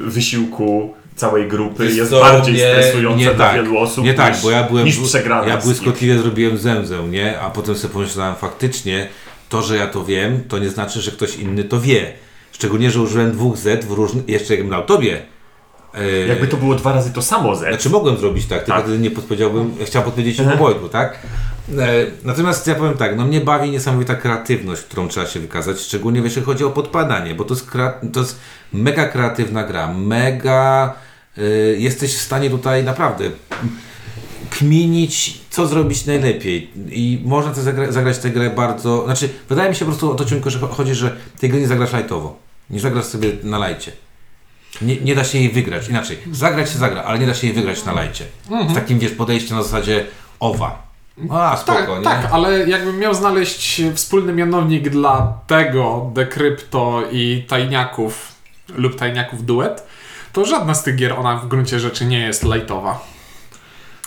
wysiłku 0.00 0.94
całej 1.16 1.48
grupy 1.48 1.84
Wiesz 1.86 1.96
jest 1.96 2.10
co, 2.10 2.20
bardziej 2.20 2.54
nie- 2.54 2.60
stresujące 2.60 3.18
nie 3.18 3.34
dla 3.34 3.46
tak. 3.46 3.54
wielu 3.56 3.78
osób 3.78 4.04
Nie 4.04 4.10
niż, 4.10 4.16
tak, 4.20 4.34
bo 4.42 4.50
ja 4.50 4.62
byłem. 4.62 4.84
niż 4.84 4.98
przegrana. 4.98 5.46
Ja 5.48 5.56
błyskotliwie 5.56 6.18
zrobiłem 6.18 6.58
zemzę, 6.58 6.98
nie? 7.08 7.40
A 7.40 7.50
potem 7.50 7.76
sobie 7.76 7.92
pomyślałem, 7.94 8.34
faktycznie 8.36 9.08
to, 9.48 9.62
że 9.62 9.76
ja 9.76 9.86
to 9.86 10.04
wiem, 10.04 10.42
to 10.48 10.58
nie 10.58 10.70
znaczy, 10.70 11.00
że 11.00 11.10
ktoś 11.10 11.36
inny 11.36 11.64
to 11.64 11.80
wie. 11.80 12.12
Szczególnie, 12.62 12.90
że 12.90 13.00
użyłem 13.00 13.32
dwóch 13.32 13.56
Z 13.56 13.84
w 13.84 13.90
różnych. 13.90 14.28
Jeszcze 14.28 14.54
jakbym 14.54 14.70
dał 14.70 14.84
tobie. 14.84 15.22
e, 15.94 16.26
Jakby 16.26 16.48
to 16.48 16.56
było 16.56 16.74
dwa 16.74 16.92
razy 16.92 17.12
to 17.12 17.22
samo 17.22 17.56
Z. 17.56 17.58
Znaczy 17.58 17.90
mogłem 17.90 18.16
zrobić 18.16 18.46
tak, 18.46 18.64
tylko 18.64 18.82
Tak. 18.82 18.90
nie 19.00 19.10
podpowiedziałbym, 19.10 19.74
ja 19.80 19.86
chciałem 19.86 20.04
podpowiedzieć 20.04 20.40
Mhm. 20.40 20.58
obojgu, 20.60 20.88
tak? 20.88 21.18
E, 21.78 21.88
Natomiast 22.24 22.66
ja 22.66 22.74
powiem 22.74 22.94
tak, 22.96 23.16
no 23.16 23.24
mnie 23.24 23.40
bawi 23.40 23.70
niesamowita 23.70 24.14
kreatywność, 24.14 24.82
którą 24.82 25.08
trzeba 25.08 25.26
się 25.26 25.40
wykazać, 25.40 25.80
szczególnie 25.80 26.20
jeśli 26.20 26.42
chodzi 26.42 26.64
o 26.64 26.70
podpadanie, 26.70 27.34
bo 27.34 27.44
to 27.44 27.54
jest, 27.54 27.70
to 28.12 28.20
jest 28.20 28.38
mega 28.72 29.08
kreatywna 29.08 29.64
gra, 29.64 29.94
mega 29.94 30.94
y, 31.38 31.76
jesteś 31.78 32.14
w 32.16 32.20
stanie 32.20 32.50
tutaj 32.50 32.84
naprawdę 32.84 33.24
kminić, 34.50 35.40
co 35.50 35.66
zrobić 35.66 36.06
najlepiej 36.06 36.70
i 36.90 37.22
można 37.24 37.52
zagra- 37.52 37.92
zagrać 37.92 38.18
tę 38.18 38.30
grę 38.30 38.50
bardzo, 38.50 39.04
znaczy 39.04 39.28
wydaje 39.48 39.70
mi 39.70 39.76
się 39.76 39.84
po 39.84 39.90
prostu 39.90 40.10
o 40.12 40.14
to 40.14 40.24
ciągle, 40.24 40.50
że 40.50 40.58
chodzi, 40.58 40.94
że 40.94 41.16
tej 41.40 41.50
gry 41.50 41.60
nie 41.60 41.66
zagrasz 41.68 41.92
lajtowo, 41.92 42.36
nie 42.72 42.80
zagrasz 42.80 43.04
sobie 43.04 43.28
na 43.42 43.58
lajcie. 43.58 43.92
Nie, 44.82 44.96
nie 44.96 45.14
da 45.14 45.24
się 45.24 45.38
jej 45.38 45.50
wygrać. 45.50 45.88
Inaczej, 45.88 46.18
zagrać 46.32 46.70
się 46.70 46.78
zagra, 46.78 47.02
ale 47.02 47.18
nie 47.18 47.26
da 47.26 47.34
się 47.34 47.46
jej 47.46 47.56
wygrać 47.56 47.84
na 47.84 47.92
lajcie. 47.92 48.24
Z 48.70 48.74
takim, 48.74 48.98
wiesz, 48.98 49.12
podejściem 49.12 49.56
na 49.56 49.62
zasadzie 49.62 50.04
owa. 50.40 50.82
A, 51.30 51.56
spoko, 51.56 51.78
Tak, 51.86 51.98
nie? 51.98 52.04
tak, 52.04 52.28
ale 52.32 52.68
jakbym 52.68 52.98
miał 52.98 53.14
znaleźć 53.14 53.82
wspólny 53.94 54.32
mianownik 54.32 54.88
dla 54.88 55.38
tego 55.46 56.10
Decrypto 56.14 57.02
i 57.10 57.44
Tajniaków 57.48 58.32
lub 58.74 58.96
Tajniaków 58.98 59.44
duet, 59.46 59.86
to 60.32 60.44
żadna 60.44 60.74
z 60.74 60.82
tych 60.82 60.96
gier 60.96 61.12
ona 61.12 61.36
w 61.36 61.48
gruncie 61.48 61.80
rzeczy 61.80 62.04
nie 62.04 62.18
jest 62.18 62.42
lightowa. 62.44 63.00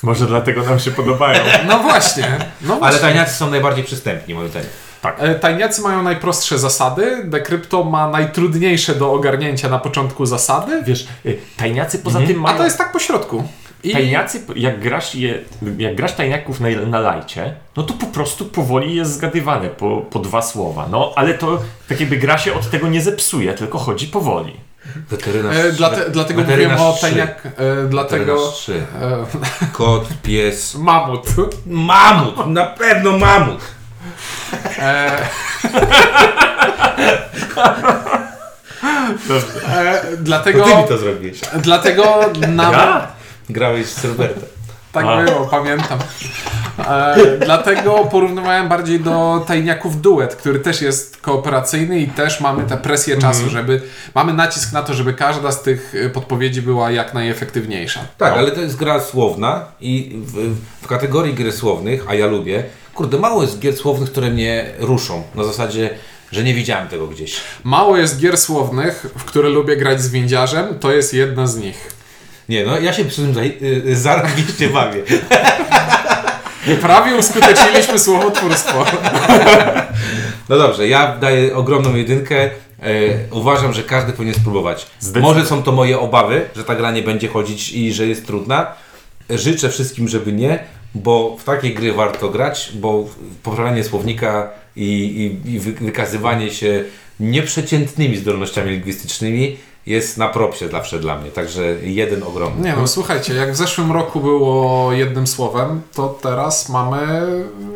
Może 0.04 0.28
dlatego 0.28 0.64
nam 0.64 0.80
się 0.80 0.92
podobają. 0.92 1.44
No 1.68 1.80
właśnie, 1.80 2.38
no 2.62 2.74
Ale 2.74 2.80
właśnie. 2.80 3.00
tajniacy 3.00 3.34
są 3.36 3.50
najbardziej 3.50 3.84
przystępni, 3.84 4.34
moim 4.34 4.50
zdaniem. 4.50 4.70
E, 5.04 5.36
Tajniacy 5.36 5.82
mają 5.82 6.04
najprostsze 6.04 6.60
zasady, 6.60 7.22
Decrypto 7.24 7.84
ma 7.84 8.08
najtrudniejsze 8.10 8.96
do 8.96 9.12
ogarnięcia 9.14 9.70
na 9.70 9.80
początku 9.80 10.26
zasady, 10.26 10.84
Wiesz, 10.84 11.08
y, 11.26 11.38
tajniacy 11.58 12.00
poza 12.00 12.20
Mhm. 12.20 12.34
tym 12.36 12.46
a 12.46 12.48
mają... 12.48 12.58
to 12.58 12.64
jest 12.64 12.78
tak 12.78 12.92
po 12.92 13.00
środku. 13.00 13.44
I 13.84 13.92
Tajniacy, 13.94 14.42
jak 14.56 14.80
grasz, 14.80 15.16
je, 15.16 15.40
jak 15.78 15.96
grasz 15.96 16.14
tajniaków 16.14 16.60
na, 16.60 16.68
na 16.88 17.00
lajcie, 17.00 17.54
no 17.78 17.84
to 17.84 17.94
po 17.94 18.06
prostu 18.06 18.46
powoli 18.46 18.96
jest 18.96 19.14
zgadywane 19.14 19.70
po, 19.70 19.98
po 20.10 20.20
dwa 20.20 20.42
słowa. 20.42 20.88
No, 20.92 21.14
ale 21.16 21.34
to 21.34 21.60
tak 21.90 22.00
jakby 22.00 22.18
gra 22.18 22.38
się 22.38 22.54
od 22.54 22.70
tego 22.70 22.88
nie 22.88 23.02
zepsuje, 23.02 23.54
tylko 23.54 23.78
chodzi 23.78 24.08
powoli. 24.08 24.54
Weterynarz 25.10 25.56
e, 25.58 25.72
dlate, 25.72 26.10
dlatego 26.10 26.42
Weterynarz 26.42 26.80
mówiłem 26.80 26.96
o 26.96 26.98
tajniak... 27.02 27.46
E, 27.46 27.88
dlatego... 27.90 28.54
E, 29.02 29.26
Kot, 29.78 30.08
pies. 30.24 30.76
mamut. 30.76 31.26
Mamut! 31.66 32.48
Na 32.48 32.66
pewno 32.66 33.18
mamut! 33.18 33.60
E, 34.80 35.12
e, 39.68 40.02
To 40.08 40.18
dlatego... 40.18 40.64
ty 40.64 40.76
mi 40.76 40.88
to 40.88 40.98
zrobiłeś. 40.98 41.40
Dlatego 41.62 42.20
nam... 42.48 42.74
Ja? 42.74 43.08
Grałeś 43.50 43.86
z 43.88 44.06
Robertem. 44.06 44.44
Tak 44.92 45.06
A. 45.06 45.24
było, 45.24 45.46
pamiętam. 45.46 46.00
E, 46.80 47.16
dlatego 47.46 48.06
porównywałem 48.12 48.68
bardziej 48.70 49.00
do 49.00 49.44
tajniaków 49.48 50.02
duet, 50.02 50.36
który 50.36 50.60
też 50.60 50.82
jest 50.82 51.18
kooperacyjny 51.22 52.00
i 52.00 52.08
też 52.08 52.42
mamy 52.42 52.64
tę 52.64 52.78
presję 52.78 53.18
czasu, 53.18 53.50
żeby 53.50 53.82
mamy 54.16 54.34
nacisk 54.34 54.74
na 54.74 54.82
to, 54.82 54.94
żeby 54.94 55.14
każda 55.14 55.52
z 55.52 55.62
tych 55.62 55.96
y, 55.96 56.10
podpowiedzi 56.10 56.62
była 56.62 56.92
jak 56.92 57.14
najefektywniejsza. 57.14 58.00
Tak, 58.18 58.34
No. 58.34 58.40
ale 58.40 58.52
to 58.52 58.62
jest 58.62 58.76
gra 58.76 59.00
słowna 59.00 59.66
i 59.82 60.12
w, 60.26 60.56
w 60.82 60.88
kategorii 60.88 61.34
gry 61.34 61.52
słownych, 61.52 62.06
a 62.10 62.14
ja 62.14 62.28
lubię, 62.28 62.64
kurde, 62.96 63.18
mało 63.20 63.42
jest 63.42 63.60
gier 63.60 63.76
słownych, 63.78 64.12
które 64.12 64.30
mnie 64.30 64.66
ruszą. 64.80 65.24
Na 65.36 65.44
zasadzie, 65.44 65.90
że 66.32 66.44
nie 66.44 66.54
widziałem 66.54 66.88
tego 66.88 67.08
gdzieś. 67.08 67.36
Mało 67.64 67.98
jest 67.98 68.20
gier 68.20 68.38
słownych, 68.38 69.06
w 69.18 69.24
które 69.24 69.50
lubię 69.50 69.78
grać 69.78 70.02
z 70.02 70.10
windziarzem, 70.10 70.80
to 70.80 70.92
jest 70.92 71.14
jedna 71.14 71.48
z 71.48 71.58
nich. 71.58 71.92
Nie, 72.50 72.66
no 72.66 72.80
ja 72.80 72.94
się 72.94 73.06
przy 73.06 73.22
tym 73.22 73.34
zaj- 73.34 73.64
y, 73.88 73.96
zarobiście 73.96 74.70
bawię. 74.70 75.02
Prawie 76.82 77.16
uskuteczniliśmy 77.16 78.00
słowotwórstwo. 78.00 78.86
No 80.50 80.58
dobrze, 80.58 80.88
ja 80.88 81.18
daję 81.18 81.56
ogromną 81.56 81.96
jedynkę. 81.96 82.36
E, 82.44 82.50
uważam, 83.32 83.74
że 83.74 83.84
każdy 83.84 84.14
powinien 84.14 84.36
spróbować. 84.36 84.88
Zdecydowanie. 85.00 85.34
Może 85.34 85.48
są 85.48 85.64
to 85.64 85.72
moje 85.72 86.00
obawy, 86.00 86.46
że 86.56 86.64
ta 86.64 86.76
gra 86.76 86.92
nie 86.92 87.02
będzie 87.02 87.28
chodzić 87.28 87.72
i 87.72 87.94
że 87.94 88.08
jest 88.08 88.26
trudna. 88.28 88.68
Życzę 89.30 89.70
wszystkim, 89.70 90.08
żeby 90.08 90.34
nie, 90.34 90.60
bo 90.96 91.38
w 91.40 91.44
takie 91.44 91.74
gry 91.74 91.94
warto 91.94 92.30
grać, 92.30 92.72
bo 92.76 93.06
poprawianie 93.44 93.84
słownika 93.84 94.50
i, 94.76 94.84
i, 95.46 95.52
i 95.54 95.60
wy- 95.60 95.72
wykazywanie 95.72 96.52
się 96.52 96.84
nieprzeciętnymi 97.20 98.18
zdolnościami 98.18 98.72
lingwistycznymi 98.72 99.58
jest 99.86 100.18
na 100.18 100.30
propsie 100.30 100.68
zawsze 100.68 101.00
dla 101.00 101.18
mnie. 101.18 101.32
Także 101.32 101.62
jeden 101.84 102.24
ogromny. 102.24 102.70
Nie 102.70 102.76
no, 102.76 102.88
słuchajcie, 102.88 103.34
jak 103.34 103.52
w 103.52 103.56
zeszłym 103.56 103.92
roku 103.92 104.20
było 104.20 104.92
jednym 104.94 105.28
słowem, 105.28 105.82
to 105.94 106.20
teraz 106.22 106.70
mamy 106.70 107.22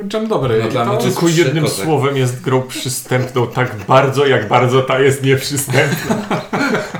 dżem 0.07 0.27
dobry. 0.27 0.61
No 0.63 0.69
dla 0.69 0.85
mnie 0.85 0.97
Tylko 0.97 1.27
jednym 1.27 1.67
słowem 1.67 2.17
jest 2.17 2.41
grą 2.41 2.61
przystępną 2.61 3.47
tak 3.47 3.75
bardzo, 3.87 4.25
jak 4.25 4.47
bardzo 4.47 4.81
ta 4.81 4.99
jest 4.99 5.23
nieprzystępna. 5.23 6.15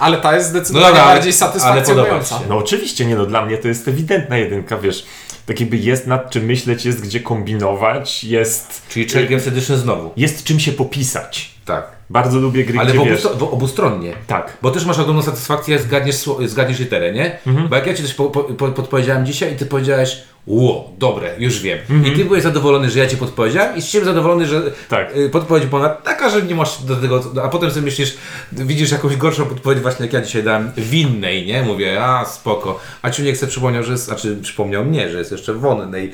Ale 0.00 0.16
ta 0.18 0.34
jest 0.36 0.46
No 0.46 0.50
zdecydowanie 0.58 0.86
dobra, 0.88 1.02
ale- 1.04 1.14
bardziej 1.14 1.32
satysfakcjonująca. 1.32 2.40
No 2.48 2.56
oczywiście, 2.56 3.06
nie 3.06 3.16
no, 3.16 3.26
dla 3.26 3.46
mnie 3.46 3.58
to 3.58 3.68
jest 3.68 3.88
ewidentna 3.88 4.36
jedynka, 4.38 4.78
wiesz. 4.78 5.06
Tak 5.46 5.60
jakby 5.60 5.76
jest 5.76 6.06
nad 6.06 6.30
czym 6.30 6.44
myśleć, 6.44 6.84
jest 6.84 7.00
gdzie 7.00 7.20
kombinować, 7.20 8.24
jest... 8.24 8.82
Czyli 8.88 9.08
Champions 9.08 9.46
Edition 9.46 9.76
znowu. 9.76 10.10
Jest 10.16 10.44
czym 10.44 10.60
się 10.60 10.72
popisać. 10.72 11.50
Tak. 11.64 11.86
Bardzo 12.10 12.38
lubię 12.38 12.64
gry, 12.64 12.78
Ale 12.78 12.92
gdzie 12.92 13.00
w 13.00 13.04
wiesz... 13.04 13.22
obustro- 13.24 13.36
w 13.38 13.42
obustronnie. 13.42 14.12
Tak. 14.26 14.56
Bo 14.62 14.70
też 14.70 14.84
masz 14.84 14.98
ogromną 14.98 15.22
satysfakcję, 15.22 15.74
jak 15.74 15.82
zgadniesz, 15.84 16.16
zgadniesz 16.46 16.78
literę, 16.78 17.12
nie? 17.12 17.38
Mhm. 17.46 17.68
Bo 17.68 17.76
jak 17.76 17.86
ja 17.86 17.94
ci 17.94 18.02
coś 18.02 18.14
po, 18.14 18.24
po, 18.30 18.68
podpowiedziałem 18.68 19.26
dzisiaj 19.26 19.52
i 19.52 19.56
ty 19.56 19.66
powiedziałeś, 19.66 20.22
ło, 20.46 20.92
dobre, 20.98 21.30
już 21.38 21.60
wiem. 21.60 21.78
Mhm. 21.90 22.14
I 22.14 22.16
ty 22.18 22.24
byłeś 22.24 22.42
zadowolony, 22.42 22.90
że 22.90 22.98
ja 22.98 23.06
ci 23.06 23.16
podpowiedziałem 23.16 23.76
i 23.76 23.82
z 23.82 23.88
ciebie 23.88 24.04
zadowolony, 24.04 24.46
że 24.46 24.62
Tak. 24.88 25.16
y, 25.16 25.28
podpowiedź 25.30 25.66
była 25.66 25.88
taka, 25.88 26.30
że 26.30 26.42
nie 26.42 26.54
masz 26.54 26.82
do 26.82 26.96
tego, 26.96 27.22
a 27.44 27.48
potem 27.48 27.70
sobie 27.70 27.82
myślisz, 27.82 28.16
widzisz 28.52 28.90
jakąś 28.90 29.16
gorszą 29.16 29.46
podpowiedź 29.46 29.80
właśnie 29.80 30.06
jak 30.06 30.12
ja 30.12 30.20
dzisiaj 30.20 30.42
dałem, 30.42 30.70
winnej, 30.76 31.46
nie? 31.46 31.62
Mówię, 31.62 32.04
a 32.04 32.24
spoko. 32.24 32.80
A 33.02 33.10
Ciuniek 33.10 33.36
sobie 33.36 33.50
przypomniał, 33.50 33.82
że 33.82 33.92
jest, 33.92 34.04
znaczy 34.04 34.36
przypomniał 34.42 34.84
mnie, 34.84 35.10
że 35.10 35.18
jest 35.18 35.32
jeszcze 35.32 35.54
wonnej. 35.54 36.12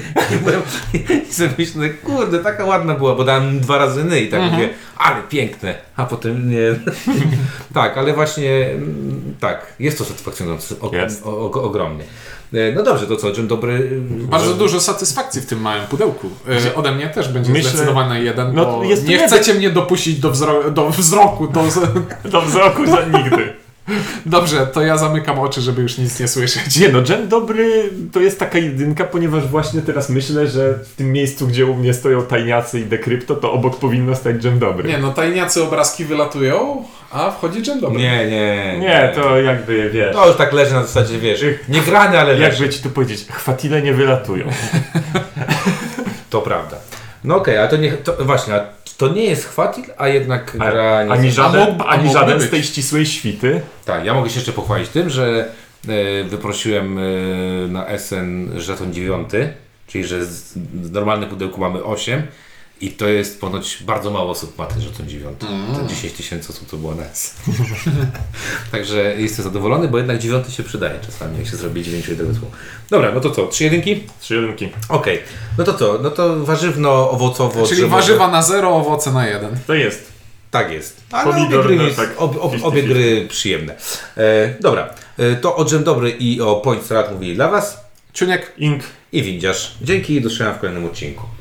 I, 1.29 1.33
sobie 1.33 1.51
myślę, 1.59 1.91
kurde, 1.91 2.39
taka 2.39 2.65
ładna 2.65 2.95
była, 2.95 3.15
bo 3.15 3.25
dałem 3.25 3.61
dwa 3.61 3.79
razy 3.79 4.05
ny 4.05 4.21
i 4.21 4.29
tak 4.29 4.41
Mhm. 4.41 4.53
mówię, 4.63 4.75
ale 4.97 5.17
piękne. 5.23 5.75
A 5.97 6.05
potem 6.07 6.51
nie. 6.51 6.75
tak, 7.75 7.99
ale 7.99 8.13
właśnie 8.15 8.67
mm, 8.71 9.35
tak, 9.41 9.67
jest 9.81 9.99
to 9.99 10.05
satysfakcjonujące 10.05 10.75
o, 10.81 10.91
Jest. 10.97 11.27
o, 11.27 11.31
o, 11.31 11.63
ogromnie. 11.63 12.05
E, 12.55 12.73
No 12.75 12.83
dobrze, 12.83 13.07
to 13.07 13.17
co, 13.17 13.31
czym 13.33 13.47
dobry... 13.49 14.01
Bardzo 14.11 14.55
dużo 14.55 14.81
satysfakcji 14.81 15.41
w 15.43 15.47
tym 15.47 15.61
małym 15.61 15.87
pudełku. 15.87 16.31
E, 16.67 16.75
ode 16.75 16.93
mnie 16.93 17.07
też 17.09 17.29
będzie 17.29 17.53
Myślę- 17.53 17.71
zdecydowanie 17.71 18.21
jeden, 18.21 18.55
No, 18.55 18.67
bo 18.67 18.85
jest 18.85 19.03
to 19.03 19.09
nie 19.09 19.15
jeden. 19.15 19.29
chcecie 19.29 19.55
mnie 19.55 19.71
dopuścić 19.71 20.19
do, 20.21 20.31
wzro- 20.33 20.73
do 20.73 20.91
wzroku. 20.91 21.49
Do. 21.49 21.65
Do 22.31 22.43
wzroku 22.43 22.87
za 22.87 23.05
nigdy. 23.05 23.55
Dobrze, 24.27 24.67
to 24.67 24.83
ja 24.83 24.97
zamykam 24.97 25.39
oczy, 25.39 25.61
żeby 25.61 25.83
już 25.83 25.99
nic 25.99 26.21
nie 26.21 26.29
słyszeć. 26.29 26.77
Nie 26.77 26.89
no, 26.89 27.03
Gen 27.03 27.29
dobry 27.29 27.91
to 28.13 28.21
jest 28.21 28.39
taka 28.39 28.59
jedynka, 28.59 29.05
ponieważ 29.05 29.47
właśnie 29.47 29.83
teraz 29.83 30.09
myślę, 30.09 30.47
że 30.47 30.75
w 30.75 30.95
tym 30.97 31.13
miejscu, 31.13 31.47
gdzie 31.47 31.67
u 31.67 31.75
mnie 31.75 31.95
stoją 31.95 32.23
tajniacy 32.23 32.81
i 32.81 32.85
dekrypto, 32.85 33.35
to 33.35 33.53
obok 33.53 33.79
powinno 33.79 34.17
stać 34.17 34.37
Gen 34.43 34.59
dobry. 34.59 34.89
Nie 34.89 34.99
no, 34.99 35.13
tajniacy 35.13 35.63
obrazki 35.63 36.05
wylatują, 36.05 36.85
a 37.11 37.31
wchodzi 37.31 37.63
dżem 37.63 37.81
dobry. 37.81 37.99
Nie, 37.99 38.31
nie. 38.31 38.79
Nie, 38.81 39.13
to 39.15 39.41
jakby 39.41 39.91
wiesz. 39.91 40.15
To 40.15 40.29
już 40.29 40.37
tak 40.37 40.53
leży 40.53 40.75
na 40.75 40.83
zasadzie, 40.83 41.19
wiesz, 41.19 41.45
nie 41.69 41.81
grany, 41.81 42.21
ale 42.21 42.33
leży. 42.33 42.43
Jakby 42.63 42.69
ci 42.69 42.83
tu 42.83 42.91
powiedzieć, 42.91 43.27
chwatile 43.31 43.83
nie 43.83 43.93
wylatują. 43.93 44.47
To 46.31 46.43
prawda. 46.43 46.77
No 47.27 47.37
okej, 47.37 47.59
ale 47.59 47.69
to 47.69 47.77
nie, 47.77 47.93
to 47.93 48.25
właśnie, 48.25 48.55
a 48.55 48.61
to 48.97 49.09
nie 49.09 49.25
jest 49.25 49.45
chwatil, 49.45 49.85
a 49.99 50.09
jednak 50.09 50.53
gra 50.59 51.05
nie 51.05 51.11
Ani 51.13 51.25
jest- 51.25 51.37
żaden, 51.37 51.63
A 51.63 51.67
mógł- 51.67 51.83
a 51.83 51.87
ani 51.87 52.13
żaden 52.13 52.41
z 52.41 52.51
tej 52.51 52.63
ścisłej 52.63 53.07
świty. 53.07 53.61
Tak, 53.85 54.05
ja 54.05 54.15
mogę 54.15 54.31
się 54.31 54.37
jeszcze 54.37 54.53
pochwalić 54.53 54.89
tym, 54.89 55.11
że 55.11 55.49
e, 55.89 56.25
wyprosiłem 56.25 56.99
e, 56.99 57.03
na 57.69 57.87
SN 57.99 58.61
żeton 58.61 58.93
9, 58.93 59.29
czyli 59.87 60.05
że 60.05 60.25
z, 60.27 60.53
z 60.83 60.91
normalne 60.93 61.27
pudełku 61.27 61.61
mamy 61.61 61.85
8 61.85 62.23
i 62.81 62.91
to 62.91 63.09
jest 63.09 63.41
ponoć 63.41 63.83
bardzo 63.83 64.11
mało 64.11 64.31
osób 64.31 64.59
ma 64.59 64.67
ten 64.67 64.83
żeton 64.83 65.09
9. 65.09 65.41
To 65.41 65.87
10 65.89 66.13
tysięcy 66.13 66.53
osób 66.53 66.71
to 66.71 66.77
było 66.77 66.95
na 66.95 67.05
SN. 67.15 67.53
Także 68.73 69.15
jestem 69.19 69.45
zadowolony, 69.45 69.89
bo 69.89 69.99
jednak 69.99 70.19
9 70.19 70.55
się 70.55 70.63
przydaje 70.63 71.01
czasami, 71.07 71.39
jak 71.39 71.47
się 71.47 71.57
zrobi 71.57 71.83
9 71.83 72.09
jednego 72.09 72.33
Dobra, 72.91 73.13
no 73.15 73.21
to 73.21 73.31
co, 73.31 73.47
trzy 73.47 73.65
jedynki? 73.65 74.03
Trzy 74.21 74.35
jedynki. 74.35 74.69
Okej, 74.89 75.23
no 75.59 75.65
to 75.65 75.75
co, 75.75 75.99
no 76.03 76.11
to 76.11 76.45
warzywno, 76.45 77.11
owocowo, 77.11 77.67
Czyli 77.67 77.77
drzewowe. 77.77 78.01
warzywa 78.01 78.29
na 78.29 78.43
zero, 78.43 78.77
owoce 78.77 79.13
na 79.13 79.27
jeden. 79.27 79.59
To 79.67 79.75
jest. 79.75 80.13
Tak 80.51 80.73
jest. 80.73 81.03
Ale 81.13 81.33
Pomidor, 81.33 81.61
obie 81.61 81.69
gry, 81.69 81.77
no 81.77 81.83
jest, 81.83 81.97
tak, 81.97 82.11
ob, 82.17 82.37
ob, 82.41 82.53
50-50. 82.53 82.65
obie 82.65 82.83
gry 82.83 83.27
przyjemne. 83.29 83.77
E, 84.17 84.55
dobra, 84.61 84.95
e, 85.19 85.37
to 85.37 85.57
o 85.57 85.65
Dżem 85.65 85.85
Dobry 85.85 86.11
i 86.11 86.41
o 86.41 86.57
Point 86.57 86.83
Strat 86.83 87.13
mówili 87.13 87.35
dla 87.35 87.49
Was 87.49 87.87
Ciuniek, 88.13 88.53
Ink. 88.59 88.83
i 89.13 89.23
Windziarz. 89.23 89.75
Dzięki 89.83 90.15
i 90.15 90.21
do 90.21 90.29
zobaczenia 90.29 90.53
w 90.53 90.61
kolejnym 90.61 90.85
odcinku. 90.85 91.27